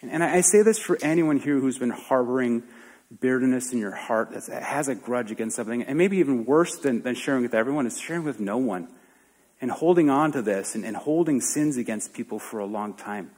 And, 0.03 0.23
I 0.25 0.41
say 0.41 0.63
this 0.63 0.79
for 0.79 0.99
anyone 1.01 1.39
here 1.39 1.59
who's 1.61 1.79
been 1.79 1.91
harboring 1.91 2.65
bitterness 3.21 3.73
in 3.73 3.79
your 3.79 3.93
heart, 3.93 4.33
that 4.33 4.63
has 4.63 4.89
a 4.89 4.95
grudge 4.95 5.31
against 5.31 5.57
something, 5.57 5.83
and 5.83 5.97
maybe 5.97 6.19
even 6.19 6.45
worse 6.45 6.77
than, 6.79 7.03
than 7.03 7.15
sharing 7.15 7.43
with 7.43 7.55
everyone 7.55 7.87
is 7.87 8.01
sharing 8.01 8.25
with 8.25 8.41
no 8.41 8.59
one. 8.59 8.89
and 9.63 9.71
holding 9.71 10.11
on 10.11 10.33
to 10.33 10.43
this 10.43 10.75
and, 10.75 10.85
and 10.85 10.97
holding 10.97 11.41
sins 11.41 11.77
against 11.79 12.13
people 12.13 12.39
for 12.39 12.59
a 12.59 12.67
long 12.67 12.93
time. 12.93 13.31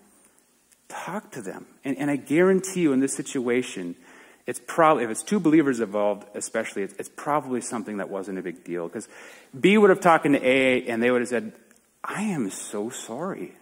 Talk 0.88 1.30
to 1.32 1.42
them. 1.42 1.66
And, 1.84 1.98
and 1.98 2.10
I 2.10 2.16
guarantee 2.16 2.80
you, 2.80 2.92
in 2.94 3.00
this 3.00 3.14
situation, 3.14 3.94
it's 4.46 4.60
probably, 4.66 5.04
if 5.04 5.10
it's 5.10 5.22
two 5.22 5.38
believers 5.38 5.80
involved, 5.80 6.26
especially, 6.34 6.82
it's, 6.82 6.94
it's 6.98 7.10
probably 7.14 7.60
something 7.60 7.98
that 7.98 8.08
wasn't 8.08 8.38
a 8.38 8.42
big 8.42 8.64
deal. 8.64 8.88
Because 8.88 9.06
B 9.58 9.76
would 9.76 9.90
have 9.90 10.00
talked 10.00 10.24
to 10.24 10.46
A 10.46 10.86
and 10.86 11.02
they 11.02 11.10
would 11.10 11.20
have 11.20 11.28
said, 11.28 11.52
I 12.02 12.22
am 12.22 12.50
so 12.50 12.88
sorry. 12.88 13.52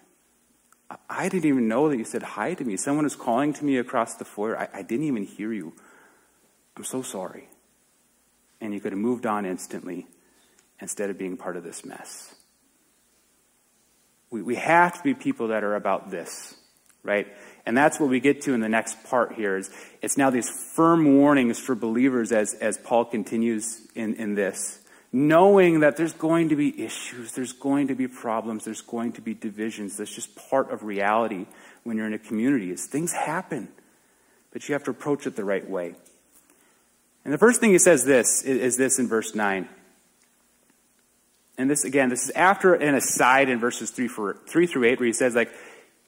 I 1.09 1.28
didn't 1.28 1.48
even 1.48 1.68
know 1.68 1.88
that 1.88 1.96
you 1.96 2.05
said 2.05 2.22
hi 2.22 2.55
to 2.55 2.64
me. 2.64 2.76
Someone 2.76 3.05
was 3.05 3.16
calling 3.16 3.52
to 3.55 3.64
me 3.64 3.78
across 3.78 4.14
the 4.14 4.24
foyer. 4.24 4.59
I, 4.59 4.68
I 4.72 4.83
didn't 4.83 5.07
even 5.07 5.24
hear 5.24 5.52
you. 5.52 5.72
I'm 6.76 6.85
so 6.85 7.02
sorry. 7.02 7.48
And 8.61 8.72
you 8.72 8.81
could 8.81 8.92
have 8.92 8.98
moved 8.98 9.26
on 9.26 9.44
instantly 9.44 10.07
instead 10.81 11.11
of 11.11 11.18
being 11.18 11.37
part 11.37 11.57
of 11.57 11.64
this 11.64 11.85
mess. 11.85 12.35
We, 14.31 14.42
we 14.42 14.55
have 14.57 14.96
to 14.96 15.02
be 15.02 15.14
people 15.14 15.48
that 15.48 15.62
are 15.62 15.74
about 15.74 16.11
this, 16.11 16.55
right? 17.02 17.28
And 17.66 17.76
that's 17.76 18.00
what 18.00 18.09
we 18.09 18.18
get 18.20 18.42
to 18.42 18.55
in 18.55 18.61
the 18.61 18.68
next 18.68 19.05
part 19.05 19.35
here 19.35 19.57
is 19.57 19.70
it's 20.00 20.16
now 20.16 20.31
these 20.31 20.50
firm 20.50 21.18
warnings 21.18 21.59
for 21.59 21.74
believers 21.74 22.33
as, 22.33 22.55
as 22.55 22.78
Paul 22.78 23.05
continues 23.05 23.87
in, 23.94 24.14
in 24.14 24.35
this. 24.35 24.81
Knowing 25.12 25.81
that 25.81 25.96
there's 25.96 26.14
going 26.14 26.48
to 26.48 26.57
be 26.57 26.83
issues, 26.83 27.33
there's 27.33 27.53
going 27.53 27.88
to 27.88 27.94
be 27.94 28.09
problems, 28.09 28.64
there's 28.64 28.81
going 28.81 29.12
to 29.12 29.20
be 29.20 29.35
divisions. 29.35 29.96
That's 29.96 30.14
just 30.14 30.35
part 30.48 30.70
of 30.70 30.85
reality 30.85 31.46
when 31.85 31.96
you're 31.96 32.07
in 32.07 32.14
a 32.14 32.18
community 32.18 32.70
is 32.70 32.87
things 32.87 33.12
happen. 33.12 33.68
But 34.53 34.68
you 34.68 34.75
have 34.75 34.85
to 34.85 34.90
approach 34.90 35.27
it 35.27 35.37
the 35.37 35.44
right 35.44 35.68
way. 35.68 35.94
And 37.25 37.33
the 37.33 37.38
first 37.38 37.61
thing 37.61 37.70
he 37.70 37.79
says 37.79 38.05
this 38.05 38.42
is, 38.42 38.59
is 38.59 38.77
this 38.77 38.98
in 38.98 39.09
verse 39.09 39.35
9. 39.35 39.68
And 41.59 41.70
this 41.70 41.85
again, 41.85 42.09
this 42.09 42.25
is 42.25 42.31
after 42.31 42.75
an 42.75 42.94
aside 42.94 43.48
in 43.48 43.61
verses 43.61 43.90
3, 43.90 44.09
for, 44.09 44.38
3 44.48 44.66
through 44.66 44.85
8 44.85 44.98
where 44.98 45.07
he 45.07 45.12
says 45.12 45.35
like 45.35 45.53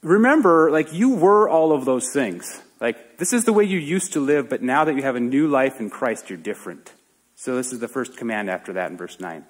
remember, 0.05 0.71
like, 0.71 0.93
you 0.93 1.15
were 1.15 1.49
all 1.49 1.73
of 1.73 1.83
those 1.83 2.11
things. 2.11 2.61
Like, 2.79 3.17
this 3.17 3.33
is 3.33 3.43
the 3.45 3.53
way 3.53 3.63
you 3.63 3.79
used 3.79 4.13
to 4.13 4.19
live, 4.19 4.49
but 4.49 4.61
now 4.61 4.85
that 4.85 4.95
you 4.95 5.01
have 5.01 5.15
a 5.15 5.19
new 5.19 5.47
life 5.47 5.79
in 5.79 5.89
Christ, 5.89 6.29
you're 6.29 6.37
different. 6.37 6.91
So, 7.35 7.55
this 7.55 7.73
is 7.73 7.79
the 7.79 7.87
first 7.87 8.17
command 8.17 8.49
after 8.49 8.73
that 8.73 8.91
in 8.91 8.97
verse 8.97 9.19
9. 9.19 9.45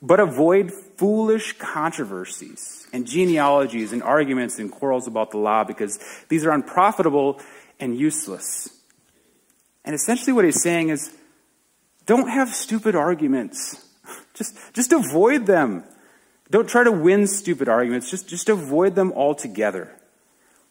But 0.00 0.18
avoid 0.18 0.72
foolish 0.72 1.58
controversies 1.58 2.86
and 2.92 3.06
genealogies 3.06 3.92
and 3.92 4.02
arguments 4.02 4.58
and 4.58 4.70
quarrels 4.70 5.06
about 5.06 5.30
the 5.30 5.38
law 5.38 5.64
because 5.64 5.98
these 6.28 6.44
are 6.44 6.50
unprofitable 6.50 7.40
and 7.78 7.96
useless. 7.96 8.68
And 9.84 9.94
essentially, 9.94 10.32
what 10.32 10.44
he's 10.44 10.62
saying 10.62 10.88
is 10.88 11.12
don't 12.06 12.28
have 12.28 12.54
stupid 12.54 12.94
arguments. 12.94 13.88
Just, 14.34 14.56
just 14.72 14.92
avoid 14.92 15.46
them. 15.46 15.84
Don't 16.50 16.68
try 16.68 16.82
to 16.82 16.90
win 16.90 17.26
stupid 17.26 17.68
arguments. 17.68 18.10
Just, 18.10 18.28
just 18.28 18.48
avoid 18.48 18.94
them 18.94 19.12
altogether. 19.12 19.94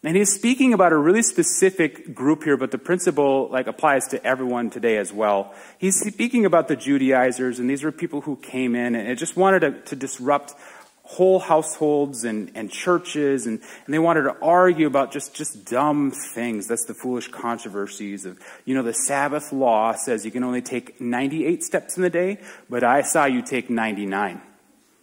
And 0.03 0.17
he's 0.17 0.33
speaking 0.33 0.73
about 0.73 0.93
a 0.93 0.97
really 0.97 1.21
specific 1.21 2.15
group 2.15 2.43
here, 2.43 2.57
but 2.57 2.71
the 2.71 2.79
principle 2.79 3.49
like 3.51 3.67
applies 3.67 4.07
to 4.09 4.25
everyone 4.25 4.71
today 4.71 4.97
as 4.97 5.13
well. 5.13 5.53
He's 5.77 5.99
speaking 5.99 6.45
about 6.45 6.67
the 6.67 6.75
Judaizers, 6.75 7.59
and 7.59 7.69
these 7.69 7.83
were 7.83 7.91
people 7.91 8.21
who 8.21 8.35
came 8.35 8.75
in 8.75 8.95
and 8.95 9.17
just 9.17 9.37
wanted 9.37 9.59
to, 9.59 9.71
to 9.81 9.95
disrupt 9.95 10.55
whole 11.03 11.39
households 11.39 12.23
and, 12.23 12.51
and 12.55 12.71
churches, 12.71 13.45
and, 13.45 13.59
and 13.85 13.93
they 13.93 13.99
wanted 13.99 14.23
to 14.23 14.35
argue 14.41 14.87
about 14.87 15.11
just, 15.11 15.35
just 15.35 15.65
dumb 15.65 16.11
things. 16.33 16.67
That's 16.67 16.85
the 16.85 16.93
foolish 16.93 17.27
controversies 17.27 18.25
of, 18.25 18.39
you 18.65 18.73
know, 18.73 18.81
the 18.81 18.93
Sabbath 18.93 19.51
law 19.51 19.93
says 19.93 20.25
you 20.25 20.31
can 20.31 20.43
only 20.43 20.61
take 20.61 20.99
98 21.01 21.63
steps 21.63 21.97
in 21.97 22.01
the 22.01 22.09
day, 22.09 22.39
but 22.69 22.83
I 22.83 23.01
saw 23.01 23.25
you 23.25 23.41
take 23.41 23.69
99. 23.69 24.41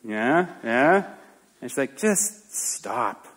Yeah, 0.02 0.46
yeah. 0.64 1.14
And 1.60 1.70
she's 1.70 1.78
like, 1.78 1.98
just 1.98 2.52
stop. 2.52 3.28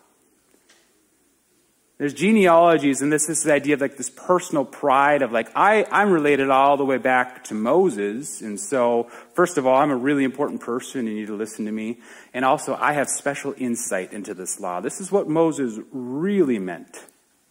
There's 2.02 2.16
genealogies, 2.16 3.04
and 3.04 3.14
this 3.14 3.30
is 3.30 3.44
the 3.44 3.54
idea 3.54 3.76
of 3.76 3.82
like 3.82 3.96
this 3.96 4.10
personal 4.10 4.66
pride 4.66 5.22
of 5.22 5.32
like, 5.32 5.52
I, 5.56 5.86
I'm 5.92 6.12
related 6.12 6.50
all 6.50 6.76
the 6.76 6.84
way 6.84 6.98
back 6.98 7.44
to 7.44 7.54
Moses. 7.54 8.42
And 8.42 8.60
so, 8.60 9.04
first 9.36 9.60
of 9.60 9.68
all, 9.68 9.76
I'm 9.76 9.92
a 9.92 9.96
really 9.96 10.24
important 10.24 10.62
person. 10.62 11.02
and 11.02 11.10
You 11.10 11.14
need 11.18 11.28
to 11.28 11.36
listen 11.36 11.66
to 11.66 11.72
me. 11.72 12.00
And 12.34 12.44
also, 12.44 12.74
I 12.74 12.94
have 12.94 13.08
special 13.08 13.54
insight 13.56 14.14
into 14.14 14.34
this 14.34 14.60
law. 14.60 14.82
This 14.82 15.00
is 15.00 15.12
what 15.12 15.30
Moses 15.30 15.80
really 15.92 16.58
meant. 16.58 17.06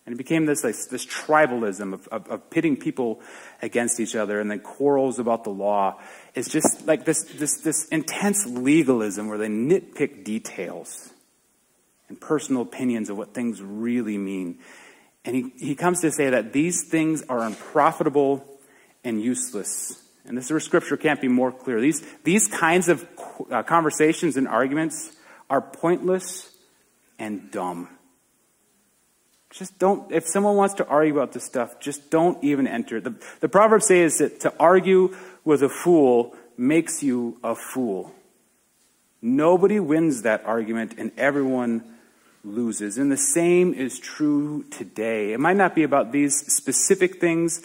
And 0.05 0.15
it 0.15 0.19
became 0.19 0.47
this, 0.47 0.65
like, 0.65 0.75
this 0.91 1.07
tribalism 1.07 1.93
of, 1.95 2.09
of, 2.09 2.27
of 2.27 2.51
pitting 2.51 2.77
people 2.77 3.21
against 3.63 4.01
each 4.01 4.17
other 4.17 4.41
and 4.41 4.51
then 4.51 4.59
quarrels 4.59 5.21
about 5.21 5.45
the 5.45 5.51
law 5.51 6.01
It's 6.35 6.49
just 6.49 6.89
like 6.89 7.05
this, 7.05 7.23
this, 7.23 7.59
this 7.59 7.87
intense 7.91 8.47
legalism 8.47 9.29
where 9.29 9.39
they 9.39 9.47
nitpick 9.47 10.25
details 10.25 11.11
and 12.11 12.21
personal 12.21 12.61
opinions 12.61 13.09
of 13.09 13.17
what 13.17 13.33
things 13.33 13.63
really 13.63 14.19
mean. 14.19 14.59
And 15.25 15.37
he, 15.37 15.53
he 15.57 15.75
comes 15.75 16.01
to 16.01 16.11
say 16.11 16.29
that 16.31 16.53
these 16.53 16.85
things 16.85 17.23
are 17.29 17.41
unprofitable 17.41 18.45
and 19.05 19.23
useless. 19.23 20.03
And 20.27 20.37
this 20.37 20.47
is 20.47 20.51
where 20.51 20.61
scripture 20.61 20.97
can't 20.97 21.21
be 21.21 21.29
more 21.29 21.53
clear. 21.53 21.81
These, 21.81 22.05
these 22.25 22.49
kinds 22.49 22.89
of 22.89 23.07
uh, 23.51 23.63
conversations 23.63 24.37
and 24.37 24.49
arguments 24.49 25.13
are 25.49 25.63
pointless 25.63 26.51
and 27.19 27.51
dumb. 27.51 27.89
Just 29.51 29.79
don't, 29.79 30.11
if 30.13 30.27
someone 30.27 30.57
wants 30.57 30.75
to 30.75 30.87
argue 30.87 31.15
about 31.15 31.33
this 31.33 31.45
stuff, 31.45 31.81
just 31.81 32.11
don't 32.11 32.43
even 32.43 32.67
enter. 32.67 33.01
The, 33.01 33.15
the 33.41 33.49
proverb 33.49 33.83
says 33.83 34.19
that 34.19 34.41
to 34.41 34.55
argue 34.59 35.17
with 35.45 35.63
a 35.63 35.69
fool 35.69 36.37
makes 36.57 37.03
you 37.03 37.39
a 37.43 37.55
fool. 37.55 38.13
Nobody 39.23 39.79
wins 39.81 40.23
that 40.23 40.45
argument 40.45 40.95
and 40.99 41.13
everyone 41.17 41.85
loses. 42.45 42.99
And 42.99 43.11
the 43.11 43.17
same 43.17 43.75
is 43.75 43.99
true 43.99 44.65
today. 44.71 45.33
It 45.33 45.41
might 45.41 45.57
not 45.57 45.75
be 45.75 45.83
about 45.83 46.13
these 46.13 46.37
specific 46.53 47.21
things, 47.21 47.65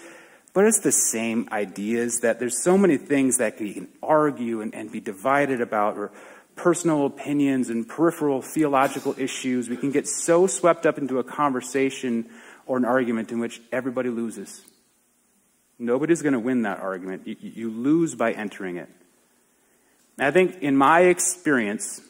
but 0.54 0.66
it's 0.66 0.80
the 0.80 0.92
same 0.92 1.48
ideas 1.52 2.22
that 2.22 2.40
there's 2.40 2.62
so 2.62 2.78
many 2.78 2.98
things 2.98 3.38
that 3.38 3.60
you 3.60 3.74
can 3.74 3.88
argue 4.02 4.62
and, 4.62 4.74
and 4.74 4.92
be 4.92 5.00
divided 5.00 5.62
about, 5.62 5.98
or 5.98 6.12
personal 6.56 7.06
opinions 7.06 7.70
and 7.70 7.88
peripheral 7.88 8.42
theological 8.42 9.16
issues. 9.18 9.70
We 9.70 9.78
can 9.78 9.92
get 9.92 10.08
so 10.08 10.48
swept 10.48 10.86
up 10.86 10.98
into 10.98 11.20
a 11.20 11.24
conversation 11.24 12.30
or 12.66 12.78
an 12.78 12.86
argument 12.86 13.32
in 13.32 13.40
which 13.40 13.62
everybody 13.72 14.10
loses. 14.10 14.64
Nobody's 15.78 16.22
going 16.22 16.34
to 16.34 16.40
win 16.40 16.62
that 16.64 16.80
argument. 16.80 17.28
You, 17.28 17.36
you, 17.42 17.70
lose 17.70 18.16
by 18.16 18.32
entering 18.32 18.78
it. 18.78 18.90
And 20.18 20.26
I 20.26 20.32
think, 20.32 20.62
in 20.62 20.78
my 20.78 21.02
experience, 21.02 22.02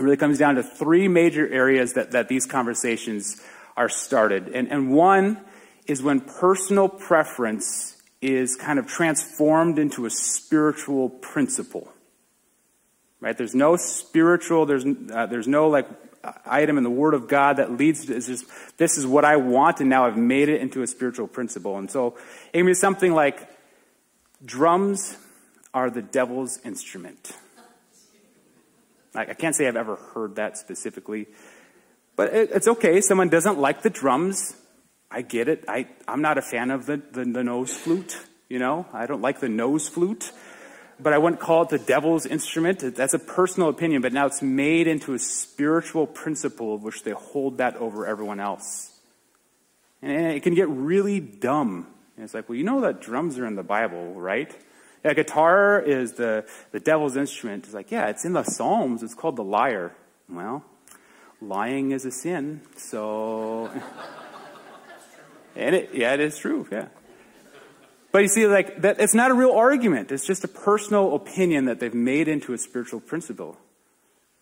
it 0.00 0.02
really 0.02 0.16
comes 0.16 0.38
down 0.38 0.54
to 0.54 0.62
three 0.62 1.08
major 1.08 1.46
areas 1.46 1.92
that, 1.92 2.12
that 2.12 2.28
these 2.28 2.46
conversations 2.46 3.40
are 3.76 3.90
started. 3.90 4.48
And, 4.48 4.72
and 4.72 4.92
one 4.92 5.38
is 5.86 6.02
when 6.02 6.20
personal 6.20 6.88
preference 6.88 8.00
is 8.22 8.56
kind 8.56 8.78
of 8.78 8.86
transformed 8.86 9.78
into 9.78 10.06
a 10.06 10.10
spiritual 10.10 11.10
principle. 11.10 11.92
Right? 13.20 13.36
There's 13.36 13.54
no 13.54 13.76
spiritual, 13.76 14.64
there's, 14.64 14.86
uh, 14.86 15.26
there's 15.26 15.46
no 15.46 15.68
like 15.68 15.86
item 16.46 16.78
in 16.78 16.84
the 16.84 16.90
Word 16.90 17.12
of 17.12 17.28
God 17.28 17.58
that 17.58 17.72
leads 17.72 18.06
to 18.06 18.18
just, 18.20 18.46
this 18.78 18.96
is 18.96 19.06
what 19.06 19.26
I 19.26 19.36
want, 19.36 19.80
and 19.80 19.90
now 19.90 20.06
I've 20.06 20.16
made 20.16 20.48
it 20.48 20.62
into 20.62 20.82
a 20.82 20.86
spiritual 20.86 21.28
principle. 21.28 21.76
And 21.76 21.90
so 21.90 22.16
it 22.54 22.58
can 22.58 22.66
be 22.66 22.74
something 22.74 23.12
like 23.12 23.48
drums 24.42 25.18
are 25.74 25.90
the 25.90 26.02
devil's 26.02 26.58
instrument. 26.64 27.32
I 29.14 29.34
can't 29.34 29.54
say 29.54 29.66
I've 29.66 29.76
ever 29.76 29.96
heard 29.96 30.36
that 30.36 30.56
specifically, 30.56 31.26
but 32.16 32.32
it, 32.32 32.50
it's 32.52 32.68
okay. 32.68 33.00
Someone 33.00 33.28
doesn't 33.28 33.58
like 33.58 33.82
the 33.82 33.90
drums. 33.90 34.56
I 35.10 35.22
get 35.22 35.48
it. 35.48 35.64
I, 35.66 35.88
I'm 36.06 36.22
not 36.22 36.38
a 36.38 36.42
fan 36.42 36.70
of 36.70 36.86
the, 36.86 36.98
the, 36.98 37.24
the 37.24 37.42
nose 37.42 37.74
flute, 37.74 38.18
you 38.48 38.58
know? 38.58 38.86
I 38.92 39.06
don't 39.06 39.20
like 39.20 39.40
the 39.40 39.48
nose 39.48 39.88
flute 39.88 40.32
but 41.02 41.12
I 41.12 41.18
wouldn't 41.18 41.40
call 41.40 41.62
it 41.62 41.68
the 41.70 41.78
devil's 41.78 42.26
instrument. 42.26 42.80
That's 42.94 43.14
a 43.14 43.18
personal 43.18 43.68
opinion, 43.68 44.02
but 44.02 44.12
now 44.12 44.26
it's 44.26 44.42
made 44.42 44.86
into 44.86 45.14
a 45.14 45.18
spiritual 45.18 46.06
principle 46.06 46.74
of 46.74 46.82
which 46.82 47.02
they 47.02 47.12
hold 47.12 47.58
that 47.58 47.76
over 47.76 48.06
everyone 48.06 48.40
else. 48.40 48.98
And 50.02 50.32
it 50.32 50.42
can 50.42 50.54
get 50.54 50.68
really 50.68 51.20
dumb. 51.20 51.86
And 52.16 52.24
it's 52.24 52.34
like, 52.34 52.48
well, 52.48 52.56
you 52.56 52.64
know 52.64 52.80
that 52.82 53.00
drums 53.00 53.38
are 53.38 53.46
in 53.46 53.56
the 53.56 53.62
Bible, 53.62 54.14
right? 54.14 54.54
Yeah, 55.04 55.14
guitar 55.14 55.80
is 55.80 56.12
the, 56.12 56.44
the 56.72 56.80
devil's 56.80 57.16
instrument. 57.16 57.64
It's 57.64 57.74
like, 57.74 57.90
yeah, 57.90 58.08
it's 58.08 58.24
in 58.24 58.34
the 58.34 58.42
Psalms. 58.42 59.02
It's 59.02 59.14
called 59.14 59.36
the 59.36 59.44
lyre. 59.44 59.94
Well, 60.28 60.64
lying 61.40 61.92
is 61.92 62.04
a 62.04 62.10
sin, 62.10 62.60
so. 62.76 63.70
and 65.56 65.74
it, 65.74 65.90
yeah, 65.94 66.14
it 66.14 66.20
is 66.20 66.38
true, 66.38 66.68
yeah. 66.70 66.88
But 68.12 68.22
you 68.22 68.28
see, 68.28 68.46
like, 68.46 68.82
that, 68.82 69.00
it's 69.00 69.14
not 69.14 69.30
a 69.30 69.34
real 69.34 69.52
argument. 69.52 70.12
It's 70.12 70.26
just 70.26 70.44
a 70.44 70.48
personal 70.48 71.14
opinion 71.14 71.64
that 71.66 71.80
they've 71.80 71.94
made 71.94 72.28
into 72.28 72.52
a 72.52 72.58
spiritual 72.58 73.00
principle. 73.00 73.56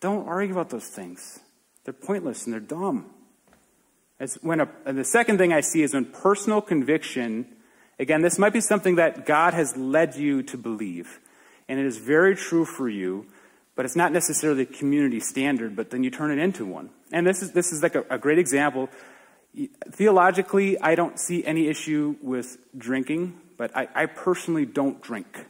Don't 0.01 0.27
argue 0.27 0.53
about 0.53 0.69
those 0.69 0.87
things. 0.87 1.39
They're 1.83 1.93
pointless 1.93 2.45
and 2.45 2.53
they're 2.53 2.59
dumb. 2.59 3.11
It's 4.19 4.35
when 4.41 4.59
a, 4.59 4.69
and 4.85 4.97
the 4.97 5.05
second 5.05 5.37
thing 5.37 5.53
I 5.53 5.61
see 5.61 5.81
is 5.81 5.93
when 5.93 6.05
personal 6.05 6.61
conviction, 6.61 7.47
again, 7.99 8.21
this 8.21 8.39
might 8.39 8.53
be 8.53 8.61
something 8.61 8.95
that 8.95 9.25
God 9.25 9.53
has 9.53 9.75
led 9.77 10.15
you 10.15 10.41
to 10.43 10.57
believe. 10.57 11.19
And 11.67 11.79
it 11.79 11.85
is 11.85 11.97
very 11.97 12.35
true 12.35 12.65
for 12.65 12.89
you, 12.89 13.27
but 13.75 13.85
it's 13.85 13.95
not 13.95 14.11
necessarily 14.11 14.63
a 14.63 14.65
community 14.65 15.19
standard, 15.19 15.75
but 15.75 15.91
then 15.91 16.03
you 16.03 16.09
turn 16.09 16.31
it 16.31 16.41
into 16.41 16.65
one. 16.65 16.89
And 17.11 17.27
this 17.27 17.41
is, 17.41 17.51
this 17.51 17.71
is 17.71 17.83
like 17.83 17.95
a, 17.95 18.05
a 18.09 18.17
great 18.17 18.39
example. 18.39 18.89
Theologically, 19.91 20.79
I 20.79 20.95
don't 20.95 21.19
see 21.19 21.45
any 21.45 21.67
issue 21.67 22.15
with 22.21 22.57
drinking, 22.77 23.39
but 23.57 23.75
I, 23.75 23.87
I 23.93 24.05
personally 24.05 24.65
don't 24.65 25.01
drink. 25.01 25.45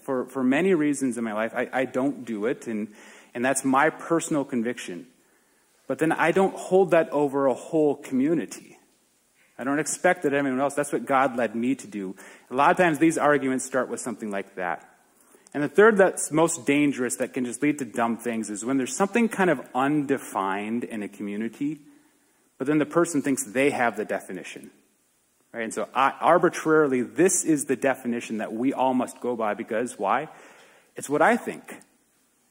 For, 0.00 0.26
for 0.26 0.44
many 0.44 0.74
reasons 0.74 1.18
in 1.18 1.24
my 1.24 1.32
life, 1.32 1.52
I, 1.54 1.68
I 1.72 1.84
don't 1.84 2.24
do 2.24 2.46
it, 2.46 2.66
and, 2.66 2.88
and 3.34 3.44
that's 3.44 3.64
my 3.64 3.90
personal 3.90 4.44
conviction. 4.44 5.06
But 5.88 5.98
then 5.98 6.12
I 6.12 6.30
don't 6.30 6.54
hold 6.54 6.92
that 6.92 7.10
over 7.10 7.46
a 7.46 7.54
whole 7.54 7.96
community. 7.96 8.71
I 9.62 9.64
don't 9.64 9.78
expect 9.78 10.24
that 10.24 10.34
anyone 10.34 10.58
else, 10.58 10.74
that's 10.74 10.92
what 10.92 11.06
God 11.06 11.36
led 11.36 11.54
me 11.54 11.76
to 11.76 11.86
do. 11.86 12.16
A 12.50 12.54
lot 12.56 12.72
of 12.72 12.76
times 12.76 12.98
these 12.98 13.16
arguments 13.16 13.64
start 13.64 13.88
with 13.88 14.00
something 14.00 14.28
like 14.28 14.56
that. 14.56 14.88
And 15.54 15.62
the 15.62 15.68
third 15.68 15.98
that's 15.98 16.32
most 16.32 16.66
dangerous 16.66 17.14
that 17.18 17.32
can 17.32 17.44
just 17.44 17.62
lead 17.62 17.78
to 17.78 17.84
dumb 17.84 18.16
things 18.16 18.50
is 18.50 18.64
when 18.64 18.76
there's 18.76 18.96
something 18.96 19.28
kind 19.28 19.50
of 19.50 19.60
undefined 19.72 20.82
in 20.82 21.04
a 21.04 21.08
community, 21.08 21.78
but 22.58 22.66
then 22.66 22.78
the 22.78 22.86
person 22.86 23.22
thinks 23.22 23.44
they 23.44 23.70
have 23.70 23.96
the 23.96 24.04
definition. 24.04 24.72
Right? 25.52 25.62
And 25.62 25.72
so 25.72 25.88
I, 25.94 26.10
arbitrarily, 26.20 27.02
this 27.02 27.44
is 27.44 27.66
the 27.66 27.76
definition 27.76 28.38
that 28.38 28.52
we 28.52 28.72
all 28.72 28.94
must 28.94 29.20
go 29.20 29.36
by 29.36 29.54
because 29.54 29.96
why? 29.96 30.28
It's 30.96 31.08
what 31.08 31.22
I 31.22 31.36
think. 31.36 31.72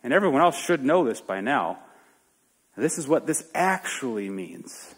And 0.01 0.13
everyone 0.13 0.41
else 0.41 0.57
should 0.57 0.85
know 0.85 1.03
this 1.03 1.19
by 1.19 1.41
now. 1.41 1.79
This 2.77 2.97
is 2.97 3.05
what 3.05 3.27
this 3.27 3.51
actually 3.53 4.29
means. 4.29 4.95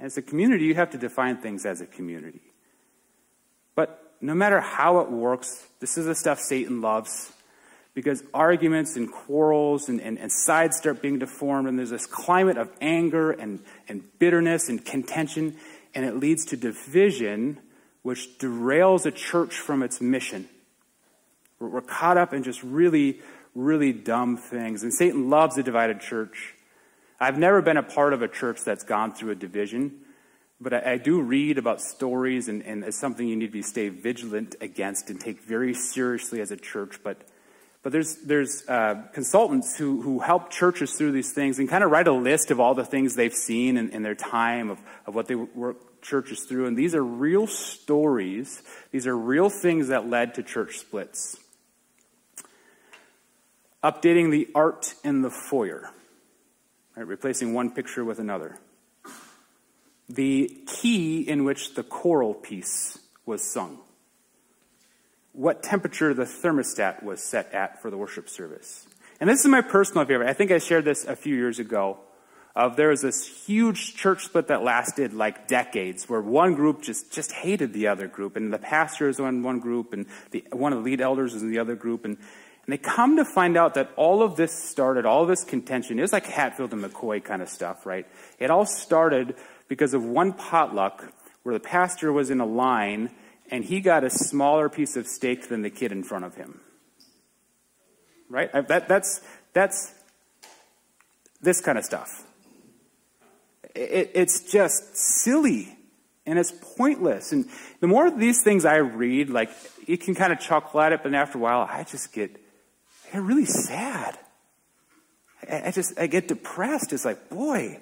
As 0.00 0.16
a 0.16 0.22
community, 0.22 0.64
you 0.64 0.74
have 0.74 0.90
to 0.90 0.98
define 0.98 1.38
things 1.38 1.64
as 1.64 1.80
a 1.80 1.86
community. 1.86 2.42
But 3.74 4.14
no 4.20 4.34
matter 4.34 4.60
how 4.60 4.98
it 5.00 5.10
works, 5.10 5.66
this 5.80 5.96
is 5.96 6.06
the 6.06 6.14
stuff 6.14 6.38
Satan 6.40 6.80
loves 6.80 7.32
because 7.94 8.22
arguments 8.32 8.96
and 8.96 9.10
quarrels 9.10 9.88
and, 9.88 10.00
and, 10.00 10.20
and, 10.20 10.30
sides 10.30 10.76
start 10.76 11.02
being 11.02 11.18
deformed, 11.18 11.68
and 11.68 11.76
there's 11.76 11.90
this 11.90 12.06
climate 12.06 12.56
of 12.56 12.70
anger 12.80 13.32
and, 13.32 13.58
and 13.88 14.04
bitterness 14.20 14.68
and 14.68 14.84
contention, 14.84 15.56
and 15.96 16.04
it 16.04 16.14
leads 16.14 16.44
to 16.44 16.56
division, 16.56 17.58
which 18.02 18.38
derails 18.38 19.04
a 19.04 19.10
church 19.10 19.56
from 19.56 19.82
its 19.82 20.00
mission. 20.00 20.48
We're, 21.58 21.70
we're 21.70 21.80
caught 21.80 22.16
up 22.16 22.32
in 22.32 22.44
just 22.44 22.62
really, 22.62 23.20
really 23.56 23.92
dumb 23.92 24.36
things, 24.36 24.84
and 24.84 24.94
Satan 24.94 25.28
loves 25.28 25.58
a 25.58 25.64
divided 25.64 26.00
church. 26.00 26.54
I've 27.20 27.38
never 27.38 27.60
been 27.62 27.76
a 27.76 27.82
part 27.82 28.12
of 28.12 28.22
a 28.22 28.28
church 28.28 28.62
that's 28.64 28.84
gone 28.84 29.12
through 29.12 29.32
a 29.32 29.34
division. 29.34 30.00
But 30.60 30.74
I, 30.74 30.92
I, 30.92 30.96
do 30.98 31.20
read 31.20 31.58
about 31.58 31.80
stories, 31.80 32.48
and, 32.48 32.62
and 32.62 32.82
it's 32.82 32.98
something 32.98 33.26
you 33.26 33.36
need 33.36 33.46
to 33.46 33.52
be, 33.52 33.62
stay 33.62 33.88
vigilant 33.88 34.56
against 34.60 35.08
and 35.08 35.20
take 35.20 35.40
very 35.40 35.72
seriously 35.74 36.40
as 36.40 36.50
a 36.50 36.56
church. 36.56 37.00
But, 37.04 37.18
but 37.82 37.92
there's, 37.92 38.16
there's 38.24 38.64
uh, 38.68 39.02
consultants 39.12 39.76
who, 39.76 40.02
who 40.02 40.18
help 40.18 40.50
churches 40.50 40.94
through 40.94 41.12
these 41.12 41.32
things 41.32 41.60
and 41.60 41.68
kind 41.68 41.84
of 41.84 41.90
write 41.90 42.08
a 42.08 42.12
list 42.12 42.50
of 42.50 42.58
all 42.58 42.74
the 42.74 42.84
things 42.84 43.14
they've 43.14 43.32
seen 43.32 43.76
in, 43.76 43.90
in 43.90 44.02
their 44.02 44.16
time 44.16 44.70
of, 44.70 44.80
of 45.06 45.14
what 45.14 45.28
they 45.28 45.36
work 45.36 46.02
churches 46.02 46.44
through. 46.44 46.66
And 46.66 46.76
these 46.76 46.94
are 46.94 47.04
real 47.04 47.46
stories, 47.46 48.62
these 48.90 49.06
are 49.06 49.16
real 49.16 49.50
things 49.50 49.88
that 49.88 50.08
led 50.08 50.34
to 50.34 50.42
church 50.42 50.78
splits. 50.78 51.38
Updating 53.82 54.32
the 54.32 54.48
art 54.56 54.94
in 55.04 55.22
the 55.22 55.30
foyer, 55.30 55.92
right, 56.98 57.06
replacing 57.06 57.54
one 57.54 57.70
picture 57.70 58.04
with 58.04 58.18
another 58.18 58.58
the 60.08 60.50
key 60.66 61.20
in 61.20 61.44
which 61.44 61.74
the 61.74 61.82
choral 61.82 62.32
piece 62.32 62.98
was 63.26 63.42
sung, 63.42 63.78
what 65.32 65.62
temperature 65.62 66.14
the 66.14 66.24
thermostat 66.24 67.02
was 67.02 67.22
set 67.22 67.52
at 67.52 67.82
for 67.82 67.90
the 67.90 67.96
worship 67.98 68.26
service. 68.26 68.86
And 69.20 69.28
this 69.28 69.40
is 69.40 69.46
my 69.46 69.60
personal 69.60 70.06
favorite. 70.06 70.30
I 70.30 70.32
think 70.32 70.50
I 70.50 70.58
shared 70.58 70.86
this 70.86 71.04
a 71.04 71.14
few 71.14 71.36
years 71.36 71.58
ago. 71.58 71.98
Of 72.56 72.76
there 72.76 72.88
was 72.88 73.02
this 73.02 73.26
huge 73.46 73.96
church 73.96 74.24
split 74.24 74.48
that 74.48 74.64
lasted 74.64 75.12
like 75.12 75.46
decades, 75.46 76.08
where 76.08 76.22
one 76.22 76.54
group 76.54 76.80
just 76.80 77.12
just 77.12 77.30
hated 77.30 77.72
the 77.74 77.88
other 77.88 78.08
group, 78.08 78.34
and 78.34 78.52
the 78.52 78.58
pastor 78.58 79.06
was 79.06 79.18
in 79.20 79.42
one 79.42 79.60
group, 79.60 79.92
and 79.92 80.06
the, 80.30 80.42
one 80.50 80.72
of 80.72 80.78
the 80.78 80.84
lead 80.84 81.00
elders 81.02 81.34
was 81.34 81.42
in 81.42 81.50
the 81.50 81.58
other 81.58 81.76
group, 81.76 82.04
and 82.04 82.16
and 82.68 82.74
they 82.74 82.76
come 82.78 83.16
to 83.16 83.24
find 83.24 83.56
out 83.56 83.72
that 83.74 83.90
all 83.96 84.22
of 84.22 84.36
this 84.36 84.52
started, 84.52 85.06
all 85.06 85.24
this 85.24 85.42
contention, 85.42 85.98
was 85.98 86.12
like 86.12 86.26
Hatfield 86.26 86.74
and 86.74 86.84
McCoy 86.84 87.24
kind 87.24 87.40
of 87.40 87.48
stuff, 87.48 87.86
right? 87.86 88.06
It 88.38 88.50
all 88.50 88.66
started 88.66 89.36
because 89.68 89.94
of 89.94 90.04
one 90.04 90.34
potluck 90.34 91.02
where 91.44 91.54
the 91.54 91.60
pastor 91.60 92.12
was 92.12 92.28
in 92.28 92.40
a 92.40 92.44
line 92.44 93.08
and 93.50 93.64
he 93.64 93.80
got 93.80 94.04
a 94.04 94.10
smaller 94.10 94.68
piece 94.68 94.96
of 94.96 95.06
steak 95.06 95.48
than 95.48 95.62
the 95.62 95.70
kid 95.70 95.92
in 95.92 96.04
front 96.04 96.26
of 96.26 96.34
him. 96.34 96.60
Right? 98.28 98.52
That, 98.52 98.86
that's, 98.86 99.22
that's 99.54 99.94
this 101.40 101.62
kind 101.62 101.78
of 101.78 101.86
stuff. 101.86 102.22
It, 103.74 104.10
it's 104.12 104.42
just 104.42 104.94
silly 104.94 105.74
and 106.26 106.38
it's 106.38 106.52
pointless. 106.76 107.32
And 107.32 107.48
the 107.80 107.86
more 107.86 108.06
of 108.06 108.18
these 108.18 108.42
things 108.42 108.66
I 108.66 108.76
read, 108.76 109.30
like, 109.30 109.48
you 109.86 109.96
can 109.96 110.14
kind 110.14 110.34
of 110.34 110.38
chuckle 110.38 110.82
at 110.82 110.92
it, 110.92 111.02
but 111.02 111.14
after 111.14 111.38
a 111.38 111.40
while, 111.40 111.66
I 111.66 111.84
just 111.84 112.12
get, 112.12 112.38
I 113.08 113.12
get 113.12 113.22
really 113.22 113.46
sad. 113.46 114.18
I, 115.50 115.68
I 115.68 115.70
just, 115.70 115.98
I 115.98 116.06
get 116.06 116.28
depressed. 116.28 116.92
It's 116.92 117.04
like, 117.04 117.30
boy, 117.30 117.80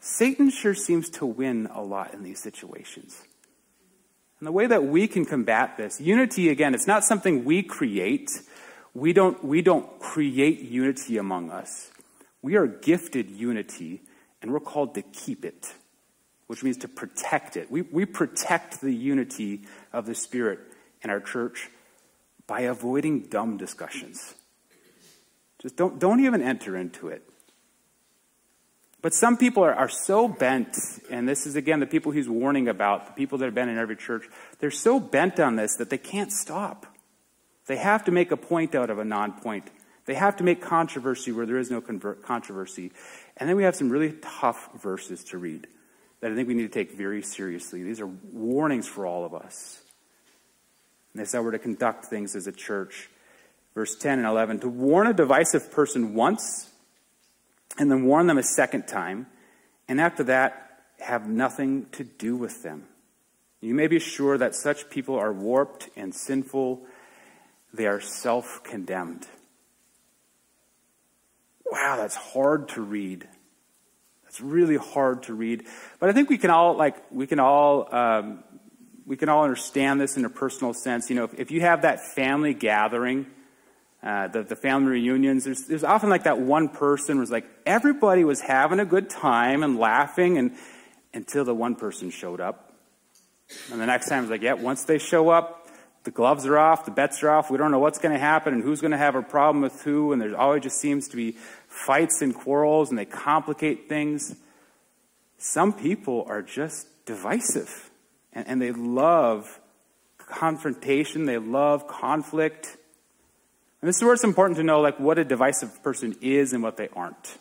Satan 0.00 0.50
sure 0.50 0.74
seems 0.74 1.10
to 1.10 1.26
win 1.26 1.68
a 1.72 1.82
lot 1.82 2.14
in 2.14 2.22
these 2.22 2.42
situations. 2.42 3.22
And 4.38 4.46
the 4.46 4.52
way 4.52 4.66
that 4.66 4.84
we 4.84 5.08
can 5.08 5.24
combat 5.24 5.76
this, 5.76 6.00
unity, 6.00 6.50
again, 6.50 6.74
it's 6.74 6.86
not 6.86 7.04
something 7.04 7.44
we 7.44 7.62
create. 7.62 8.30
We 8.94 9.12
don't, 9.12 9.42
we 9.44 9.62
don't 9.62 9.98
create 9.98 10.60
unity 10.60 11.16
among 11.16 11.50
us. 11.50 11.90
We 12.42 12.56
are 12.56 12.66
gifted 12.66 13.30
unity, 13.30 14.02
and 14.40 14.52
we're 14.52 14.60
called 14.60 14.94
to 14.94 15.02
keep 15.02 15.44
it, 15.44 15.72
which 16.46 16.62
means 16.62 16.76
to 16.78 16.88
protect 16.88 17.56
it. 17.56 17.70
We, 17.70 17.82
we 17.82 18.04
protect 18.04 18.80
the 18.80 18.94
unity 18.94 19.62
of 19.92 20.06
the 20.06 20.14
Spirit 20.14 20.60
in 21.02 21.10
our 21.10 21.20
church 21.20 21.70
by 22.46 22.60
avoiding 22.60 23.22
dumb 23.22 23.56
discussions. 23.56 24.34
Just 25.66 25.74
don't, 25.74 25.98
don't 25.98 26.24
even 26.24 26.42
enter 26.42 26.76
into 26.76 27.08
it. 27.08 27.28
But 29.02 29.12
some 29.12 29.36
people 29.36 29.64
are, 29.64 29.74
are 29.74 29.88
so 29.88 30.28
bent, 30.28 30.78
and 31.10 31.28
this 31.28 31.44
is 31.44 31.56
again 31.56 31.80
the 31.80 31.88
people 31.88 32.12
he's 32.12 32.28
warning 32.28 32.68
about, 32.68 33.06
the 33.06 33.12
people 33.14 33.38
that 33.38 33.46
have 33.46 33.54
been 33.56 33.68
in 33.68 33.76
every 33.76 33.96
church, 33.96 34.28
they're 34.60 34.70
so 34.70 35.00
bent 35.00 35.40
on 35.40 35.56
this 35.56 35.74
that 35.78 35.90
they 35.90 35.98
can't 35.98 36.30
stop. 36.30 36.86
They 37.66 37.78
have 37.78 38.04
to 38.04 38.12
make 38.12 38.30
a 38.30 38.36
point 38.36 38.76
out 38.76 38.90
of 38.90 39.00
a 39.00 39.04
non 39.04 39.32
point. 39.32 39.68
They 40.04 40.14
have 40.14 40.36
to 40.36 40.44
make 40.44 40.62
controversy 40.62 41.32
where 41.32 41.46
there 41.46 41.58
is 41.58 41.68
no 41.68 41.80
controversy. 41.80 42.92
And 43.36 43.48
then 43.48 43.56
we 43.56 43.64
have 43.64 43.74
some 43.74 43.90
really 43.90 44.12
tough 44.22 44.68
verses 44.80 45.24
to 45.24 45.38
read 45.38 45.66
that 46.20 46.30
I 46.30 46.36
think 46.36 46.46
we 46.46 46.54
need 46.54 46.72
to 46.72 46.84
take 46.84 46.92
very 46.92 47.22
seriously. 47.22 47.82
These 47.82 48.00
are 48.00 48.06
warnings 48.06 48.86
for 48.86 49.04
all 49.04 49.24
of 49.24 49.34
us. 49.34 49.82
And 51.12 51.20
is 51.20 51.32
how 51.32 51.42
we're 51.42 51.50
to 51.50 51.58
conduct 51.58 52.04
things 52.04 52.36
as 52.36 52.46
a 52.46 52.52
church. 52.52 53.08
Verse 53.76 53.94
10 53.94 54.20
and 54.20 54.26
11 54.26 54.60
to 54.60 54.68
warn 54.68 55.06
a 55.06 55.12
divisive 55.12 55.70
person 55.70 56.14
once 56.14 56.70
and 57.78 57.90
then 57.90 58.06
warn 58.06 58.26
them 58.26 58.38
a 58.38 58.42
second 58.42 58.88
time, 58.88 59.26
and 59.86 60.00
after 60.00 60.24
that, 60.24 60.80
have 60.98 61.28
nothing 61.28 61.84
to 61.92 62.02
do 62.02 62.34
with 62.34 62.62
them. 62.62 62.84
You 63.60 63.74
may 63.74 63.86
be 63.86 63.98
sure 63.98 64.38
that 64.38 64.54
such 64.54 64.88
people 64.88 65.16
are 65.16 65.30
warped 65.30 65.90
and 65.94 66.14
sinful, 66.14 66.80
they 67.74 67.86
are 67.86 68.00
self 68.00 68.62
condemned. 68.64 69.26
Wow, 71.70 71.96
that's 71.98 72.14
hard 72.14 72.70
to 72.70 72.80
read. 72.80 73.28
That's 74.24 74.40
really 74.40 74.78
hard 74.78 75.24
to 75.24 75.34
read. 75.34 75.66
But 76.00 76.08
I 76.08 76.12
think 76.14 76.30
we 76.30 76.38
can 76.38 76.48
all, 76.48 76.74
like, 76.74 76.96
we 77.12 77.26
can 77.26 77.40
all, 77.40 77.94
um, 77.94 78.42
we 79.04 79.18
can 79.18 79.28
all 79.28 79.44
understand 79.44 80.00
this 80.00 80.16
in 80.16 80.24
a 80.24 80.30
personal 80.30 80.72
sense. 80.72 81.10
You 81.10 81.16
know, 81.16 81.24
if, 81.24 81.34
if 81.38 81.50
you 81.50 81.60
have 81.60 81.82
that 81.82 82.14
family 82.14 82.54
gathering, 82.54 83.26
uh, 84.06 84.28
the, 84.28 84.44
the 84.44 84.54
family 84.54 84.92
reunions, 84.92 85.42
there's, 85.42 85.66
there's 85.66 85.82
often 85.82 86.08
like 86.08 86.22
that 86.22 86.38
one 86.38 86.68
person 86.68 87.18
was 87.18 87.28
like, 87.28 87.44
everybody 87.66 88.22
was 88.22 88.40
having 88.40 88.78
a 88.78 88.84
good 88.84 89.10
time 89.10 89.64
and 89.64 89.80
laughing 89.80 90.38
and 90.38 90.52
until 91.12 91.44
the 91.44 91.52
one 91.54 91.74
person 91.74 92.10
showed 92.10 92.40
up. 92.40 92.72
And 93.72 93.80
the 93.80 93.86
next 93.86 94.08
time 94.08 94.22
it's 94.22 94.30
like, 94.30 94.42
yeah, 94.42 94.52
once 94.52 94.84
they 94.84 94.98
show 94.98 95.30
up, 95.30 95.66
the 96.04 96.12
gloves 96.12 96.46
are 96.46 96.56
off, 96.56 96.84
the 96.84 96.92
bets 96.92 97.20
are 97.24 97.30
off, 97.30 97.50
we 97.50 97.58
don't 97.58 97.72
know 97.72 97.80
what's 97.80 97.98
going 97.98 98.14
to 98.14 98.20
happen 98.20 98.54
and 98.54 98.62
who's 98.62 98.80
going 98.80 98.92
to 98.92 98.96
have 98.96 99.16
a 99.16 99.22
problem 99.22 99.60
with 99.60 99.82
who, 99.82 100.12
and 100.12 100.22
there 100.22 100.36
always 100.38 100.62
just 100.62 100.78
seems 100.78 101.08
to 101.08 101.16
be 101.16 101.36
fights 101.66 102.22
and 102.22 102.32
quarrels 102.32 102.90
and 102.90 102.98
they 102.98 103.04
complicate 103.04 103.88
things. 103.88 104.36
Some 105.36 105.72
people 105.72 106.24
are 106.28 106.42
just 106.42 106.86
divisive 107.06 107.90
and, 108.32 108.46
and 108.46 108.62
they 108.62 108.70
love 108.70 109.58
confrontation, 110.16 111.24
they 111.24 111.38
love 111.38 111.88
conflict. 111.88 112.75
And 113.80 113.88
this 113.88 113.96
is 113.96 114.02
where 114.02 114.14
it's 114.14 114.24
important 114.24 114.56
to 114.58 114.64
know 114.64 114.80
like 114.80 114.98
what 114.98 115.18
a 115.18 115.24
divisive 115.24 115.82
person 115.82 116.16
is 116.20 116.52
and 116.52 116.62
what 116.62 116.76
they 116.76 116.88
aren't. 116.94 117.38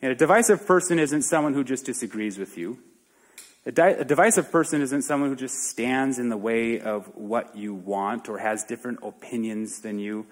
And 0.00 0.12
a 0.12 0.14
divisive 0.14 0.66
person 0.66 0.98
isn't 0.98 1.22
someone 1.22 1.54
who 1.54 1.64
just 1.64 1.84
disagrees 1.84 2.38
with 2.38 2.56
you. 2.56 2.78
A, 3.66 3.72
di- 3.72 3.90
a, 3.90 4.04
divisive 4.04 4.50
person 4.50 4.80
isn't 4.80 5.02
someone 5.02 5.28
who 5.28 5.36
just 5.36 5.68
stands 5.68 6.18
in 6.18 6.28
the 6.28 6.36
way 6.36 6.80
of 6.80 7.06
what 7.16 7.56
you 7.56 7.74
want 7.74 8.28
or 8.28 8.38
has 8.38 8.64
different 8.64 9.00
opinions 9.02 9.80
than 9.80 9.98
you. 9.98 10.26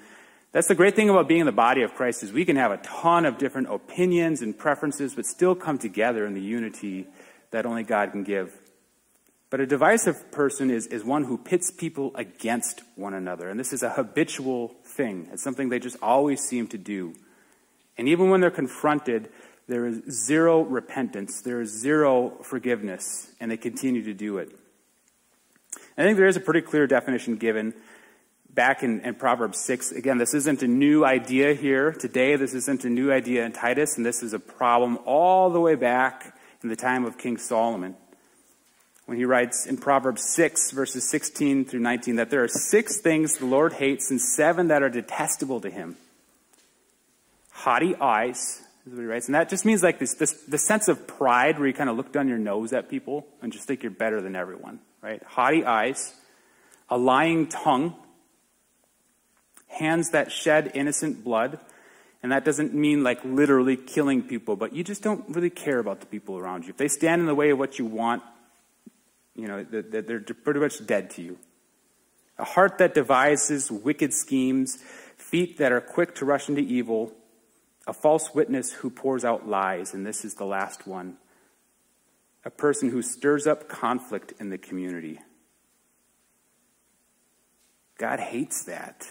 That's 0.52 0.68
the 0.68 0.74
great 0.74 0.94
thing 0.94 1.10
about 1.10 1.28
being 1.28 1.40
in 1.40 1.46
the 1.46 1.52
body 1.52 1.82
of 1.82 1.94
Christ 1.94 2.22
is 2.22 2.32
we 2.32 2.44
can 2.44 2.56
have 2.56 2.70
a 2.70 2.78
ton 2.78 3.26
of 3.26 3.36
different 3.36 3.68
opinions 3.70 4.40
and 4.40 4.56
preferences, 4.56 5.14
but 5.14 5.26
still 5.26 5.54
come 5.54 5.78
together 5.78 6.24
in 6.24 6.34
the 6.34 6.40
unity 6.40 7.08
that 7.50 7.66
only 7.66 7.82
God 7.82 8.12
can 8.12 8.22
give. 8.22 8.56
But 9.50 9.60
a 9.60 9.66
divisive 9.66 10.30
person 10.30 10.70
is, 10.70 10.86
is 10.86 11.04
one 11.04 11.24
who 11.24 11.36
pits 11.36 11.70
people 11.70 12.12
against 12.14 12.82
one 12.94 13.12
another. 13.12 13.50
And 13.50 13.60
this 13.60 13.72
is 13.72 13.82
a 13.82 13.90
habitual 13.90 14.74
thing. 14.96 15.28
It's 15.32 15.42
something 15.42 15.68
they 15.68 15.78
just 15.78 15.96
always 16.02 16.40
seem 16.40 16.66
to 16.68 16.78
do. 16.78 17.14
And 17.98 18.08
even 18.08 18.30
when 18.30 18.40
they're 18.40 18.50
confronted, 18.50 19.28
there 19.68 19.86
is 19.86 20.02
zero 20.10 20.62
repentance, 20.62 21.40
there 21.40 21.60
is 21.60 21.70
zero 21.70 22.38
forgiveness, 22.42 23.30
and 23.40 23.50
they 23.50 23.56
continue 23.56 24.02
to 24.04 24.14
do 24.14 24.38
it. 24.38 24.50
I 25.98 26.02
think 26.02 26.16
there 26.18 26.26
is 26.26 26.36
a 26.36 26.40
pretty 26.40 26.60
clear 26.60 26.86
definition 26.86 27.36
given 27.36 27.74
back 28.50 28.82
in, 28.82 29.00
in, 29.00 29.14
Proverbs 29.14 29.58
6. 29.60 29.92
Again, 29.92 30.18
this 30.18 30.34
isn't 30.34 30.62
a 30.62 30.66
new 30.66 31.04
idea 31.04 31.54
here 31.54 31.92
today. 31.92 32.36
This 32.36 32.54
isn't 32.54 32.84
a 32.84 32.90
new 32.90 33.12
idea 33.12 33.44
in 33.44 33.52
Titus, 33.52 33.96
and 33.96 34.04
this 34.04 34.22
is 34.22 34.32
a 34.32 34.38
problem 34.38 34.98
all 35.04 35.50
the 35.50 35.60
way 35.60 35.74
back 35.74 36.38
in 36.62 36.68
the 36.68 36.76
time 36.76 37.04
of 37.04 37.18
King 37.18 37.36
Solomon. 37.36 37.96
When 39.06 39.16
he 39.16 39.24
writes 39.24 39.66
in 39.66 39.76
Proverbs 39.76 40.24
6, 40.34 40.72
verses 40.72 41.08
16 41.08 41.64
through 41.64 41.80
19, 41.80 42.16
that 42.16 42.30
there 42.30 42.42
are 42.42 42.48
six 42.48 43.00
things 43.00 43.38
the 43.38 43.46
Lord 43.46 43.72
hates 43.72 44.10
and 44.10 44.20
seven 44.20 44.68
that 44.68 44.82
are 44.82 44.90
detestable 44.90 45.60
to 45.60 45.70
him 45.70 45.96
haughty 47.56 47.96
eyes, 47.96 48.62
is 48.86 48.92
what 48.92 49.00
he 49.00 49.06
writes. 49.06 49.26
And 49.26 49.34
that 49.34 49.48
just 49.48 49.64
means 49.64 49.82
like 49.82 49.98
this, 49.98 50.14
this, 50.14 50.32
the 50.44 50.58
sense 50.58 50.88
of 50.88 51.06
pride 51.06 51.58
where 51.58 51.66
you 51.66 51.74
kind 51.74 51.90
of 51.90 51.96
look 51.96 52.12
down 52.12 52.28
your 52.28 52.38
nose 52.38 52.72
at 52.72 52.88
people 52.88 53.26
and 53.42 53.52
just 53.52 53.66
think 53.66 53.82
you're 53.82 53.90
better 53.90 54.20
than 54.20 54.36
everyone, 54.36 54.78
right? 55.02 55.22
Haughty 55.24 55.64
eyes, 55.64 56.14
a 56.88 56.98
lying 56.98 57.48
tongue, 57.48 57.96
hands 59.66 60.10
that 60.10 60.30
shed 60.30 60.70
innocent 60.74 61.24
blood. 61.24 61.58
And 62.22 62.30
that 62.30 62.44
doesn't 62.44 62.74
mean 62.74 63.02
like 63.02 63.24
literally 63.24 63.76
killing 63.76 64.22
people, 64.22 64.54
but 64.54 64.72
you 64.72 64.84
just 64.84 65.02
don't 65.02 65.24
really 65.28 65.50
care 65.50 65.78
about 65.78 66.00
the 66.00 66.06
people 66.06 66.38
around 66.38 66.64
you. 66.64 66.70
If 66.70 66.76
they 66.76 66.88
stand 66.88 67.20
in 67.20 67.26
the 67.26 67.34
way 67.34 67.50
of 67.50 67.58
what 67.58 67.78
you 67.78 67.86
want, 67.86 68.22
you 69.36 69.46
know, 69.46 69.64
they're 69.64 70.20
pretty 70.20 70.60
much 70.60 70.84
dead 70.86 71.10
to 71.10 71.22
you. 71.22 71.38
A 72.38 72.44
heart 72.44 72.78
that 72.78 72.94
devises 72.94 73.70
wicked 73.70 74.12
schemes, 74.12 74.78
feet 75.16 75.58
that 75.58 75.72
are 75.72 75.80
quick 75.80 76.14
to 76.16 76.24
rush 76.24 76.48
into 76.48 76.62
evil, 76.62 77.12
a 77.86 77.92
false 77.92 78.34
witness 78.34 78.72
who 78.72 78.90
pours 78.90 79.24
out 79.24 79.48
lies, 79.48 79.94
and 79.94 80.06
this 80.06 80.24
is 80.24 80.34
the 80.34 80.44
last 80.44 80.86
one. 80.86 81.16
A 82.44 82.50
person 82.50 82.90
who 82.90 83.02
stirs 83.02 83.46
up 83.46 83.68
conflict 83.68 84.32
in 84.40 84.50
the 84.50 84.58
community. 84.58 85.20
God 87.98 88.20
hates 88.20 88.64
that. 88.64 89.06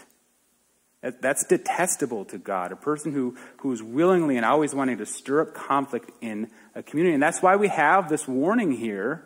That's 1.01 1.45
detestable 1.45 2.25
to 2.25 2.37
God. 2.37 2.71
A 2.71 2.75
person 2.75 3.11
who, 3.11 3.37
who 3.57 3.71
is 3.71 3.83
willingly 3.83 4.37
and 4.37 4.45
always 4.45 4.73
wanting 4.73 4.97
to 4.97 5.05
stir 5.05 5.41
up 5.41 5.53
conflict 5.53 6.11
in 6.21 6.49
a 6.73 6.81
community. 6.81 7.13
And 7.13 7.21
that's 7.21 7.41
why 7.41 7.57
we 7.57 7.67
have 7.67 8.09
this 8.09 8.27
warning 8.27 8.71
here 8.71 9.23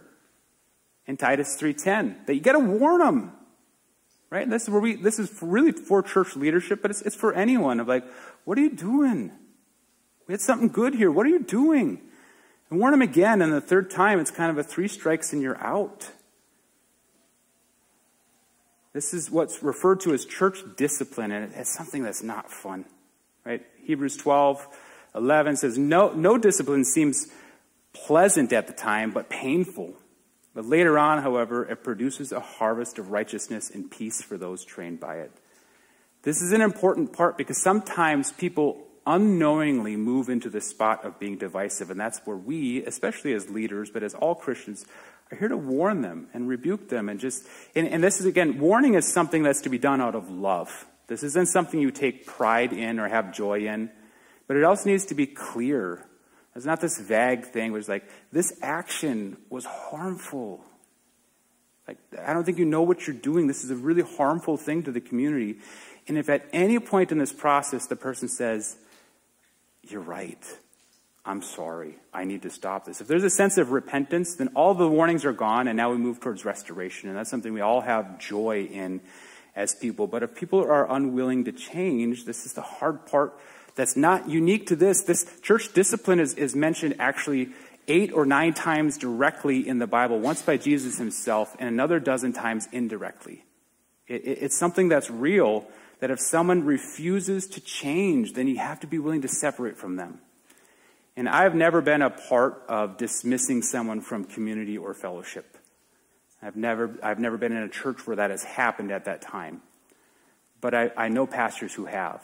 in 1.09 1.17
Titus 1.17 1.57
3.10 1.59 2.27
that 2.27 2.35
you 2.35 2.39
got 2.39 2.51
to 2.51 2.59
warn 2.59 2.99
them. 2.99 3.31
Right? 4.29 4.47
This 4.47 4.63
is 4.63 4.69
where 4.69 4.79
we, 4.79 4.95
this 4.95 5.17
is 5.17 5.35
really 5.41 5.71
for 5.71 6.03
church 6.03 6.35
leadership, 6.35 6.83
but 6.83 6.91
it's, 6.91 7.01
it's 7.01 7.15
for 7.15 7.33
anyone 7.33 7.79
of 7.79 7.87
like, 7.87 8.05
what 8.45 8.59
are 8.59 8.61
you 8.61 8.75
doing? 8.75 9.31
We 10.27 10.33
had 10.33 10.39
something 10.39 10.69
good 10.69 10.93
here. 10.93 11.11
What 11.11 11.25
are 11.25 11.29
you 11.29 11.41
doing? 11.41 11.99
And 12.69 12.79
warn 12.79 12.91
them 12.91 13.01
again, 13.01 13.41
and 13.41 13.51
the 13.51 13.59
third 13.59 13.89
time, 13.89 14.19
it's 14.19 14.29
kind 14.29 14.51
of 14.51 14.59
a 14.59 14.63
three 14.63 14.87
strikes 14.87 15.33
and 15.33 15.41
you're 15.41 15.57
out. 15.57 16.11
This 18.93 19.11
is 19.11 19.31
what's 19.31 19.63
referred 19.63 20.01
to 20.01 20.13
as 20.13 20.25
church 20.25 20.59
discipline, 20.77 21.31
and 21.31 21.51
it's 21.55 21.73
something 21.73 22.03
that's 22.03 22.21
not 22.21 22.51
fun. 22.51 22.85
Right? 23.43 23.65
Hebrews 23.83 24.15
12, 24.17 24.67
11 25.15 25.55
says, 25.55 25.75
No, 25.75 26.13
no 26.13 26.37
discipline 26.37 26.85
seems 26.85 27.29
pleasant 27.93 28.53
at 28.53 28.67
the 28.67 28.73
time, 28.73 29.09
but 29.09 29.27
painful. 29.27 29.95
But 30.53 30.65
later 30.65 30.97
on, 30.97 31.21
however, 31.21 31.63
it 31.65 31.83
produces 31.83 32.31
a 32.31 32.39
harvest 32.39 32.97
of 32.97 33.11
righteousness 33.11 33.69
and 33.69 33.89
peace 33.89 34.21
for 34.21 34.37
those 34.37 34.65
trained 34.65 34.99
by 34.99 35.17
it. 35.17 35.31
This 36.23 36.41
is 36.41 36.51
an 36.51 36.61
important 36.61 37.13
part 37.13 37.37
because 37.37 37.61
sometimes 37.61 38.31
people 38.31 38.85
unknowingly 39.05 39.95
move 39.95 40.29
into 40.29 40.49
the 40.49 40.61
spot 40.61 41.05
of 41.05 41.19
being 41.19 41.37
divisive. 41.37 41.89
And 41.89 41.99
that's 41.99 42.19
where 42.25 42.35
we, 42.35 42.83
especially 42.85 43.33
as 43.33 43.49
leaders, 43.49 43.89
but 43.89 44.03
as 44.03 44.13
all 44.13 44.35
Christians, 44.35 44.85
are 45.31 45.37
here 45.37 45.47
to 45.47 45.57
warn 45.57 46.01
them 46.01 46.27
and 46.33 46.47
rebuke 46.47 46.89
them. 46.89 47.09
And 47.09 47.19
just, 47.19 47.47
and, 47.75 47.87
and 47.87 48.03
this 48.03 48.19
is 48.19 48.25
again, 48.25 48.59
warning 48.59 48.95
is 48.95 49.11
something 49.11 49.43
that's 49.43 49.61
to 49.61 49.69
be 49.69 49.77
done 49.77 50.01
out 50.01 50.15
of 50.15 50.29
love. 50.29 50.85
This 51.07 51.23
isn't 51.23 51.47
something 51.47 51.79
you 51.79 51.91
take 51.91 52.25
pride 52.25 52.73
in 52.73 52.99
or 52.99 53.07
have 53.07 53.33
joy 53.33 53.67
in, 53.67 53.89
but 54.47 54.57
it 54.57 54.63
also 54.63 54.89
needs 54.89 55.05
to 55.07 55.15
be 55.15 55.25
clear. 55.25 56.05
It's 56.59 56.67
not 56.67 56.81
this 56.81 56.99
vague 56.99 57.45
thing 57.45 57.71
where 57.71 57.79
it's 57.79 57.89
like, 57.89 58.03
this 58.31 58.53
action 58.61 59.37
was 59.49 59.65
harmful. 59.65 60.63
Like, 61.87 61.97
I 62.21 62.33
don't 62.33 62.43
think 62.43 62.59
you 62.59 62.65
know 62.65 62.83
what 62.83 63.07
you're 63.07 63.15
doing. 63.15 63.47
This 63.47 63.63
is 63.63 63.71
a 63.71 63.75
really 63.75 64.03
harmful 64.03 64.57
thing 64.57 64.83
to 64.83 64.91
the 64.91 65.01
community. 65.01 65.57
And 66.07 66.17
if 66.17 66.29
at 66.29 66.45
any 66.53 66.77
point 66.79 67.11
in 67.11 67.17
this 67.17 67.33
process 67.33 67.87
the 67.87 67.95
person 67.95 68.27
says, 68.27 68.77
you're 69.87 70.01
right. 70.01 70.43
I'm 71.25 71.41
sorry. 71.41 71.95
I 72.13 72.25
need 72.25 72.41
to 72.43 72.49
stop 72.49 72.85
this. 72.85 73.01
If 73.01 73.07
there's 73.07 73.23
a 73.23 73.29
sense 73.29 73.57
of 73.57 73.71
repentance, 73.71 74.35
then 74.35 74.49
all 74.49 74.73
the 74.73 74.87
warnings 74.87 75.25
are 75.25 75.33
gone, 75.33 75.67
and 75.67 75.77
now 75.77 75.91
we 75.91 75.97
move 75.97 76.19
towards 76.19 76.45
restoration. 76.45 77.09
And 77.09 77.17
that's 77.17 77.29
something 77.29 77.53
we 77.53 77.61
all 77.61 77.81
have 77.81 78.19
joy 78.19 78.67
in 78.71 79.01
as 79.55 79.75
people. 79.75 80.07
But 80.07 80.23
if 80.23 80.35
people 80.35 80.59
are 80.59 80.91
unwilling 80.91 81.45
to 81.45 81.51
change, 81.51 82.25
this 82.25 82.45
is 82.45 82.53
the 82.53 82.61
hard 82.61 83.05
part 83.05 83.37
that's 83.79 83.95
not 83.95 84.27
unique 84.27 84.67
to 84.67 84.75
this. 84.75 85.03
This 85.03 85.25
church 85.41 85.71
discipline 85.71 86.19
is, 86.19 86.33
is 86.33 86.53
mentioned 86.53 86.95
actually 86.99 87.53
eight 87.87 88.11
or 88.11 88.25
nine 88.25 88.53
times 88.53 88.97
directly 88.97 89.65
in 89.65 89.79
the 89.79 89.87
Bible, 89.87 90.19
once 90.19 90.41
by 90.41 90.57
Jesus 90.57 90.97
himself, 90.97 91.55
and 91.59 91.69
another 91.69 91.97
dozen 91.97 92.33
times 92.33 92.67
indirectly. 92.73 93.45
It, 94.05 94.25
it, 94.25 94.39
it's 94.41 94.57
something 94.57 94.89
that's 94.89 95.09
real 95.09 95.65
that 96.01 96.11
if 96.11 96.19
someone 96.19 96.65
refuses 96.65 97.47
to 97.47 97.61
change, 97.61 98.33
then 98.33 98.49
you 98.49 98.57
have 98.57 98.81
to 98.81 98.87
be 98.87 98.99
willing 98.99 99.21
to 99.21 99.29
separate 99.29 99.77
from 99.77 99.95
them. 99.95 100.19
And 101.15 101.29
I've 101.29 101.55
never 101.55 101.79
been 101.79 102.01
a 102.01 102.09
part 102.09 102.61
of 102.67 102.97
dismissing 102.97 103.61
someone 103.61 104.01
from 104.01 104.25
community 104.25 104.77
or 104.77 104.93
fellowship. 104.93 105.57
I've 106.41 106.57
never, 106.57 106.99
I've 107.01 107.19
never 107.19 107.37
been 107.37 107.53
in 107.53 107.63
a 107.63 107.69
church 107.69 108.05
where 108.05 108.17
that 108.17 108.29
has 108.29 108.43
happened 108.43 108.91
at 108.91 109.05
that 109.05 109.21
time. 109.21 109.61
But 110.59 110.73
I, 110.73 110.91
I 110.97 111.07
know 111.07 111.25
pastors 111.25 111.73
who 111.73 111.85
have. 111.85 112.21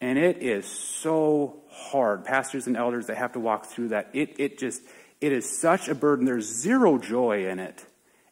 And 0.00 0.18
it 0.18 0.42
is 0.42 0.66
so 0.66 1.56
hard. 1.70 2.24
Pastors 2.24 2.66
and 2.66 2.76
elders 2.76 3.06
that 3.06 3.16
have 3.16 3.32
to 3.32 3.40
walk 3.40 3.66
through 3.66 3.88
that. 3.88 4.10
It, 4.12 4.38
it 4.38 4.58
just, 4.58 4.82
it 5.20 5.32
is 5.32 5.58
such 5.60 5.88
a 5.88 5.94
burden. 5.94 6.24
There's 6.24 6.46
zero 6.46 6.98
joy 6.98 7.48
in 7.48 7.58
it. 7.58 7.84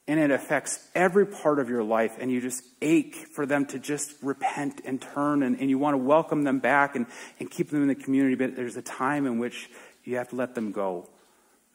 And 0.08 0.20
it 0.20 0.30
affects 0.30 0.86
every 0.94 1.26
part 1.26 1.58
of 1.58 1.68
your 1.68 1.82
life. 1.82 2.16
And 2.20 2.30
you 2.30 2.40
just 2.40 2.62
ache 2.80 3.16
for 3.32 3.44
them 3.44 3.66
to 3.66 3.80
just 3.80 4.14
repent 4.22 4.80
and 4.84 5.02
turn. 5.02 5.42
And, 5.42 5.58
and 5.58 5.68
you 5.68 5.78
want 5.78 5.94
to 5.94 5.98
welcome 5.98 6.44
them 6.44 6.60
back 6.60 6.94
and, 6.94 7.06
and 7.40 7.50
keep 7.50 7.70
them 7.70 7.82
in 7.82 7.88
the 7.88 7.96
community. 7.96 8.36
But 8.36 8.54
there's 8.54 8.76
a 8.76 8.82
time 8.82 9.26
in 9.26 9.40
which 9.40 9.68
you 10.04 10.16
have 10.16 10.28
to 10.28 10.36
let 10.36 10.54
them 10.54 10.70
go. 10.70 11.08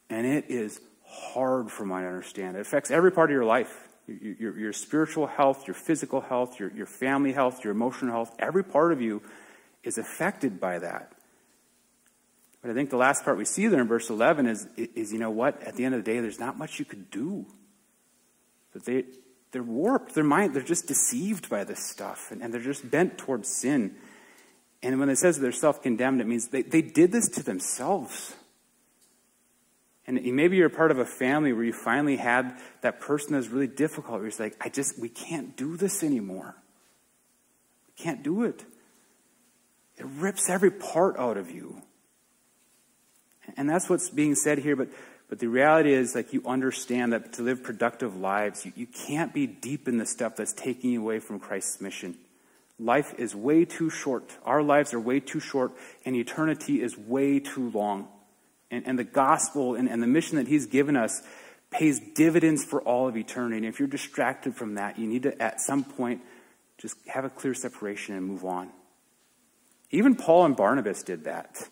And 0.09 0.25
it 0.25 0.45
is 0.49 0.79
hard 1.11 1.69
from 1.69 1.89
what 1.89 2.03
i 2.03 2.05
understand. 2.05 2.55
It 2.55 2.61
affects 2.61 2.89
every 2.89 3.11
part 3.11 3.29
of 3.29 3.33
your 3.33 3.45
life. 3.45 3.87
Your, 4.07 4.33
your, 4.33 4.59
your 4.59 4.73
spiritual 4.73 5.27
health 5.27 5.67
your 5.67 5.75
physical 5.75 6.21
health 6.21 6.59
your, 6.59 6.71
your 6.71 6.87
family 6.87 7.31
health 7.31 7.63
your 7.63 7.71
emotional 7.71 8.11
health 8.11 8.35
every 8.39 8.63
part 8.63 8.91
of 8.91 8.99
you 8.99 9.21
is 9.83 9.97
affected 9.97 10.59
by 10.59 10.79
that 10.79 11.13
but 12.61 12.71
i 12.71 12.73
think 12.73 12.89
the 12.89 12.97
last 12.97 13.23
part 13.23 13.37
we 13.37 13.45
see 13.45 13.67
there 13.67 13.81
in 13.81 13.87
verse 13.87 14.09
11 14.09 14.47
is, 14.47 14.67
is 14.75 15.11
you 15.11 15.19
know 15.19 15.31
what 15.31 15.61
at 15.63 15.75
the 15.75 15.85
end 15.85 15.95
of 15.95 16.03
the 16.03 16.11
day 16.11 16.19
there's 16.19 16.39
not 16.39 16.57
much 16.57 16.79
you 16.79 16.85
could 16.85 17.09
do 17.09 17.45
that 18.73 18.85
they, 18.85 19.03
they're 19.51 19.63
warped. 19.63 20.15
Their 20.15 20.23
mind, 20.23 20.53
they're 20.53 20.63
just 20.63 20.87
deceived 20.87 21.49
by 21.49 21.63
this 21.63 21.85
stuff, 21.85 22.31
and, 22.31 22.41
and 22.41 22.53
they're 22.53 22.61
just 22.61 22.89
bent 22.89 23.17
towards 23.17 23.49
sin. 23.49 23.95
And 24.81 24.99
when 24.99 25.09
it 25.09 25.17
says 25.17 25.39
they're 25.39 25.51
self 25.51 25.83
condemned, 25.83 26.21
it 26.21 26.27
means 26.27 26.47
they, 26.47 26.63
they 26.63 26.81
did 26.81 27.11
this 27.11 27.29
to 27.29 27.43
themselves. 27.43 28.35
And 30.07 30.19
maybe 30.35 30.57
you're 30.57 30.69
part 30.69 30.91
of 30.91 30.97
a 30.97 31.05
family 31.05 31.53
where 31.53 31.63
you 31.63 31.73
finally 31.73 32.17
had 32.17 32.59
that 32.81 32.99
person 32.99 33.33
that's 33.33 33.47
really 33.47 33.67
difficult, 33.67 34.19
where 34.19 34.27
it's 34.27 34.39
like, 34.39 34.57
I 34.59 34.69
just, 34.69 34.99
we 34.99 35.09
can't 35.09 35.55
do 35.55 35.77
this 35.77 36.03
anymore. 36.03 36.55
We 37.87 38.03
can't 38.03 38.23
do 38.23 38.43
it. 38.43 38.65
It 40.01 40.07
rips 40.17 40.49
every 40.49 40.71
part 40.71 41.17
out 41.17 41.37
of 41.37 41.51
you. 41.51 41.81
And 43.55 43.69
that's 43.69 43.87
what's 43.87 44.09
being 44.09 44.35
said 44.35 44.57
here. 44.57 44.75
But 44.75 44.89
but 45.31 45.39
the 45.39 45.47
reality 45.47 45.93
is, 45.93 46.13
like, 46.13 46.33
you 46.33 46.43
understand 46.45 47.13
that 47.13 47.31
to 47.33 47.41
live 47.41 47.63
productive 47.63 48.17
lives, 48.17 48.65
you, 48.65 48.73
you 48.75 48.85
can't 48.85 49.33
be 49.33 49.47
deep 49.47 49.87
in 49.87 49.97
the 49.97 50.05
stuff 50.05 50.35
that's 50.35 50.51
taking 50.51 50.91
you 50.91 50.99
away 50.99 51.19
from 51.19 51.39
Christ's 51.39 51.79
mission. 51.79 52.17
Life 52.77 53.13
is 53.17 53.33
way 53.33 53.63
too 53.63 53.89
short. 53.89 54.29
Our 54.43 54.61
lives 54.61 54.93
are 54.93 54.99
way 54.99 55.21
too 55.21 55.39
short, 55.39 55.71
and 56.03 56.17
eternity 56.17 56.81
is 56.81 56.97
way 56.97 57.39
too 57.39 57.69
long. 57.69 58.09
And, 58.71 58.85
and 58.85 58.99
the 58.99 59.05
gospel 59.05 59.75
and, 59.75 59.87
and 59.87 60.03
the 60.03 60.07
mission 60.07 60.35
that 60.35 60.49
He's 60.49 60.65
given 60.65 60.97
us 60.97 61.21
pays 61.69 62.01
dividends 62.13 62.65
for 62.65 62.81
all 62.81 63.07
of 63.07 63.15
eternity. 63.15 63.55
And 63.55 63.65
if 63.65 63.79
you're 63.79 63.87
distracted 63.87 64.53
from 64.53 64.75
that, 64.75 64.99
you 64.99 65.07
need 65.07 65.23
to, 65.23 65.41
at 65.41 65.61
some 65.61 65.85
point, 65.85 66.23
just 66.77 66.97
have 67.07 67.23
a 67.23 67.29
clear 67.29 67.53
separation 67.53 68.15
and 68.15 68.25
move 68.25 68.43
on. 68.43 68.69
Even 69.91 70.15
Paul 70.15 70.45
and 70.45 70.55
Barnabas 70.55 71.03
did 71.03 71.25
that. 71.25 71.67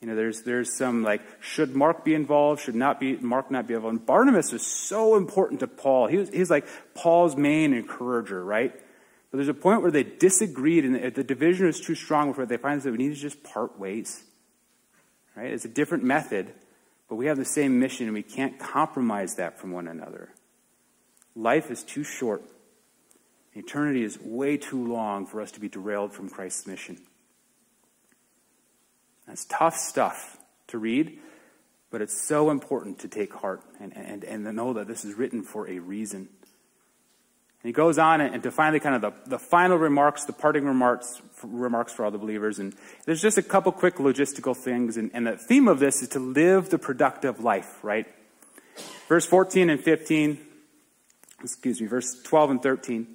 You 0.00 0.08
know, 0.08 0.16
there's 0.16 0.42
there's 0.42 0.76
some 0.76 1.04
like, 1.04 1.22
should 1.40 1.76
Mark 1.76 2.04
be 2.04 2.14
involved? 2.14 2.60
Should 2.62 2.74
not 2.74 2.98
be 2.98 3.16
Mark 3.18 3.50
not 3.50 3.68
be 3.68 3.74
involved? 3.74 3.98
And 3.98 4.06
Barnabas 4.06 4.50
was 4.52 4.66
so 4.66 5.16
important 5.16 5.60
to 5.60 5.68
Paul. 5.68 6.08
He 6.08 6.16
was 6.16 6.28
he's 6.30 6.50
like 6.50 6.66
Paul's 6.94 7.36
main 7.36 7.72
encourager, 7.72 8.44
right? 8.44 8.72
But 9.30 9.38
there's 9.38 9.48
a 9.48 9.54
point 9.54 9.80
where 9.80 9.90
they 9.90 10.02
disagreed, 10.02 10.84
and 10.84 11.14
the, 11.14 11.24
division 11.24 11.66
was 11.66 11.80
too 11.80 11.94
strong 11.94 12.34
for 12.34 12.42
it. 12.42 12.50
They 12.50 12.58
find 12.58 12.82
that 12.82 12.90
we 12.90 12.98
need 12.98 13.14
to 13.14 13.20
just 13.20 13.42
part 13.42 13.78
ways. 13.78 14.22
Right? 15.34 15.52
It's 15.52 15.64
a 15.64 15.68
different 15.68 16.04
method, 16.04 16.52
but 17.08 17.14
we 17.14 17.26
have 17.26 17.38
the 17.38 17.46
same 17.46 17.80
mission, 17.80 18.06
and 18.06 18.14
we 18.14 18.22
can't 18.22 18.58
compromise 18.58 19.36
that 19.36 19.58
from 19.58 19.72
one 19.72 19.88
another. 19.88 20.28
Life 21.34 21.70
is 21.70 21.82
too 21.82 22.04
short. 22.04 22.42
Eternity 23.54 24.04
is 24.04 24.18
way 24.20 24.58
too 24.58 24.86
long 24.86 25.24
for 25.24 25.40
us 25.40 25.50
to 25.52 25.60
be 25.60 25.68
derailed 25.70 26.12
from 26.12 26.28
Christ's 26.28 26.66
mission. 26.66 26.98
That's 29.32 29.46
tough 29.46 29.78
stuff 29.78 30.36
to 30.66 30.76
read, 30.76 31.18
but 31.90 32.02
it's 32.02 32.20
so 32.20 32.50
important 32.50 32.98
to 32.98 33.08
take 33.08 33.32
heart 33.32 33.62
and, 33.80 33.96
and, 33.96 34.24
and 34.24 34.44
know 34.54 34.74
that 34.74 34.86
this 34.86 35.06
is 35.06 35.14
written 35.14 35.42
for 35.42 35.66
a 35.70 35.78
reason. 35.78 36.18
And 36.18 36.28
he 37.62 37.72
goes 37.72 37.96
on 37.96 38.20
and 38.20 38.42
to 38.42 38.50
finally 38.50 38.78
kind 38.78 38.94
of 38.94 39.00
the, 39.00 39.30
the 39.30 39.38
final 39.38 39.78
remarks, 39.78 40.26
the 40.26 40.34
parting 40.34 40.66
remarks, 40.66 41.22
remarks 41.42 41.94
for 41.94 42.04
all 42.04 42.10
the 42.10 42.18
believers. 42.18 42.58
And 42.58 42.74
there's 43.06 43.22
just 43.22 43.38
a 43.38 43.42
couple 43.42 43.72
quick 43.72 43.96
logistical 43.96 44.54
things. 44.54 44.98
And, 44.98 45.10
and 45.14 45.26
the 45.26 45.38
theme 45.38 45.66
of 45.66 45.78
this 45.78 46.02
is 46.02 46.10
to 46.10 46.18
live 46.18 46.68
the 46.68 46.78
productive 46.78 47.40
life, 47.40 47.82
right? 47.82 48.06
Verse 49.08 49.24
14 49.24 49.70
and 49.70 49.82
15, 49.82 50.46
excuse 51.42 51.80
me, 51.80 51.86
verse 51.86 52.20
12 52.22 52.50
and 52.50 52.62
13. 52.62 53.06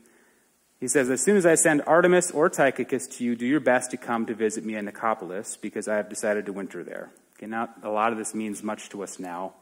He 0.80 0.88
says, 0.88 1.10
As 1.10 1.22
soon 1.22 1.38
as 1.38 1.46
I 1.46 1.56
send 1.56 1.82
Artemas 1.82 2.34
or 2.34 2.50
Tychicus 2.50 3.08
to 3.18 3.24
you, 3.24 3.36
do 3.36 3.46
your 3.46 3.60
best 3.60 3.92
to 3.92 3.98
come 3.98 4.26
to 4.28 4.36
visit 4.36 4.64
me 4.64 4.76
in 4.76 4.86
Nicopolis, 4.86 5.60
because 5.60 5.88
I 5.88 5.96
have 5.96 6.10
decided 6.10 6.46
to 6.46 6.54
winter 6.54 6.84
there. 6.84 7.10
Okay, 7.38 7.48
not 7.48 7.78
a 7.84 7.90
lot 7.90 8.12
of 8.12 8.18
this 8.18 8.34
means 8.34 8.64
much 8.64 8.90
to 8.90 9.04
us 9.04 9.20
now. 9.20 9.54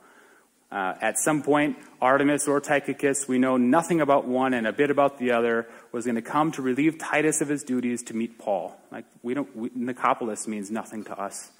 Uh, 0.72 0.94
at 1.00 1.18
some 1.18 1.42
point, 1.42 1.78
Artemas 2.02 2.48
or 2.48 2.60
Tychicus, 2.60 3.28
we 3.28 3.38
know 3.38 3.56
nothing 3.56 4.02
about 4.02 4.28
one 4.28 4.54
and 4.54 4.68
a 4.68 4.74
bit 4.74 4.90
about 4.90 5.20
the 5.20 5.32
other, 5.32 5.68
was 5.92 6.06
going 6.06 6.16
to 6.16 6.22
come 6.22 6.52
to 6.52 6.62
relieve 6.62 6.98
Titus 6.98 7.40
of 7.40 7.48
his 7.48 7.64
duties 7.64 8.04
to 8.04 8.14
meet 8.14 8.38
Paul. 8.38 8.76
Like 8.92 9.06
we 9.22 9.34
don't, 9.34 9.56
we, 9.56 9.70
Nicopolis 9.70 10.48
means 10.48 10.72
nothing 10.72 11.04
to 11.06 11.18
us. 11.18 11.52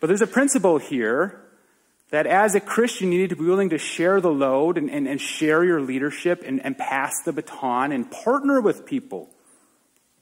But 0.00 0.08
there's 0.08 0.22
a 0.22 0.26
principle 0.26 0.78
here 0.78 1.40
that 2.10 2.26
as 2.26 2.54
a 2.54 2.60
Christian, 2.60 3.12
you 3.12 3.18
need 3.18 3.30
to 3.30 3.36
be 3.36 3.44
willing 3.44 3.70
to 3.70 3.78
share 3.78 4.20
the 4.20 4.30
load 4.30 4.78
and, 4.78 4.90
and, 4.90 5.06
and 5.06 5.20
share 5.20 5.64
your 5.64 5.80
leadership 5.80 6.42
and, 6.44 6.64
and 6.64 6.76
pass 6.76 7.22
the 7.24 7.32
baton 7.32 7.92
and 7.92 8.10
partner 8.10 8.60
with 8.60 8.86
people. 8.86 9.28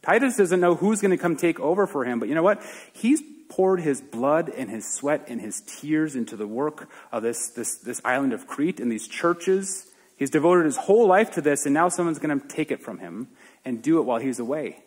Titus 0.03 0.37
doesn't 0.37 0.61
know 0.61 0.74
who's 0.74 1.01
going 1.01 1.11
to 1.11 1.16
come 1.16 1.37
take 1.37 1.59
over 1.61 1.87
for 1.87 2.05
him, 2.05 2.18
but 2.18 2.28
you 2.28 2.34
know 2.34 2.43
what? 2.43 2.62
He's 2.93 3.22
poured 3.49 3.80
his 3.80 4.01
blood 4.01 4.49
and 4.49 4.70
his 4.70 4.87
sweat 4.93 5.24
and 5.28 5.41
his 5.41 5.62
tears 5.62 6.16
into 6.16 6.37
the 6.37 6.47
work 6.47 6.89
of 7.12 7.22
this, 7.22 7.49
this, 7.51 7.76
this 7.76 8.01
island 8.05 8.32
of 8.32 8.47
Crete 8.47 8.80
and 8.80 8.91
these 8.91 9.07
churches. 9.07 9.87
He's 10.16 10.30
devoted 10.30 10.64
his 10.64 10.76
whole 10.76 11.07
life 11.07 11.32
to 11.32 11.41
this, 11.41 11.66
and 11.66 11.74
now 11.74 11.89
someone's 11.89 12.18
going 12.18 12.41
to 12.41 12.49
take 12.49 12.70
it 12.70 12.82
from 12.82 12.99
him 12.99 13.28
and 13.64 13.82
do 13.82 13.99
it 13.99 14.03
while 14.03 14.18
he's 14.18 14.39
away. 14.39 14.82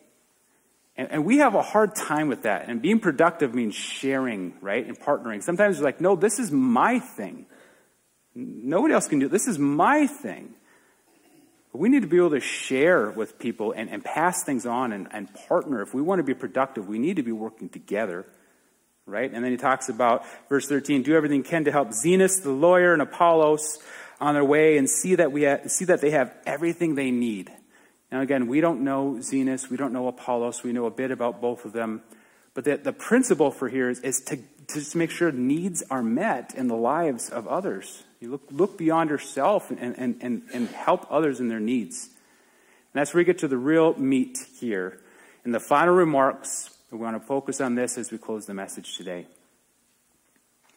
And, 1.00 1.12
and, 1.12 1.26
we 1.26 1.38
have 1.38 1.56
a 1.56 1.62
hard 1.62 1.96
time 1.96 2.28
with 2.28 2.42
that. 2.42 2.68
And 2.68 2.82
being 2.82 3.00
productive 3.00 3.56
means 3.56 3.74
sharing, 3.74 4.54
right? 4.60 4.86
And 4.86 5.00
partnering. 5.00 5.42
Sometimes 5.42 5.78
you're 5.78 5.86
like, 5.86 6.02
no, 6.02 6.18
this 6.18 6.40
is 6.40 6.52
my 6.52 7.00
thing. 7.00 7.46
Nobody 8.36 8.94
else 8.94 9.08
can 9.08 9.20
do 9.20 9.28
it. 9.28 9.32
This 9.32 9.48
is 9.48 9.58
my 9.58 10.08
thing. 10.08 10.54
But 11.72 11.80
we 11.80 11.88
need 11.88 12.02
to 12.02 12.08
be 12.10 12.18
able 12.18 12.32
to 12.32 12.42
share 12.42 13.12
with 13.12 13.40
people 13.40 13.72
and, 13.72 13.90
and 13.90 14.04
pass 14.04 14.44
things 14.44 14.66
on 14.66 14.92
and, 14.92 15.08
and 15.12 15.34
partner. 15.48 15.82
If 15.82 15.94
we 15.94 16.02
want 16.02 16.20
to 16.20 16.24
be 16.24 16.34
productive, 16.34 16.90
we 16.90 17.00
need 17.00 17.16
to 17.16 17.24
be 17.24 17.32
working 17.32 17.70
together, 17.70 18.26
right? 19.06 19.32
And 19.34 19.42
then 19.42 19.52
he 19.52 19.58
talks 19.58 19.88
about, 19.88 20.26
verse 20.50 20.68
13, 20.68 21.04
do 21.04 21.16
everything 21.16 21.44
can 21.44 21.64
to 21.64 21.72
help 21.72 21.92
Zenas, 21.92 22.44
the 22.44 22.52
lawyer, 22.52 22.92
and 22.92 23.02
Apollos 23.02 23.82
on 24.20 24.34
their 24.34 24.44
way 24.44 24.78
and 24.78 24.90
see 24.90 25.16
that, 25.16 25.32
we 25.32 25.46
ha- 25.46 25.66
see 25.68 25.86
that 25.86 26.02
they 26.02 26.12
have 26.12 26.36
everything 26.46 26.96
they 26.96 27.10
need 27.10 27.50
now, 28.12 28.22
again, 28.22 28.48
we 28.48 28.60
don't 28.60 28.82
know 28.82 29.18
Zenas, 29.20 29.70
we 29.70 29.78
don't 29.78 29.94
know 29.94 30.08
Apollos, 30.08 30.64
we 30.64 30.72
know 30.72 30.86
a 30.86 30.92
bit 30.92 31.12
about 31.12 31.42
both 31.42 31.66
of 31.66 31.74
them. 31.74 32.02
But 32.56 32.64
the, 32.64 32.78
the 32.78 32.94
principle 32.94 33.52
for 33.52 33.70
here 33.70 33.90
is, 33.90 34.00
is 34.00 34.22
to, 34.22 34.38
to 34.38 34.74
just 34.74 34.96
make 34.96 35.12
sure 35.12 35.32
needs 35.32 35.84
are 35.92 36.02
met 36.02 36.56
in 36.56 36.68
the 36.68 36.76
lives 36.76 37.30
of 37.30 37.48
others. 37.48 38.04
You 38.20 38.32
look, 38.32 38.42
look 38.52 38.78
beyond 38.78 39.12
yourself 39.12 39.70
and, 39.70 39.96
and, 39.98 40.18
and, 40.22 40.42
and 40.52 40.68
help 40.70 41.06
others 41.12 41.40
in 41.40 41.48
their 41.48 41.60
needs. 41.60 42.06
And 42.06 43.00
that's 43.00 43.14
where 43.14 43.22
we 43.22 43.26
get 43.26 43.38
to 43.40 43.48
the 43.48 43.58
real 43.58 43.98
meat 43.98 44.40
here. 44.60 45.00
In 45.46 45.52
the 45.52 45.60
final 45.60 45.94
remarks, 45.94 46.76
we 46.92 46.98
want 46.98 47.16
to 47.16 47.26
focus 47.26 47.62
on 47.62 47.76
this 47.76 47.98
as 47.98 48.12
we 48.12 48.18
close 48.18 48.48
the 48.48 48.56
message 48.56 48.98
today. 48.98 49.28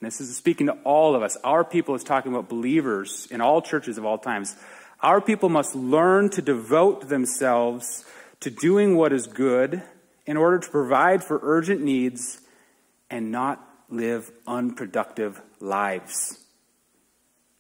And 0.00 0.06
this 0.06 0.20
is 0.20 0.36
speaking 0.36 0.66
to 0.66 0.74
all 0.84 1.14
of 1.14 1.22
us. 1.22 1.36
Our 1.42 1.64
people 1.64 1.94
is 1.94 2.04
talking 2.04 2.32
about 2.32 2.48
believers 2.48 3.26
in 3.30 3.40
all 3.40 3.62
churches 3.62 3.98
of 3.98 4.04
all 4.04 4.18
times. 4.18 4.54
Our 5.02 5.20
people 5.20 5.48
must 5.48 5.74
learn 5.74 6.30
to 6.30 6.42
devote 6.42 7.08
themselves 7.08 8.04
to 8.40 8.50
doing 8.50 8.96
what 8.96 9.12
is 9.12 9.26
good 9.26 9.82
in 10.26 10.36
order 10.36 10.60
to 10.60 10.70
provide 10.70 11.24
for 11.24 11.40
urgent 11.42 11.80
needs 11.82 12.40
and 13.10 13.32
not 13.32 13.60
live 13.88 14.30
unproductive 14.46 15.42
lives. 15.58 16.38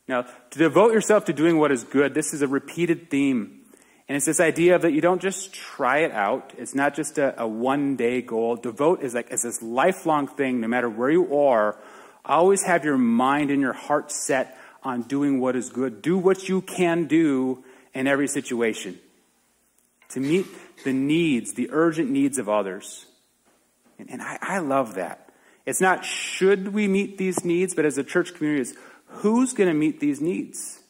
Now, 0.06 0.22
to 0.22 0.58
devote 0.58 0.92
yourself 0.92 1.24
to 1.24 1.32
doing 1.32 1.58
what 1.58 1.72
is 1.72 1.82
good, 1.82 2.14
this 2.14 2.32
is 2.32 2.42
a 2.42 2.48
repeated 2.48 3.10
theme. 3.10 3.60
And 4.08 4.16
it's 4.16 4.26
this 4.26 4.40
idea 4.40 4.78
that 4.78 4.92
you 4.92 5.00
don't 5.00 5.22
just 5.22 5.52
try 5.52 5.98
it 5.98 6.12
out. 6.12 6.52
It's 6.58 6.74
not 6.74 6.94
just 6.94 7.18
a, 7.18 7.40
a 7.42 7.46
one 7.46 7.96
day 7.96 8.22
goal. 8.22 8.56
Devote 8.56 9.02
is 9.02 9.14
like 9.14 9.30
it's 9.30 9.42
this 9.42 9.62
lifelong 9.62 10.28
thing, 10.28 10.60
no 10.60 10.68
matter 10.68 10.88
where 10.88 11.10
you 11.10 11.36
are. 11.36 11.78
Always 12.24 12.62
have 12.64 12.84
your 12.84 12.98
mind 12.98 13.50
and 13.50 13.60
your 13.60 13.72
heart 13.72 14.12
set 14.12 14.56
on 14.82 15.02
doing 15.02 15.40
what 15.40 15.56
is 15.56 15.70
good. 15.70 16.02
Do 16.02 16.18
what 16.18 16.48
you 16.48 16.60
can 16.60 17.06
do 17.06 17.64
in 17.94 18.06
every 18.06 18.28
situation 18.28 18.98
to 20.10 20.20
meet 20.20 20.46
the 20.84 20.92
needs, 20.92 21.54
the 21.54 21.70
urgent 21.72 22.10
needs 22.10 22.38
of 22.38 22.48
others. 22.48 23.06
And, 23.98 24.10
and 24.10 24.22
I, 24.22 24.38
I, 24.40 24.58
love 24.58 24.94
that. 24.94 25.30
It's 25.64 25.80
not 25.80 26.04
should 26.04 26.74
we 26.74 26.88
meet 26.88 27.18
these 27.18 27.44
needs, 27.44 27.74
but 27.74 27.84
as 27.84 27.98
a 27.98 28.04
church 28.04 28.34
community, 28.34 28.62
is 28.62 28.76
who's 29.06 29.52
going 29.52 29.68
to 29.68 29.74
meet 29.74 30.00
these 30.00 30.20
needs? 30.20 30.80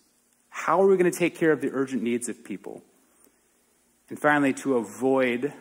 How 0.48 0.82
are 0.82 0.86
we 0.86 0.96
going 0.96 1.10
to 1.10 1.16
take 1.16 1.36
care 1.36 1.52
of 1.52 1.60
the 1.60 1.70
urgent 1.72 2.02
needs 2.02 2.28
of 2.28 2.42
people? 2.44 2.82
And 4.08 4.18
finally, 4.18 4.52
to 4.54 4.76
avoid 4.76 5.52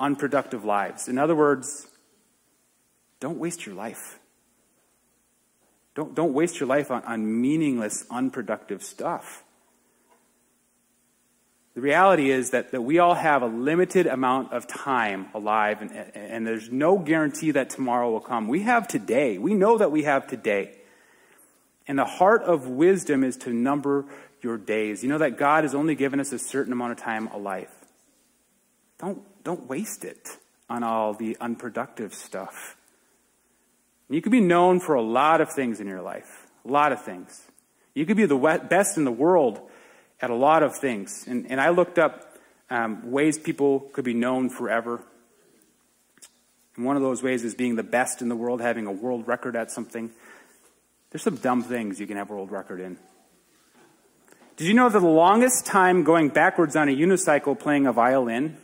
unproductive 0.00 0.64
lives. 0.64 1.08
In 1.08 1.18
other 1.18 1.34
words, 1.34 1.86
don't 3.20 3.38
waste 3.38 3.64
your 3.64 3.74
life. 3.74 4.18
Don't, 5.94 6.14
don't 6.14 6.32
waste 6.32 6.58
your 6.58 6.68
life 6.68 6.90
on, 6.90 7.02
on 7.04 7.40
meaningless, 7.40 8.04
unproductive 8.10 8.82
stuff. 8.82 9.44
The 11.74 11.80
reality 11.80 12.30
is 12.30 12.50
that, 12.50 12.72
that 12.72 12.82
we 12.82 12.98
all 12.98 13.14
have 13.14 13.42
a 13.42 13.46
limited 13.46 14.06
amount 14.06 14.52
of 14.52 14.66
time 14.66 15.28
alive, 15.34 15.80
and, 15.80 15.90
and 16.14 16.46
there's 16.46 16.70
no 16.70 16.98
guarantee 16.98 17.52
that 17.52 17.70
tomorrow 17.70 18.10
will 18.10 18.20
come. 18.20 18.48
We 18.48 18.62
have 18.62 18.86
today. 18.86 19.38
We 19.38 19.54
know 19.54 19.78
that 19.78 19.90
we 19.90 20.02
have 20.02 20.26
today. 20.26 20.74
And 21.88 21.98
the 21.98 22.04
heart 22.04 22.42
of 22.42 22.68
wisdom 22.68 23.24
is 23.24 23.36
to 23.38 23.50
number 23.50 24.04
your 24.42 24.58
days. 24.58 25.02
You 25.02 25.08
know 25.08 25.18
that 25.18 25.38
God 25.38 25.64
has 25.64 25.74
only 25.74 25.94
given 25.94 26.20
us 26.20 26.32
a 26.32 26.38
certain 26.38 26.72
amount 26.72 26.92
of 26.92 26.98
time 26.98 27.28
alive. 27.28 27.70
Don't, 28.98 29.22
don't 29.42 29.66
waste 29.66 30.04
it 30.04 30.28
on 30.68 30.82
all 30.82 31.14
the 31.14 31.36
unproductive 31.40 32.14
stuff. 32.14 32.76
You 34.12 34.20
could 34.20 34.32
be 34.32 34.40
known 34.40 34.78
for 34.78 34.94
a 34.94 35.02
lot 35.02 35.40
of 35.40 35.50
things 35.52 35.80
in 35.80 35.86
your 35.86 36.02
life, 36.02 36.46
a 36.66 36.70
lot 36.70 36.92
of 36.92 37.02
things. 37.02 37.42
You 37.94 38.04
could 38.04 38.16
be 38.16 38.26
the 38.26 38.36
best 38.68 38.98
in 38.98 39.04
the 39.04 39.12
world 39.12 39.60
at 40.20 40.28
a 40.28 40.34
lot 40.34 40.62
of 40.62 40.76
things. 40.76 41.24
And, 41.26 41.50
and 41.50 41.58
I 41.58 41.70
looked 41.70 41.98
up 41.98 42.36
um, 42.68 43.10
ways 43.10 43.38
people 43.38 43.80
could 43.80 44.04
be 44.04 44.12
known 44.12 44.50
forever. 44.50 45.02
And 46.76 46.84
one 46.84 46.96
of 46.96 47.02
those 47.02 47.22
ways 47.22 47.42
is 47.42 47.54
being 47.54 47.76
the 47.76 47.82
best 47.82 48.20
in 48.20 48.28
the 48.28 48.36
world, 48.36 48.60
having 48.60 48.86
a 48.86 48.92
world 48.92 49.26
record 49.26 49.56
at 49.56 49.70
something. 49.70 50.10
There's 51.10 51.22
some 51.22 51.36
dumb 51.36 51.62
things 51.62 51.98
you 51.98 52.06
can 52.06 52.18
have 52.18 52.30
a 52.30 52.34
world 52.34 52.50
record 52.50 52.80
in. 52.80 52.98
Did 54.56 54.68
you 54.68 54.74
know 54.74 54.90
that 54.90 55.00
the 55.00 55.06
longest 55.06 55.64
time 55.64 56.04
going 56.04 56.28
backwards 56.28 56.76
on 56.76 56.90
a 56.90 56.92
unicycle 56.94 57.58
playing 57.58 57.86
a 57.86 57.92
violin 57.92 58.58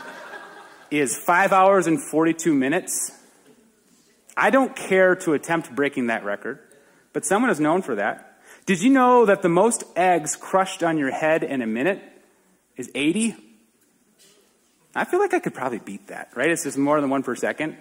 is 0.90 1.16
5 1.16 1.52
hours 1.52 1.86
and 1.86 1.98
42 2.10 2.54
minutes? 2.54 3.19
I 4.36 4.50
don't 4.50 4.74
care 4.74 5.16
to 5.16 5.34
attempt 5.34 5.74
breaking 5.74 6.06
that 6.06 6.24
record, 6.24 6.58
but 7.12 7.24
someone 7.24 7.50
is 7.50 7.60
known 7.60 7.82
for 7.82 7.96
that. 7.96 8.40
Did 8.66 8.82
you 8.82 8.90
know 8.90 9.26
that 9.26 9.42
the 9.42 9.48
most 9.48 9.84
eggs 9.96 10.36
crushed 10.36 10.82
on 10.82 10.98
your 10.98 11.10
head 11.10 11.42
in 11.42 11.62
a 11.62 11.66
minute 11.66 12.02
is 12.76 12.90
80? 12.94 13.36
I 14.94 15.04
feel 15.04 15.20
like 15.20 15.34
I 15.34 15.38
could 15.38 15.54
probably 15.54 15.78
beat 15.78 16.08
that, 16.08 16.30
right? 16.34 16.50
It's 16.50 16.64
just 16.64 16.78
more 16.78 17.00
than 17.00 17.10
one 17.10 17.22
per 17.22 17.34
second. 17.34 17.76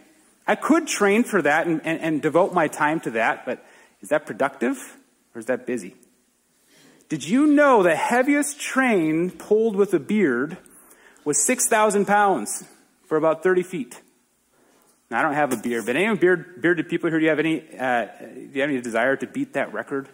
I 0.47 0.55
could 0.55 0.87
train 0.87 1.23
for 1.23 1.41
that 1.41 1.67
and, 1.67 1.81
and, 1.83 1.99
and 2.01 2.21
devote 2.21 2.53
my 2.53 2.67
time 2.67 2.99
to 3.01 3.11
that, 3.11 3.45
but 3.45 3.63
is 4.01 4.09
that 4.09 4.25
productive 4.25 4.97
or 5.35 5.39
is 5.39 5.45
that 5.45 5.65
busy? 5.65 5.95
Did 7.07 7.27
you 7.27 7.47
know 7.47 7.83
the 7.83 7.95
heaviest 7.95 8.59
train 8.59 9.31
pulled 9.31 9.75
with 9.75 9.93
a 9.93 9.99
beard 9.99 10.57
was 11.25 11.43
6,000 11.45 12.05
pounds 12.05 12.63
for 13.05 13.17
about 13.17 13.43
30 13.43 13.63
feet. 13.63 14.01
Now, 15.09 15.19
I 15.19 15.21
don't 15.23 15.33
have 15.33 15.51
a 15.53 15.57
beard, 15.57 15.85
but 15.85 15.95
any 15.95 16.15
beard, 16.15 16.61
bearded 16.61 16.87
people 16.87 17.09
here, 17.09 17.19
do 17.19 17.23
you 17.23 17.29
have 17.29 17.39
any, 17.39 17.63
uh, 17.77 18.05
do 18.21 18.49
you 18.53 18.61
have 18.61 18.69
any 18.69 18.81
desire 18.81 19.15
to 19.15 19.25
beat 19.25 19.53
that 19.53 19.73
record? 19.73 20.07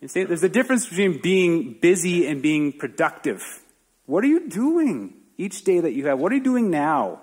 You 0.00 0.08
see, 0.08 0.24
there's 0.24 0.42
a 0.42 0.48
difference 0.48 0.88
between 0.88 1.20
being 1.22 1.74
busy 1.74 2.26
and 2.26 2.42
being 2.42 2.72
productive. 2.72 3.60
What 4.06 4.24
are 4.24 4.26
you 4.26 4.48
doing 4.48 5.14
each 5.38 5.62
day 5.62 5.78
that 5.78 5.92
you 5.92 6.08
have? 6.08 6.18
What 6.18 6.32
are 6.32 6.34
you 6.34 6.42
doing 6.42 6.70
now 6.70 7.20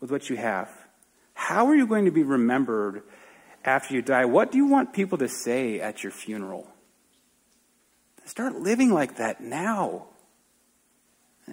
with 0.00 0.10
what 0.10 0.28
you 0.28 0.36
have? 0.36 0.70
How 1.32 1.68
are 1.68 1.74
you 1.74 1.86
going 1.86 2.04
to 2.04 2.10
be 2.10 2.22
remembered 2.22 3.02
after 3.64 3.94
you 3.94 4.02
die? 4.02 4.26
What 4.26 4.52
do 4.52 4.58
you 4.58 4.66
want 4.66 4.92
people 4.92 5.16
to 5.18 5.28
say 5.28 5.80
at 5.80 6.02
your 6.02 6.12
funeral? 6.12 6.68
Start 8.26 8.56
living 8.56 8.92
like 8.92 9.16
that 9.16 9.40
now. 9.40 10.08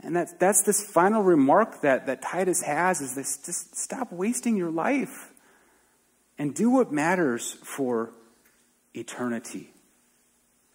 And 0.04 0.16
that's, 0.16 0.34
that's 0.34 0.64
this 0.64 0.84
final 0.84 1.22
remark 1.22 1.82
that, 1.82 2.08
that 2.08 2.22
Titus 2.22 2.62
has 2.62 3.02
is 3.02 3.16
this 3.16 3.38
just 3.38 3.76
stop 3.76 4.12
wasting 4.12 4.58
your 4.58 4.72
life 4.72 5.32
and 6.38 6.54
do 6.54 6.70
what 6.70 6.92
matters 6.92 7.54
for 7.64 8.12
eternity. 8.94 9.72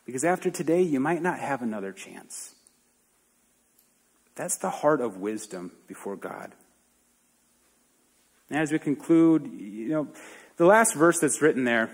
Because 0.06 0.24
after 0.24 0.50
today, 0.50 0.82
you 0.82 1.00
might 1.00 1.22
not 1.22 1.38
have 1.38 1.62
another 1.62 1.92
chance. 1.92 2.54
That's 4.34 4.56
the 4.56 4.70
heart 4.70 5.00
of 5.00 5.18
wisdom 5.18 5.72
before 5.86 6.16
God. 6.16 6.54
And 8.48 8.58
as 8.58 8.72
we 8.72 8.78
conclude, 8.78 9.46
you 9.46 9.88
know, 9.88 10.08
the 10.56 10.66
last 10.66 10.94
verse 10.94 11.20
that's 11.20 11.40
written 11.40 11.64
there, 11.64 11.90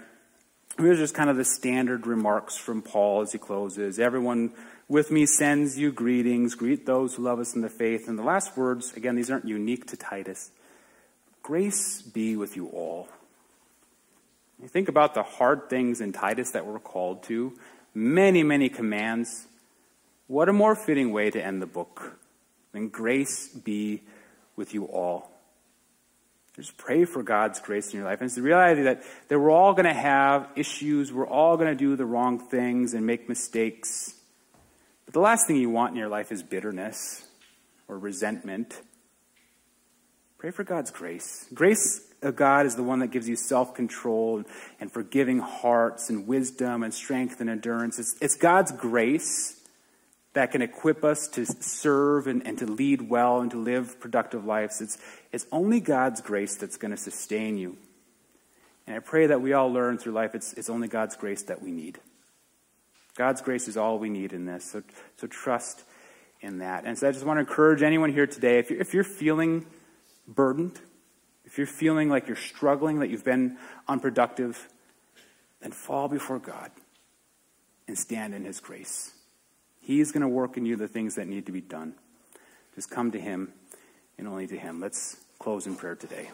here's 0.78 0.98
just 0.98 1.14
kind 1.14 1.28
of 1.28 1.36
the 1.36 1.44
standard 1.44 2.06
remarks 2.06 2.56
from 2.56 2.82
Paul 2.82 3.20
as 3.22 3.32
he 3.32 3.38
closes. 3.38 3.98
Everyone 3.98 4.52
with 4.88 5.10
me 5.10 5.26
sends 5.26 5.78
you 5.78 5.92
greetings. 5.92 6.54
Greet 6.54 6.86
those 6.86 7.14
who 7.14 7.22
love 7.22 7.40
us 7.40 7.54
in 7.54 7.60
the 7.60 7.68
faith. 7.68 8.08
And 8.08 8.18
the 8.18 8.22
last 8.22 8.56
words, 8.56 8.92
again, 8.94 9.16
these 9.16 9.30
aren't 9.30 9.46
unique 9.46 9.86
to 9.88 9.96
Titus. 9.96 10.50
Grace 11.42 12.02
be 12.02 12.36
with 12.36 12.56
you 12.56 12.66
all. 12.68 13.08
You 14.60 14.68
think 14.68 14.88
about 14.88 15.14
the 15.14 15.22
hard 15.22 15.68
things 15.68 16.00
in 16.00 16.12
Titus 16.12 16.52
that 16.52 16.66
we're 16.66 16.78
called 16.78 17.22
to, 17.24 17.52
many, 17.94 18.42
many 18.42 18.68
commands. 18.68 19.46
What 20.28 20.48
a 20.48 20.52
more 20.52 20.74
fitting 20.74 21.12
way 21.12 21.30
to 21.30 21.44
end 21.44 21.60
the 21.60 21.66
book 21.66 22.18
than 22.72 22.88
grace 22.88 23.48
be 23.48 24.02
with 24.56 24.72
you 24.72 24.84
all. 24.86 25.30
Just 26.56 26.78
pray 26.78 27.04
for 27.04 27.22
God's 27.22 27.60
grace 27.60 27.92
in 27.92 27.98
your 27.98 28.08
life. 28.08 28.20
And 28.20 28.26
it's 28.26 28.34
the 28.34 28.42
reality 28.42 28.84
that, 28.84 29.02
that 29.28 29.38
we're 29.38 29.50
all 29.50 29.74
going 29.74 29.84
to 29.84 29.92
have 29.92 30.48
issues. 30.56 31.12
We're 31.12 31.28
all 31.28 31.58
going 31.58 31.68
to 31.68 31.74
do 31.74 31.96
the 31.96 32.06
wrong 32.06 32.38
things 32.38 32.94
and 32.94 33.06
make 33.06 33.28
mistakes. 33.28 34.15
The 35.16 35.22
last 35.22 35.46
thing 35.46 35.56
you 35.56 35.70
want 35.70 35.92
in 35.92 35.96
your 35.96 36.10
life 36.10 36.30
is 36.30 36.42
bitterness 36.42 37.24
or 37.88 37.98
resentment. 37.98 38.78
Pray 40.36 40.50
for 40.50 40.62
God's 40.62 40.90
grace. 40.90 41.46
Grace 41.54 42.02
of 42.20 42.36
God 42.36 42.66
is 42.66 42.76
the 42.76 42.82
one 42.82 42.98
that 42.98 43.06
gives 43.06 43.26
you 43.26 43.34
self 43.34 43.72
control 43.72 44.44
and 44.78 44.92
forgiving 44.92 45.38
hearts 45.38 46.10
and 46.10 46.26
wisdom 46.26 46.82
and 46.82 46.92
strength 46.92 47.40
and 47.40 47.48
endurance. 47.48 47.98
It's, 47.98 48.14
it's 48.20 48.36
God's 48.36 48.72
grace 48.72 49.58
that 50.34 50.52
can 50.52 50.60
equip 50.60 51.02
us 51.02 51.28
to 51.28 51.46
serve 51.46 52.26
and, 52.26 52.46
and 52.46 52.58
to 52.58 52.66
lead 52.66 53.08
well 53.08 53.40
and 53.40 53.50
to 53.52 53.56
live 53.56 53.98
productive 53.98 54.44
lives. 54.44 54.82
It's, 54.82 54.98
it's 55.32 55.46
only 55.50 55.80
God's 55.80 56.20
grace 56.20 56.56
that's 56.56 56.76
going 56.76 56.90
to 56.90 56.98
sustain 56.98 57.56
you. 57.56 57.78
And 58.86 58.94
I 58.94 58.98
pray 58.98 59.28
that 59.28 59.40
we 59.40 59.54
all 59.54 59.72
learn 59.72 59.96
through 59.96 60.12
life 60.12 60.34
it's, 60.34 60.52
it's 60.52 60.68
only 60.68 60.88
God's 60.88 61.16
grace 61.16 61.44
that 61.44 61.62
we 61.62 61.70
need. 61.70 62.00
God's 63.16 63.40
grace 63.40 63.66
is 63.66 63.76
all 63.76 63.98
we 63.98 64.10
need 64.10 64.32
in 64.32 64.44
this. 64.44 64.64
So, 64.64 64.82
so 65.16 65.26
trust 65.26 65.84
in 66.40 66.58
that. 66.58 66.84
And 66.84 66.96
so 66.98 67.08
I 67.08 67.12
just 67.12 67.24
want 67.24 67.38
to 67.38 67.40
encourage 67.40 67.82
anyone 67.82 68.12
here 68.12 68.26
today 68.26 68.58
if 68.58 68.70
you're, 68.70 68.80
if 68.80 68.94
you're 68.94 69.04
feeling 69.04 69.66
burdened, 70.28 70.78
if 71.44 71.58
you're 71.58 71.66
feeling 71.66 72.08
like 72.08 72.26
you're 72.26 72.36
struggling, 72.36 73.00
that 73.00 73.08
you've 73.08 73.24
been 73.24 73.56
unproductive, 73.88 74.68
then 75.60 75.72
fall 75.72 76.08
before 76.08 76.38
God 76.38 76.70
and 77.88 77.98
stand 77.98 78.34
in 78.34 78.44
His 78.44 78.60
grace. 78.60 79.12
He's 79.80 80.12
going 80.12 80.22
to 80.22 80.28
work 80.28 80.56
in 80.56 80.66
you 80.66 80.76
the 80.76 80.88
things 80.88 81.14
that 81.14 81.26
need 81.26 81.46
to 81.46 81.52
be 81.52 81.60
done. 81.60 81.94
Just 82.74 82.90
come 82.90 83.12
to 83.12 83.20
Him 83.20 83.52
and 84.18 84.28
only 84.28 84.46
to 84.48 84.58
Him. 84.58 84.80
Let's 84.80 85.16
close 85.38 85.66
in 85.66 85.76
prayer 85.76 85.94
today. 85.94 86.28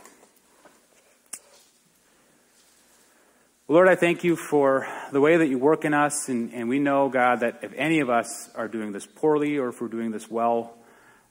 Lord, 3.69 3.89
I 3.89 3.95
thank 3.95 4.25
you 4.25 4.35
for 4.35 4.89
the 5.13 5.21
way 5.21 5.37
that 5.37 5.47
you 5.47 5.57
work 5.57 5.85
in 5.85 5.95
us, 5.95 6.29
and, 6.29 6.53
and 6.53 6.69
we 6.69 6.81
know, 6.81 7.09
God, 7.09 7.41
that 7.41 7.61
if 7.63 7.73
any 7.77 8.01
of 8.01 8.11
us 8.11 8.51
are 8.57 8.67
doing 8.67 8.91
this 8.91 9.07
poorly 9.07 9.57
or 9.57 9.69
if 9.69 9.81
we're 9.81 9.87
doing 9.87 10.11
this 10.11 10.29
well, 10.29 10.75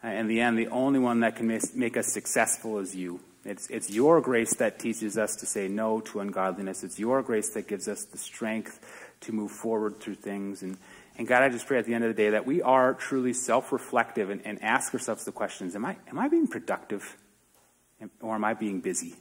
uh, 0.02 0.08
in 0.08 0.28
the 0.28 0.40
end, 0.40 0.58
the 0.58 0.70
only 0.70 0.98
one 0.98 1.20
that 1.20 1.36
can 1.36 1.60
make 1.76 1.98
us 1.98 2.08
successful 2.08 2.80
is 2.80 2.96
you. 2.96 3.20
It's, 3.44 3.68
it's 3.70 3.90
your 3.90 4.22
grace 4.22 4.56
that 4.56 4.80
teaches 4.80 5.18
us 5.18 5.36
to 5.38 5.46
say 5.46 5.68
no 5.68 6.00
to 6.02 6.22
ungodliness. 6.22 6.84
It's 6.84 6.98
your 6.98 7.22
grace 7.22 7.50
that 7.50 7.68
gives 7.68 7.90
us 7.90 8.06
the 8.06 8.18
strength 8.18 8.80
to 9.22 9.34
move 9.34 9.52
forward 9.52 10.00
through 10.00 10.16
things. 10.16 10.64
And, 10.64 10.78
and 11.18 11.28
God, 11.28 11.44
I 11.44 11.50
just 11.50 11.68
pray 11.68 11.80
at 11.80 11.86
the 11.86 11.94
end 11.94 12.06
of 12.06 12.16
the 12.16 12.24
day 12.24 12.30
that 12.30 12.46
we 12.46 12.62
are 12.62 12.94
truly 12.94 13.34
self 13.34 13.74
reflective 13.74 14.30
and, 14.30 14.42
and 14.46 14.64
ask 14.64 14.94
ourselves 14.94 15.26
the 15.26 15.34
questions 15.34 15.76
Am 15.76 15.84
I, 15.84 15.98
am 16.08 16.18
I 16.18 16.30
being 16.30 16.48
productive? 16.48 17.18
Or 18.22 18.36
am 18.36 18.46
I 18.46 18.54
being 18.54 18.80
busy? 18.80 19.16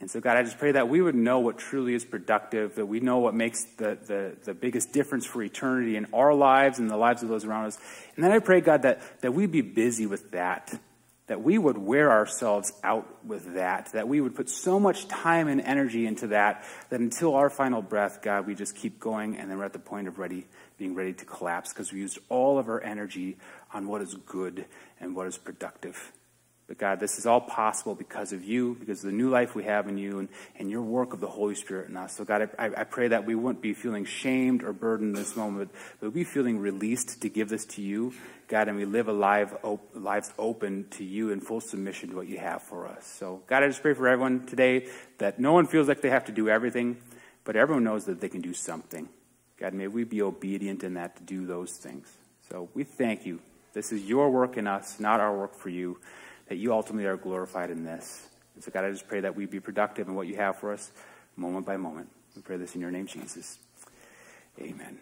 And 0.00 0.08
so, 0.08 0.20
God, 0.20 0.36
I 0.36 0.44
just 0.44 0.58
pray 0.58 0.72
that 0.72 0.88
we 0.88 1.00
would 1.00 1.16
know 1.16 1.40
what 1.40 1.58
truly 1.58 1.92
is 1.94 2.04
productive, 2.04 2.76
that 2.76 2.86
we 2.86 3.00
know 3.00 3.18
what 3.18 3.34
makes 3.34 3.64
the, 3.78 3.98
the, 4.06 4.36
the 4.44 4.54
biggest 4.54 4.92
difference 4.92 5.26
for 5.26 5.42
eternity 5.42 5.96
in 5.96 6.06
our 6.12 6.32
lives 6.32 6.78
and 6.78 6.88
the 6.88 6.96
lives 6.96 7.24
of 7.24 7.28
those 7.28 7.44
around 7.44 7.66
us. 7.66 7.78
And 8.14 8.24
then 8.24 8.30
I 8.30 8.38
pray, 8.38 8.60
God, 8.60 8.82
that, 8.82 9.00
that 9.22 9.34
we 9.34 9.46
be 9.46 9.60
busy 9.60 10.06
with 10.06 10.30
that, 10.30 10.78
that 11.26 11.42
we 11.42 11.58
would 11.58 11.76
wear 11.76 12.12
ourselves 12.12 12.72
out 12.84 13.24
with 13.24 13.54
that, 13.54 13.90
that 13.92 14.06
we 14.06 14.20
would 14.20 14.36
put 14.36 14.48
so 14.48 14.78
much 14.78 15.08
time 15.08 15.48
and 15.48 15.60
energy 15.60 16.06
into 16.06 16.28
that, 16.28 16.64
that 16.90 17.00
until 17.00 17.34
our 17.34 17.50
final 17.50 17.82
breath, 17.82 18.22
God, 18.22 18.46
we 18.46 18.54
just 18.54 18.76
keep 18.76 19.00
going 19.00 19.36
and 19.36 19.50
then 19.50 19.58
we're 19.58 19.64
at 19.64 19.72
the 19.72 19.80
point 19.80 20.06
of 20.06 20.20
ready, 20.20 20.46
being 20.78 20.94
ready 20.94 21.12
to 21.14 21.24
collapse 21.24 21.72
because 21.72 21.92
we 21.92 21.98
used 21.98 22.20
all 22.28 22.60
of 22.60 22.68
our 22.68 22.80
energy 22.82 23.36
on 23.74 23.88
what 23.88 24.00
is 24.00 24.14
good 24.26 24.64
and 25.00 25.16
what 25.16 25.26
is 25.26 25.36
productive. 25.36 26.12
But 26.68 26.76
God, 26.76 27.00
this 27.00 27.18
is 27.18 27.24
all 27.24 27.40
possible 27.40 27.94
because 27.94 28.34
of 28.34 28.44
you, 28.44 28.76
because 28.78 29.02
of 29.02 29.10
the 29.10 29.16
new 29.16 29.30
life 29.30 29.54
we 29.54 29.64
have 29.64 29.88
in 29.88 29.96
you, 29.96 30.18
and, 30.18 30.28
and 30.58 30.70
your 30.70 30.82
work 30.82 31.14
of 31.14 31.20
the 31.20 31.26
Holy 31.26 31.54
Spirit 31.54 31.88
in 31.88 31.96
us. 31.96 32.14
So, 32.14 32.26
God, 32.26 32.50
I, 32.58 32.66
I 32.66 32.84
pray 32.84 33.08
that 33.08 33.24
we 33.24 33.34
wouldn't 33.34 33.62
be 33.62 33.72
feeling 33.72 34.04
shamed 34.04 34.62
or 34.62 34.74
burdened 34.74 35.16
in 35.16 35.22
this 35.22 35.34
moment, 35.34 35.70
but 35.98 36.12
we 36.12 36.20
be 36.20 36.24
feeling 36.24 36.58
released 36.58 37.22
to 37.22 37.30
give 37.30 37.48
this 37.48 37.64
to 37.64 37.82
you, 37.82 38.12
God, 38.48 38.68
and 38.68 38.76
we 38.76 38.84
live 38.84 39.08
a 39.08 39.14
life 39.14 39.54
op- 39.62 39.88
lives 39.94 40.30
open 40.38 40.86
to 40.90 41.04
you 41.04 41.30
in 41.30 41.40
full 41.40 41.62
submission 41.62 42.10
to 42.10 42.16
what 42.16 42.28
you 42.28 42.38
have 42.38 42.60
for 42.60 42.86
us. 42.86 43.06
So, 43.18 43.40
God, 43.46 43.62
I 43.62 43.68
just 43.68 43.80
pray 43.80 43.94
for 43.94 44.06
everyone 44.06 44.44
today 44.44 44.88
that 45.16 45.40
no 45.40 45.54
one 45.54 45.66
feels 45.66 45.88
like 45.88 46.02
they 46.02 46.10
have 46.10 46.26
to 46.26 46.32
do 46.32 46.50
everything, 46.50 46.98
but 47.44 47.56
everyone 47.56 47.84
knows 47.84 48.04
that 48.04 48.20
they 48.20 48.28
can 48.28 48.42
do 48.42 48.52
something. 48.52 49.08
God, 49.58 49.72
may 49.72 49.88
we 49.88 50.04
be 50.04 50.20
obedient 50.20 50.84
in 50.84 50.94
that 50.94 51.16
to 51.16 51.22
do 51.22 51.46
those 51.46 51.72
things. 51.78 52.12
So, 52.50 52.68
we 52.74 52.84
thank 52.84 53.24
you. 53.24 53.40
This 53.72 53.90
is 53.90 54.02
your 54.02 54.30
work 54.30 54.58
in 54.58 54.66
us, 54.66 55.00
not 55.00 55.18
our 55.18 55.34
work 55.34 55.54
for 55.54 55.70
you 55.70 55.98
that 56.48 56.56
you 56.56 56.72
ultimately 56.72 57.06
are 57.06 57.16
glorified 57.16 57.70
in 57.70 57.84
this. 57.84 58.26
And 58.54 58.64
so, 58.64 58.70
God, 58.70 58.84
I 58.84 58.90
just 58.90 59.06
pray 59.06 59.20
that 59.20 59.36
we 59.36 59.46
be 59.46 59.60
productive 59.60 60.08
in 60.08 60.14
what 60.14 60.26
you 60.26 60.36
have 60.36 60.56
for 60.56 60.72
us 60.72 60.90
moment 61.36 61.64
by 61.64 61.76
moment. 61.76 62.10
We 62.34 62.42
pray 62.42 62.56
this 62.56 62.74
in 62.74 62.80
your 62.80 62.90
name, 62.90 63.06
Jesus. 63.06 63.58
Amen. 64.60 64.98